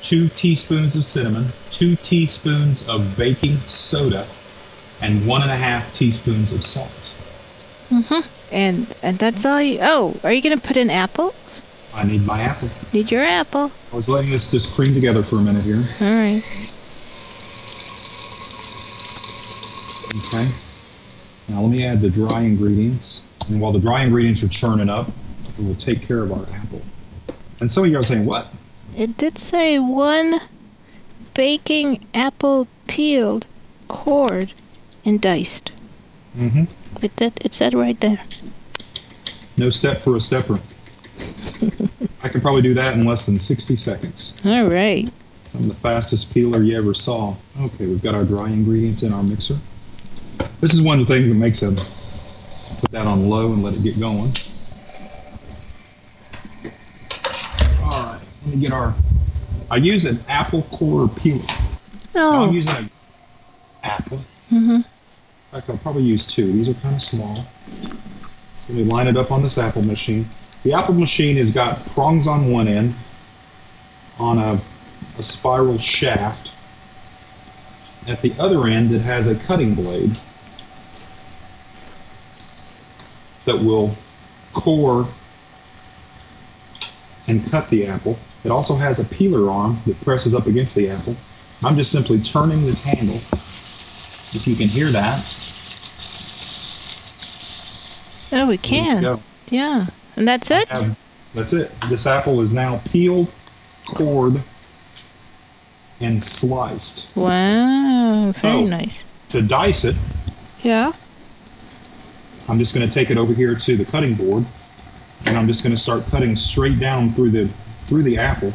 two 0.00 0.28
teaspoons 0.28 0.94
of 0.94 1.04
cinnamon, 1.04 1.52
two 1.72 1.96
teaspoons 1.96 2.82
of 2.86 3.16
baking 3.16 3.62
soda, 3.66 4.28
and 5.00 5.26
one 5.26 5.42
and 5.42 5.50
a 5.50 5.56
half 5.56 5.92
teaspoons 5.92 6.52
of 6.52 6.64
salt. 6.64 7.10
Mhm. 7.92 8.24
And 8.52 8.86
and 9.02 9.18
that's 9.18 9.44
all 9.44 9.60
you. 9.60 9.80
Oh, 9.82 10.14
are 10.22 10.32
you 10.32 10.40
gonna 10.40 10.56
put 10.56 10.76
in 10.76 10.88
apples? 10.88 11.34
I 11.96 12.04
need 12.04 12.26
my 12.26 12.42
apple. 12.42 12.68
Need 12.92 13.10
your 13.10 13.24
apple. 13.24 13.72
I 13.90 13.96
was 13.96 14.06
letting 14.06 14.30
this 14.30 14.50
just 14.50 14.74
cream 14.74 14.92
together 14.92 15.22
for 15.22 15.36
a 15.36 15.40
minute 15.40 15.64
here. 15.64 15.82
All 16.00 16.14
right. 16.14 16.44
Okay. 20.26 20.50
Now 21.48 21.62
let 21.62 21.70
me 21.70 21.86
add 21.86 22.02
the 22.02 22.10
dry 22.10 22.42
ingredients. 22.42 23.24
And 23.48 23.62
while 23.62 23.72
the 23.72 23.80
dry 23.80 24.04
ingredients 24.04 24.42
are 24.42 24.48
churning 24.48 24.90
up, 24.90 25.10
we'll 25.58 25.74
take 25.76 26.02
care 26.02 26.22
of 26.22 26.32
our 26.32 26.46
apple. 26.54 26.82
And 27.60 27.70
some 27.70 27.84
of 27.84 27.90
you 27.90 27.98
are 27.98 28.04
saying, 28.04 28.26
what? 28.26 28.48
It 28.94 29.16
did 29.16 29.38
say 29.38 29.78
one 29.78 30.40
baking 31.32 32.04
apple 32.12 32.68
peeled, 32.88 33.46
cored, 33.88 34.52
and 35.04 35.18
diced. 35.18 35.72
Mm-hmm. 36.36 36.64
It 37.02 37.16
did. 37.16 37.32
It 37.40 37.54
said 37.54 37.72
right 37.72 37.98
there. 38.00 38.20
No 39.56 39.70
step 39.70 40.02
for 40.02 40.14
a 40.14 40.20
stepper. 40.20 40.60
I 42.22 42.28
can 42.28 42.40
probably 42.40 42.62
do 42.62 42.74
that 42.74 42.94
in 42.94 43.04
less 43.04 43.24
than 43.24 43.38
60 43.38 43.76
seconds. 43.76 44.34
All 44.44 44.66
right. 44.66 45.08
Some 45.48 45.62
of 45.62 45.68
the 45.68 45.74
fastest 45.76 46.32
peeler 46.34 46.62
you 46.62 46.76
ever 46.76 46.92
saw. 46.94 47.36
Okay, 47.60 47.86
we've 47.86 48.02
got 48.02 48.14
our 48.14 48.24
dry 48.24 48.48
ingredients 48.48 49.02
in 49.02 49.12
our 49.12 49.22
mixer. 49.22 49.56
This 50.60 50.74
is 50.74 50.82
one 50.82 51.00
of 51.00 51.06
the 51.06 51.14
things 51.14 51.28
that 51.28 51.34
makes 51.34 51.62
a 51.62 51.72
put 52.80 52.90
that 52.90 53.06
on 53.06 53.28
low 53.28 53.52
and 53.52 53.62
let 53.62 53.74
it 53.74 53.82
get 53.82 53.98
going. 53.98 54.34
All 57.82 57.90
right, 57.90 58.20
let 58.44 58.54
me 58.54 58.60
get 58.60 58.72
our. 58.72 58.94
I 59.70 59.76
use 59.76 60.04
an 60.04 60.22
apple 60.28 60.62
core 60.64 61.08
peeler. 61.08 61.44
Oh. 62.14 62.48
I'm 62.48 62.54
using 62.54 62.74
an 62.74 62.90
apple. 63.82 64.20
Mhm. 64.50 64.76
In 64.76 64.84
fact, 65.52 65.70
I'll 65.70 65.78
probably 65.78 66.02
use 66.02 66.24
two. 66.26 66.52
These 66.52 66.68
are 66.68 66.74
kind 66.74 66.96
of 66.96 67.02
small. 67.02 67.36
So 67.36 67.44
let 68.70 68.78
me 68.78 68.84
line 68.84 69.06
it 69.06 69.16
up 69.16 69.30
on 69.30 69.42
this 69.42 69.58
apple 69.58 69.82
machine. 69.82 70.28
The 70.66 70.72
apple 70.72 70.94
machine 70.94 71.36
has 71.36 71.52
got 71.52 71.86
prongs 71.90 72.26
on 72.26 72.50
one 72.50 72.66
end 72.66 72.96
on 74.18 74.38
a, 74.38 74.60
a 75.16 75.22
spiral 75.22 75.78
shaft. 75.78 76.50
At 78.08 78.20
the 78.20 78.34
other 78.36 78.66
end, 78.66 78.92
it 78.92 79.00
has 79.00 79.28
a 79.28 79.36
cutting 79.36 79.76
blade 79.76 80.18
that 83.44 83.56
will 83.56 83.96
core 84.54 85.06
and 87.28 87.48
cut 87.48 87.70
the 87.70 87.86
apple. 87.86 88.18
It 88.42 88.50
also 88.50 88.74
has 88.74 88.98
a 88.98 89.04
peeler 89.04 89.48
arm 89.48 89.80
that 89.86 90.00
presses 90.00 90.34
up 90.34 90.48
against 90.48 90.74
the 90.74 90.90
apple. 90.90 91.14
I'm 91.62 91.76
just 91.76 91.92
simply 91.92 92.18
turning 92.18 92.66
this 92.66 92.82
handle. 92.82 93.20
If 94.34 94.48
you 94.48 94.56
can 94.56 94.66
hear 94.66 94.90
that, 94.90 95.20
Oh, 98.32 98.48
we 98.48 98.58
can. 98.58 99.20
Yeah. 99.48 99.86
And 100.16 100.26
that's 100.26 100.50
it? 100.50 100.68
Have- 100.68 100.98
that's 101.34 101.52
it. 101.52 101.70
This 101.88 102.06
apple 102.06 102.40
is 102.40 102.52
now 102.52 102.80
peeled, 102.90 103.30
cored, 103.86 104.42
and 106.00 106.22
sliced. 106.22 107.08
Wow. 107.14 108.32
Very 108.32 108.54
Oh. 108.54 108.64
nice. 108.66 109.04
To 109.30 109.42
dice 109.42 109.84
it, 109.84 109.96
Yeah. 110.62 110.92
I'm 112.48 112.58
just 112.58 112.74
going 112.74 112.88
to 112.88 112.92
take 112.92 113.10
it 113.10 113.18
over 113.18 113.34
here 113.34 113.54
to 113.56 113.76
the 113.76 113.84
cutting 113.84 114.14
board, 114.14 114.46
and 115.26 115.36
I'm 115.36 115.46
just 115.48 115.62
going 115.64 115.74
to 115.74 115.80
start 115.80 116.06
cutting 116.10 116.36
straight 116.36 116.78
down 116.78 117.12
through 117.12 117.30
the 117.30 117.48
through 117.88 118.02
the 118.04 118.18
apple, 118.18 118.52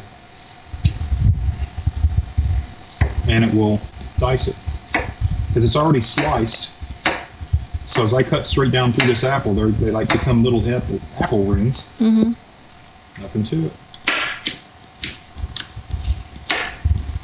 and 3.27 3.43
it 3.45 3.53
will 3.53 3.79
dice 4.19 4.47
it 4.47 4.55
because 5.47 5.63
it's 5.63 5.75
already 5.75 6.01
sliced. 6.01 6.69
So 7.91 8.03
as 8.03 8.13
I 8.13 8.23
cut 8.23 8.45
straight 8.45 8.71
down 8.71 8.93
through 8.93 9.07
this 9.07 9.25
apple, 9.25 9.53
they're, 9.53 9.67
they 9.67 9.91
like 9.91 10.07
to 10.07 10.17
become 10.17 10.45
little 10.45 10.61
apple, 10.73 11.01
apple 11.19 11.43
rings. 11.43 11.89
Mhm. 11.99 12.37
Nothing 13.19 13.43
to 13.43 13.65
it. 13.65 13.73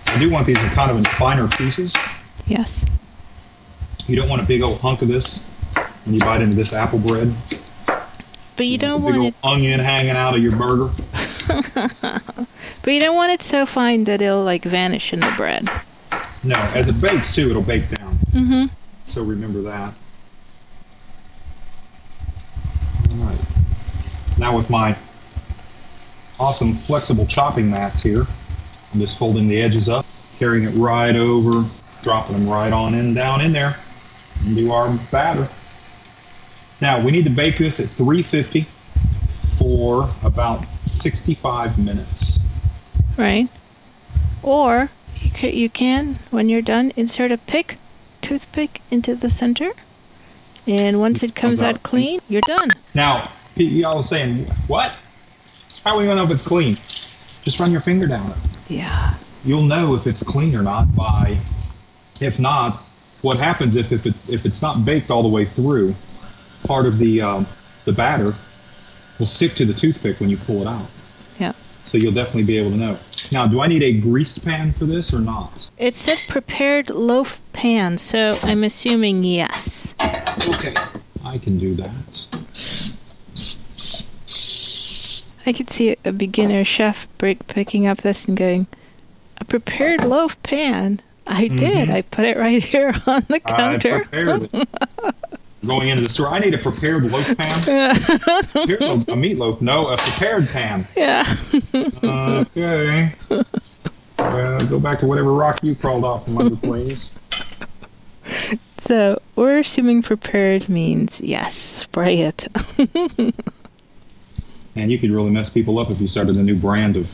I 0.07 0.17
do 0.19 0.29
want 0.29 0.45
these 0.45 0.61
in 0.61 0.69
kind 0.71 0.91
of 0.91 0.97
in 0.97 1.05
finer 1.05 1.47
pieces. 1.47 1.95
Yes. 2.47 2.83
You 4.07 4.17
don't 4.17 4.27
want 4.27 4.41
a 4.41 4.45
big 4.45 4.61
old 4.61 4.81
hunk 4.81 5.01
of 5.01 5.07
this 5.07 5.41
when 6.03 6.15
you 6.15 6.19
bite 6.19 6.41
into 6.41 6.57
this 6.57 6.73
apple 6.73 6.99
bread. 6.99 7.33
But 8.57 8.65
you 8.65 8.75
a 8.75 8.79
don't 8.79 9.03
want 9.03 9.15
old 9.15 9.27
it 9.27 9.35
onion 9.45 9.79
hanging 9.79 10.17
out 10.17 10.35
of 10.35 10.43
your 10.43 10.53
burger. 10.57 10.91
but 12.81 12.93
you 12.93 12.99
don't 12.99 13.15
want 13.15 13.31
it 13.31 13.41
so 13.41 13.65
fine 13.65 14.03
that 14.03 14.21
it'll 14.21 14.43
like 14.43 14.65
vanish 14.65 15.13
in 15.13 15.21
the 15.21 15.33
bread. 15.37 15.69
No, 16.43 16.57
as 16.57 16.89
it 16.89 16.99
bakes 16.99 17.33
too, 17.33 17.49
it'll 17.51 17.61
bake 17.61 17.89
down. 17.95 18.19
Mhm. 18.33 18.69
So 19.05 19.23
remember 19.23 19.61
that. 19.61 19.93
All 23.11 23.17
right. 23.17 23.39
Now 24.37 24.55
with 24.55 24.69
my 24.69 24.97
awesome 26.39 26.75
flexible 26.75 27.25
chopping 27.25 27.69
mats 27.69 28.01
here, 28.01 28.25
I'm 28.93 28.99
just 28.99 29.17
folding 29.17 29.47
the 29.47 29.61
edges 29.61 29.89
up, 29.89 30.05
carrying 30.39 30.63
it 30.63 30.77
right 30.77 31.15
over, 31.15 31.67
dropping 32.03 32.33
them 32.33 32.49
right 32.49 32.71
on 32.71 32.93
in 32.93 33.13
down 33.13 33.41
in 33.41 33.51
there, 33.51 33.77
and 34.41 34.55
do 34.55 34.71
our 34.71 34.97
batter. 35.11 35.49
Now 36.81 37.03
we 37.03 37.11
need 37.11 37.23
to 37.25 37.31
bake 37.31 37.57
this 37.57 37.79
at 37.79 37.89
350 37.89 38.67
for 39.57 40.09
about 40.23 40.65
65 40.89 41.77
minutes. 41.77 42.39
Right. 43.17 43.49
Or 44.43 44.91
you 45.19 45.31
can, 45.31 45.53
you 45.53 45.69
can 45.69 46.19
when 46.29 46.47
you're 46.49 46.61
done 46.61 46.93
insert 46.95 47.31
a 47.31 47.37
pick, 47.37 47.79
toothpick 48.21 48.81
into 48.91 49.15
the 49.15 49.29
center. 49.29 49.71
And 50.67 50.99
once 50.99 51.23
it 51.23 51.33
comes 51.33 51.61
out 51.61 51.81
clean, 51.83 52.19
you're 52.27 52.41
done. 52.41 52.69
Now, 52.93 53.31
y'all 53.55 53.97
are 53.97 54.03
saying, 54.03 54.45
what? 54.67 54.91
How 55.83 55.95
are 55.95 55.97
we 55.97 56.03
going 56.03 56.17
to 56.17 56.23
know 56.23 56.25
if 56.25 56.31
it's 56.31 56.41
clean? 56.41 56.77
Just 57.43 57.59
run 57.61 57.71
your 57.71 57.79
finger 57.79 58.05
down 58.05 58.31
it. 58.31 58.37
Yeah. 58.67 59.15
You'll 59.45 59.63
know 59.63 59.95
if 59.95 60.05
it's 60.05 60.21
clean 60.21 60.55
or 60.55 60.61
not 60.61 60.93
by, 60.93 61.39
if 62.19 62.37
not, 62.37 62.83
what 63.21 63.37
happens 63.37 63.77
if, 63.77 63.93
if, 63.93 64.05
it, 64.05 64.13
if 64.27 64.45
it's 64.45 64.61
not 64.61 64.83
baked 64.83 65.09
all 65.09 65.23
the 65.23 65.29
way 65.29 65.45
through, 65.45 65.95
part 66.65 66.85
of 66.85 66.97
the, 66.97 67.21
um, 67.21 67.47
the 67.85 67.93
batter 67.93 68.35
will 69.19 69.25
stick 69.25 69.55
to 69.55 69.65
the 69.65 69.73
toothpick 69.73 70.19
when 70.19 70.29
you 70.29 70.35
pull 70.35 70.61
it 70.61 70.67
out. 70.67 70.87
So 71.87 71.97
you'll 71.97 72.11
definitely 72.11 72.43
be 72.43 72.57
able 72.57 72.71
to 72.71 72.75
know. 72.75 72.99
Now, 73.31 73.47
do 73.47 73.61
I 73.61 73.67
need 73.67 73.81
a 73.81 73.93
greased 73.93 74.43
pan 74.43 74.73
for 74.73 74.83
this 74.83 75.13
or 75.13 75.19
not? 75.19 75.71
It 75.77 75.95
said 75.95 76.19
prepared 76.27 76.89
loaf 76.89 77.39
pan, 77.53 77.97
so 77.97 78.37
I'm 78.41 78.65
assuming 78.65 79.23
yes. 79.23 79.95
Okay. 80.01 80.73
I 81.23 81.37
can 81.37 81.57
do 81.57 81.75
that. 81.75 82.27
I 85.45 85.53
could 85.53 85.69
see 85.69 85.95
a 86.03 86.11
beginner 86.11 86.65
chef 86.65 87.07
break 87.17 87.47
picking 87.47 87.87
up 87.87 87.99
this 87.99 88.25
and 88.25 88.35
going, 88.35 88.67
"A 89.37 89.45
prepared 89.45 90.03
loaf 90.03 90.43
pan." 90.43 90.99
I 91.25 91.47
did. 91.47 91.87
Mm-hmm. 91.87 91.95
I 91.95 92.01
put 92.01 92.25
it 92.25 92.35
right 92.35 92.61
here 92.73 92.93
on 93.07 93.23
the 93.29 93.39
counter. 93.39 94.03
Going 95.67 95.89
into 95.89 96.03
the 96.03 96.09
store, 96.09 96.29
I 96.29 96.39
need 96.39 96.53
a 96.53 96.57
prepared 96.57 97.11
loaf 97.11 97.37
pan. 97.37 97.61
Here's 98.67 98.81
a, 98.81 98.93
a 98.93 99.15
meatloaf. 99.15 99.61
No, 99.61 99.87
a 99.87 99.97
prepared 99.97 100.47
pan. 100.47 100.87
yeah. 100.95 101.35
Okay. 101.73 103.13
Well, 104.17 104.59
go 104.67 104.79
back 104.79 104.99
to 104.99 105.05
whatever 105.07 105.33
rock 105.33 105.59
you 105.63 105.75
crawled 105.75 106.03
off 106.03 106.25
from 106.25 106.37
under, 106.37 106.55
please. 106.55 107.09
so 108.79 109.21
we're 109.35 109.59
assuming 109.59 110.01
prepared 110.01 110.69
means 110.69 111.21
yes. 111.21 111.53
Spray 111.53 112.21
it. 112.21 112.47
And 114.77 114.91
you 114.91 114.99
could 114.99 115.09
really 115.09 115.31
mess 115.31 115.49
people 115.49 115.79
up 115.79 115.89
if 115.89 115.99
you 115.99 116.07
started 116.07 116.37
a 116.37 116.43
new 116.43 116.55
brand 116.55 116.97
of 116.97 117.13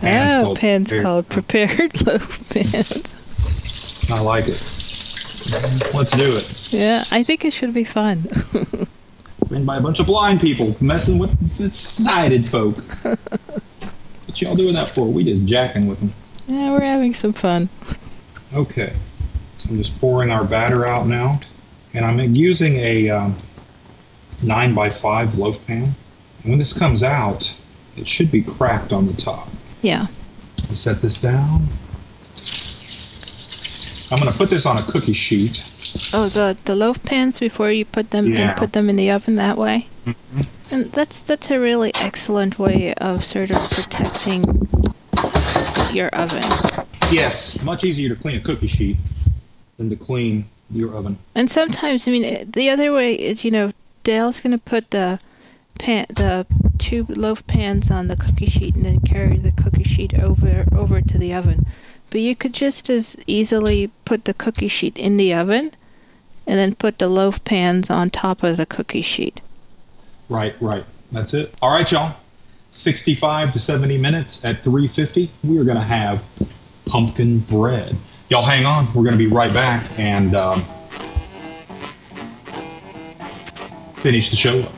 pans 0.00 0.32
oh, 0.32 0.44
called 0.44 0.58
pans 0.60 0.88
prepared. 0.88 1.02
called 1.02 1.28
prepared 1.28 2.02
loaf 2.06 2.50
pans. 2.50 3.16
I 4.08 4.20
like 4.20 4.46
it. 4.46 4.81
Let's 5.94 6.12
do 6.12 6.36
it. 6.36 6.72
Yeah, 6.72 7.04
I 7.10 7.22
think 7.22 7.44
it 7.44 7.52
should 7.52 7.74
be 7.74 7.84
fun. 7.84 8.28
Written 9.48 9.66
by 9.66 9.76
a 9.76 9.80
bunch 9.80 10.00
of 10.00 10.06
blind 10.06 10.40
people 10.40 10.76
messing 10.80 11.18
with 11.18 11.56
the 11.56 11.72
sighted 11.72 12.48
folk. 12.48 12.82
What 14.26 14.40
y'all 14.40 14.54
doing 14.54 14.72
that 14.76 14.90
for? 14.90 15.06
We 15.06 15.24
just 15.24 15.44
jacking 15.44 15.88
with 15.88 15.98
them. 16.00 16.14
yeah, 16.48 16.70
we're 16.70 16.80
having 16.80 17.12
some 17.12 17.34
fun. 17.34 17.68
Okay. 18.54 18.94
So 19.58 19.68
I'm 19.68 19.76
just 19.76 20.00
pouring 20.00 20.30
our 20.30 20.42
batter 20.42 20.86
out 20.86 21.06
now. 21.06 21.38
And 21.92 22.02
I'm 22.02 22.18
using 22.34 22.76
a 22.76 23.10
um, 23.10 23.36
9 24.40 24.74
by 24.74 24.88
5 24.88 25.36
loaf 25.36 25.66
pan. 25.66 25.94
And 26.44 26.50
when 26.50 26.58
this 26.58 26.72
comes 26.72 27.02
out, 27.02 27.54
it 27.98 28.08
should 28.08 28.30
be 28.30 28.40
cracked 28.42 28.94
on 28.94 29.06
the 29.06 29.12
top. 29.12 29.50
Yeah. 29.82 30.06
Set 30.72 31.02
this 31.02 31.20
down. 31.20 31.68
I'm 34.12 34.18
going 34.20 34.30
to 34.30 34.36
put 34.36 34.50
this 34.50 34.66
on 34.66 34.76
a 34.76 34.82
cookie 34.82 35.14
sheet. 35.14 35.64
Oh, 36.12 36.28
the 36.28 36.56
the 36.66 36.74
loaf 36.74 37.02
pans 37.02 37.38
before 37.40 37.70
you 37.72 37.84
put 37.86 38.10
them 38.10 38.26
Yeah. 38.26 38.50
and 38.50 38.56
put 38.58 38.72
them 38.74 38.90
in 38.90 38.96
the 38.96 39.10
oven 39.10 39.36
that 39.36 39.56
way. 39.56 39.88
And 40.70 40.92
that's 40.92 41.22
that's 41.22 41.50
a 41.50 41.58
really 41.58 41.92
excellent 41.94 42.58
way 42.58 42.92
of 42.94 43.24
sort 43.24 43.50
of 43.50 43.70
protecting 43.70 44.44
your 45.92 46.08
oven. 46.08 46.42
Yes, 47.10 47.62
much 47.62 47.84
easier 47.84 48.08
to 48.10 48.14
clean 48.14 48.36
a 48.36 48.40
cookie 48.40 48.66
sheet 48.66 48.96
than 49.78 49.88
to 49.90 49.96
clean 49.96 50.46
your 50.70 50.94
oven. 50.94 51.18
And 51.34 51.50
sometimes, 51.50 52.06
I 52.06 52.10
mean, 52.10 52.24
eh, 52.24 52.44
the 52.46 52.70
other 52.70 52.92
way 52.92 53.14
is, 53.14 53.44
you 53.44 53.50
know, 53.50 53.72
Dale's 54.04 54.40
gonna 54.40 54.58
put 54.58 54.90
the 54.90 55.20
pan, 55.78 56.06
the 56.08 56.46
two 56.78 57.06
loaf 57.08 57.46
pans 57.46 57.90
on 57.90 58.08
the 58.08 58.16
cookie 58.16 58.46
sheet, 58.46 58.74
and 58.74 58.84
then 58.84 59.00
carry 59.00 59.38
the 59.38 59.52
cookie 59.52 59.84
sheet 59.84 60.14
over 60.18 60.66
over 60.72 61.00
to 61.00 61.18
the 61.18 61.32
oven. 61.34 61.66
But 62.12 62.20
you 62.20 62.36
could 62.36 62.52
just 62.52 62.90
as 62.90 63.16
easily 63.26 63.90
put 64.04 64.26
the 64.26 64.34
cookie 64.34 64.68
sheet 64.68 64.98
in 64.98 65.16
the 65.16 65.32
oven, 65.32 65.72
and 66.46 66.58
then 66.58 66.74
put 66.74 66.98
the 66.98 67.08
loaf 67.08 67.42
pans 67.42 67.88
on 67.88 68.10
top 68.10 68.42
of 68.42 68.58
the 68.58 68.66
cookie 68.66 69.00
sheet. 69.00 69.40
Right, 70.28 70.54
right. 70.60 70.84
That's 71.10 71.32
it. 71.32 71.54
All 71.62 71.72
right, 71.72 71.90
y'all. 71.90 72.16
65 72.70 73.54
to 73.54 73.58
70 73.58 73.96
minutes 73.96 74.44
at 74.44 74.62
350. 74.62 75.30
We 75.42 75.58
are 75.58 75.64
going 75.64 75.78
to 75.78 75.82
have 75.82 76.22
pumpkin 76.84 77.38
bread. 77.38 77.96
Y'all 78.28 78.42
hang 78.42 78.66
on. 78.66 78.88
We're 78.88 79.04
going 79.04 79.12
to 79.12 79.18
be 79.18 79.26
right 79.26 79.52
back 79.52 79.86
and 79.98 80.36
um, 80.36 80.66
finish 83.94 84.28
the 84.28 84.36
show 84.36 84.60
up. 84.60 84.72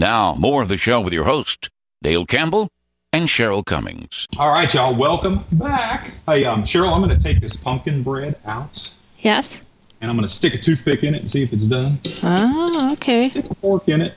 Now, 0.00 0.34
more 0.34 0.62
of 0.62 0.68
the 0.68 0.78
show 0.78 0.98
with 1.02 1.12
your 1.12 1.24
host, 1.24 1.68
Dale 2.02 2.24
Campbell 2.24 2.70
and 3.12 3.28
Cheryl 3.28 3.62
Cummings. 3.62 4.26
All 4.38 4.48
right, 4.50 4.72
y'all, 4.72 4.94
welcome 4.94 5.44
back. 5.52 6.14
Hey, 6.24 6.46
um, 6.46 6.62
Cheryl, 6.64 6.90
I'm 6.90 7.02
going 7.02 7.14
to 7.14 7.22
take 7.22 7.42
this 7.42 7.54
pumpkin 7.54 8.02
bread 8.02 8.36
out, 8.46 8.90
Yes. 9.18 9.60
and 10.00 10.10
I'm 10.10 10.16
going 10.16 10.26
to 10.26 10.34
stick 10.34 10.54
a 10.54 10.58
toothpick 10.58 11.04
in 11.04 11.14
it 11.14 11.18
and 11.18 11.30
see 11.30 11.42
if 11.42 11.52
it's 11.52 11.66
done. 11.66 11.98
Oh, 12.22 12.88
okay. 12.94 13.28
Stick 13.28 13.50
a 13.50 13.54
fork 13.56 13.90
in 13.90 14.00
it. 14.00 14.14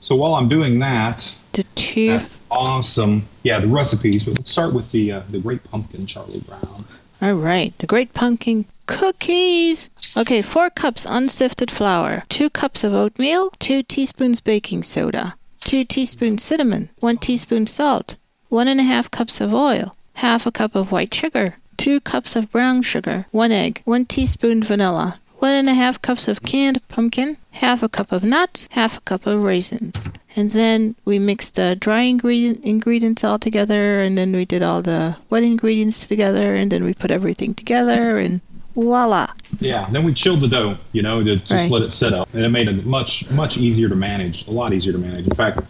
So 0.00 0.14
while 0.16 0.34
I'm 0.34 0.50
doing 0.50 0.80
that, 0.80 1.32
The 1.54 1.62
two. 1.74 2.18
that 2.18 2.28
awesome, 2.50 3.26
yeah, 3.44 3.60
the 3.60 3.68
recipes. 3.68 4.22
But 4.24 4.36
let's 4.36 4.50
start 4.50 4.74
with 4.74 4.90
the 4.92 5.12
uh, 5.12 5.22
the 5.30 5.38
Great 5.38 5.64
Pumpkin, 5.64 6.04
Charlie 6.04 6.40
Brown. 6.40 6.84
All 7.22 7.32
right. 7.32 7.72
The 7.78 7.86
Great 7.86 8.12
Pumpkin 8.12 8.66
Cookies. 8.88 9.90
Okay, 10.16 10.40
four 10.40 10.70
cups 10.70 11.06
unsifted 11.08 11.70
flour, 11.70 12.24
two 12.30 12.48
cups 12.48 12.82
of 12.82 12.94
oatmeal, 12.94 13.50
two 13.58 13.82
teaspoons 13.82 14.40
baking 14.40 14.82
soda, 14.82 15.34
two 15.60 15.84
teaspoons 15.84 16.42
cinnamon, 16.42 16.88
one 16.98 17.18
teaspoon 17.18 17.66
salt, 17.66 18.16
one 18.48 18.66
and 18.66 18.80
a 18.80 18.84
half 18.84 19.10
cups 19.10 19.42
of 19.42 19.52
oil, 19.52 19.94
half 20.14 20.46
a 20.46 20.50
cup 20.50 20.74
of 20.74 20.90
white 20.90 21.14
sugar, 21.14 21.58
two 21.76 22.00
cups 22.00 22.34
of 22.34 22.50
brown 22.50 22.80
sugar, 22.82 23.26
one 23.30 23.52
egg, 23.52 23.82
one 23.84 24.06
teaspoon 24.06 24.62
vanilla, 24.62 25.18
one 25.34 25.52
and 25.52 25.68
a 25.68 25.74
half 25.74 26.00
cups 26.02 26.26
of 26.26 26.42
canned 26.42 26.80
pumpkin, 26.88 27.36
half 27.52 27.82
a 27.82 27.88
cup 27.88 28.10
of 28.10 28.24
nuts, 28.24 28.68
half 28.72 28.96
a 28.96 29.02
cup 29.02 29.26
of 29.26 29.42
raisins. 29.42 30.02
And 30.34 30.52
then 30.52 30.94
we 31.04 31.18
mixed 31.18 31.56
the 31.56 31.76
dry 31.76 32.02
ingredient 32.02 32.64
ingredients 32.64 33.22
all 33.22 33.38
together, 33.38 34.00
and 34.00 34.16
then 34.16 34.32
we 34.32 34.44
did 34.44 34.62
all 34.62 34.82
the 34.82 35.16
wet 35.30 35.42
ingredients 35.42 36.06
together, 36.06 36.54
and 36.54 36.72
then 36.72 36.84
we 36.84 36.94
put 36.94 37.10
everything 37.10 37.54
together, 37.54 38.18
and 38.18 38.40
voila! 38.82 39.26
Yeah, 39.60 39.88
then 39.90 40.04
we 40.04 40.12
chilled 40.14 40.40
the 40.40 40.48
dough, 40.48 40.76
you 40.92 41.02
know, 41.02 41.22
to 41.24 41.36
just 41.36 41.50
Right. 41.50 41.70
let 41.70 41.82
it 41.82 41.90
sit 41.90 42.12
up, 42.12 42.28
and 42.32 42.44
it 42.44 42.48
made 42.50 42.68
it 42.68 42.86
much 42.86 43.28
much 43.30 43.56
easier 43.58 43.88
to 43.88 43.96
manage, 43.96 44.46
a 44.46 44.50
lot 44.50 44.72
easier 44.72 44.92
to 44.92 44.98
manage. 44.98 45.26
In 45.26 45.34
fact, 45.34 45.60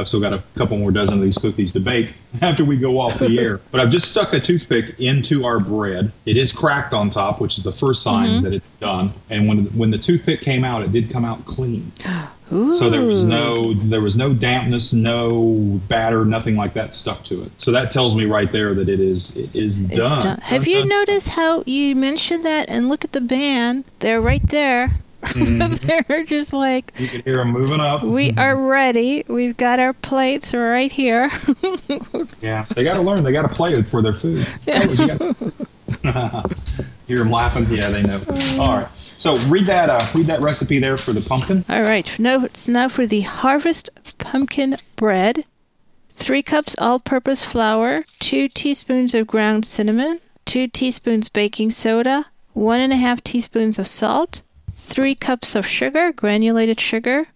I've 0.00 0.08
still 0.08 0.20
got 0.20 0.32
a 0.32 0.42
couple 0.54 0.78
more 0.78 0.90
dozen 0.90 1.16
of 1.16 1.20
these 1.22 1.38
cookies 1.38 1.72
to 1.74 1.80
bake 1.80 2.14
after 2.42 2.64
we 2.64 2.76
go 2.76 2.98
off 2.98 3.18
the 3.18 3.38
air. 3.38 3.60
But 3.70 3.80
I've 3.80 3.90
just 3.90 4.08
stuck 4.08 4.32
a 4.32 4.40
toothpick 4.40 4.98
into 4.98 5.44
our 5.44 5.60
bread. 5.60 6.10
It 6.26 6.36
is 6.36 6.50
cracked 6.50 6.92
on 6.92 7.10
top, 7.10 7.40
which 7.40 7.56
is 7.56 7.62
the 7.62 7.72
first 7.72 8.02
sign 8.02 8.28
mm-hmm. 8.28 8.44
that 8.44 8.52
it's 8.52 8.70
done. 8.70 9.12
And 9.28 9.46
when 9.46 9.66
when 9.66 9.90
the 9.90 9.98
toothpick 9.98 10.40
came 10.40 10.64
out, 10.64 10.82
it 10.82 10.92
did 10.92 11.10
come 11.10 11.24
out 11.24 11.44
clean. 11.44 11.92
So 12.50 12.90
there 12.90 13.04
was 13.04 13.22
no 13.22 13.74
there 13.74 14.00
was 14.00 14.16
no 14.16 14.34
dampness, 14.34 14.92
no 14.92 15.80
batter, 15.86 16.24
nothing 16.24 16.56
like 16.56 16.74
that 16.74 16.94
stuck 16.94 17.22
to 17.26 17.44
it. 17.44 17.52
So 17.58 17.70
that 17.70 17.92
tells 17.92 18.16
me 18.16 18.24
right 18.24 18.50
there 18.50 18.74
that 18.74 18.88
it 18.88 18.98
is 18.98 19.36
it 19.36 19.54
is 19.54 19.80
done. 19.80 20.20
done. 20.20 20.40
Have 20.40 20.66
you 20.66 20.78
uh-huh. 20.78 20.88
noticed 20.88 21.28
how 21.28 21.62
you 21.64 21.94
mentioned 21.94 22.44
that? 22.44 22.68
And 22.68 22.88
look 22.88 23.04
at 23.04 23.12
the 23.12 23.20
band; 23.20 23.84
they're 24.00 24.20
right 24.20 24.44
there. 24.48 24.98
Mm-hmm. 25.22 26.04
they're 26.08 26.24
just 26.24 26.52
like, 26.52 26.92
You 26.96 27.08
can 27.08 27.22
hear 27.22 27.36
them 27.38 27.50
moving 27.50 27.80
up. 27.80 28.02
we 28.02 28.30
mm-hmm. 28.30 28.38
are 28.38 28.56
ready. 28.56 29.24
We've 29.28 29.56
got 29.56 29.78
our 29.78 29.92
plates 29.92 30.54
right 30.54 30.90
here. 30.90 31.30
Yeah, 32.40 32.64
they 32.74 32.84
got 32.84 32.94
to 32.94 33.02
learn. 33.02 33.22
They 33.22 33.32
got 33.32 33.42
to 33.42 33.48
play 33.48 33.72
it 33.72 33.86
for 33.86 34.00
their 34.02 34.14
food. 34.14 34.46
Oh, 34.66 34.92
you 34.92 35.06
got- 35.06 35.36
Hear 37.06 37.18
them 37.18 37.30
laughing. 37.30 37.66
Yeah, 37.70 37.90
they 37.90 38.02
know. 38.02 38.20
Mm. 38.20 38.58
All 38.58 38.76
right. 38.78 38.88
So 39.18 39.38
read 39.48 39.66
that. 39.66 39.90
Uh, 39.90 40.06
read 40.14 40.26
that 40.26 40.40
recipe 40.40 40.78
there 40.78 40.96
for 40.96 41.12
the 41.12 41.20
pumpkin. 41.20 41.64
All 41.68 41.82
right. 41.82 42.18
Now 42.18 42.44
it's 42.44 42.68
now 42.68 42.88
for 42.88 43.06
the 43.06 43.20
harvest 43.20 43.90
pumpkin 44.18 44.78
bread. 44.96 45.44
Three 46.14 46.42
cups 46.42 46.76
all-purpose 46.78 47.44
flour, 47.44 48.04
two 48.18 48.48
teaspoons 48.48 49.14
of 49.14 49.26
ground 49.26 49.66
cinnamon, 49.66 50.20
two 50.44 50.68
teaspoons 50.68 51.28
baking 51.28 51.70
soda, 51.70 52.26
one 52.52 52.80
and 52.80 52.92
a 52.92 52.96
half 52.96 53.22
teaspoons 53.24 53.78
of 53.78 53.88
salt, 53.88 54.42
three 54.90 55.14
cups 55.14 55.54
of 55.54 55.64
sugar, 55.64 56.10
granulated 56.10 56.80
sugar, 56.80 57.28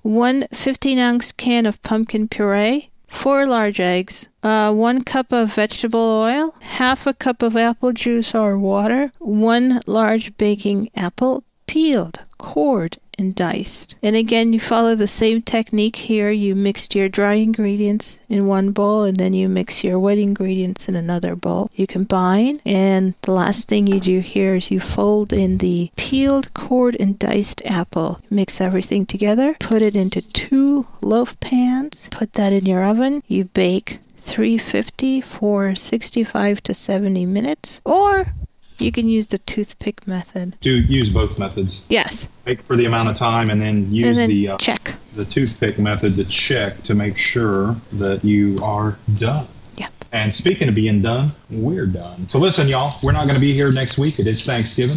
one 0.00 0.46
15 0.54 0.98
ounce 0.98 1.32
can 1.32 1.66
of 1.66 1.82
pumpkin 1.82 2.28
puree, 2.28 2.88
four 3.06 3.44
large 3.44 3.78
eggs, 3.78 4.26
uh, 4.42 4.72
one 4.72 5.04
cup 5.04 5.30
of 5.30 5.54
vegetable 5.54 6.00
oil, 6.00 6.54
half 6.60 7.06
a 7.06 7.12
cup 7.12 7.42
of 7.42 7.58
apple 7.58 7.92
juice 7.92 8.34
or 8.34 8.58
water, 8.58 9.12
one 9.18 9.82
large 9.86 10.34
baking 10.38 10.88
apple, 10.96 11.44
peeled, 11.66 12.20
cored, 12.38 12.96
and 13.18 13.34
diced. 13.34 13.94
And 14.02 14.16
again, 14.16 14.52
you 14.52 14.60
follow 14.60 14.94
the 14.94 15.06
same 15.06 15.42
technique 15.42 15.96
here. 15.96 16.30
You 16.30 16.54
mixed 16.54 16.94
your 16.94 17.08
dry 17.08 17.34
ingredients 17.34 18.20
in 18.28 18.46
one 18.46 18.70
bowl, 18.72 19.02
and 19.04 19.16
then 19.16 19.34
you 19.34 19.48
mix 19.48 19.84
your 19.84 19.98
wet 19.98 20.18
ingredients 20.18 20.88
in 20.88 20.96
another 20.96 21.34
bowl. 21.34 21.70
You 21.74 21.86
combine, 21.86 22.60
and 22.64 23.14
the 23.22 23.32
last 23.32 23.68
thing 23.68 23.86
you 23.86 24.00
do 24.00 24.20
here 24.20 24.56
is 24.56 24.70
you 24.70 24.80
fold 24.80 25.32
in 25.32 25.58
the 25.58 25.90
peeled, 25.96 26.52
cored, 26.54 26.96
and 26.98 27.18
diced 27.18 27.62
apple. 27.64 28.20
Mix 28.30 28.60
everything 28.60 29.06
together, 29.06 29.56
put 29.60 29.82
it 29.82 29.96
into 29.96 30.22
two 30.22 30.86
loaf 31.00 31.38
pans, 31.40 32.08
put 32.10 32.32
that 32.34 32.52
in 32.52 32.66
your 32.66 32.84
oven. 32.84 33.22
You 33.26 33.44
bake 33.44 33.98
350 34.18 35.20
for 35.20 35.74
65 35.74 36.62
to 36.62 36.74
70 36.74 37.26
minutes, 37.26 37.80
or 37.84 38.32
you 38.78 38.92
can 38.92 39.08
use 39.08 39.26
the 39.28 39.38
toothpick 39.38 40.06
method. 40.06 40.56
Do 40.60 40.70
use 40.70 41.08
both 41.10 41.38
methods. 41.38 41.84
Yes, 41.88 42.28
Bake 42.44 42.62
for 42.62 42.76
the 42.76 42.84
amount 42.86 43.08
of 43.08 43.16
time, 43.16 43.50
and 43.50 43.60
then 43.60 43.92
use 43.92 44.06
and 44.06 44.16
then 44.16 44.28
the 44.28 44.48
uh, 44.50 44.58
check. 44.58 44.94
the 45.14 45.24
toothpick 45.24 45.78
method 45.78 46.16
to 46.16 46.24
check 46.24 46.82
to 46.84 46.94
make 46.94 47.16
sure 47.16 47.76
that 47.92 48.24
you 48.24 48.58
are 48.62 48.98
done. 49.18 49.46
Yep. 49.76 49.92
And 50.12 50.32
speaking 50.34 50.68
of 50.68 50.74
being 50.74 51.02
done, 51.02 51.32
we're 51.50 51.86
done. 51.86 52.28
So 52.28 52.38
listen, 52.38 52.68
y'all, 52.68 52.98
we're 53.02 53.12
not 53.12 53.24
going 53.24 53.34
to 53.34 53.40
be 53.40 53.52
here 53.52 53.72
next 53.72 53.98
week. 53.98 54.18
It 54.18 54.26
is 54.26 54.42
Thanksgiving. 54.42 54.96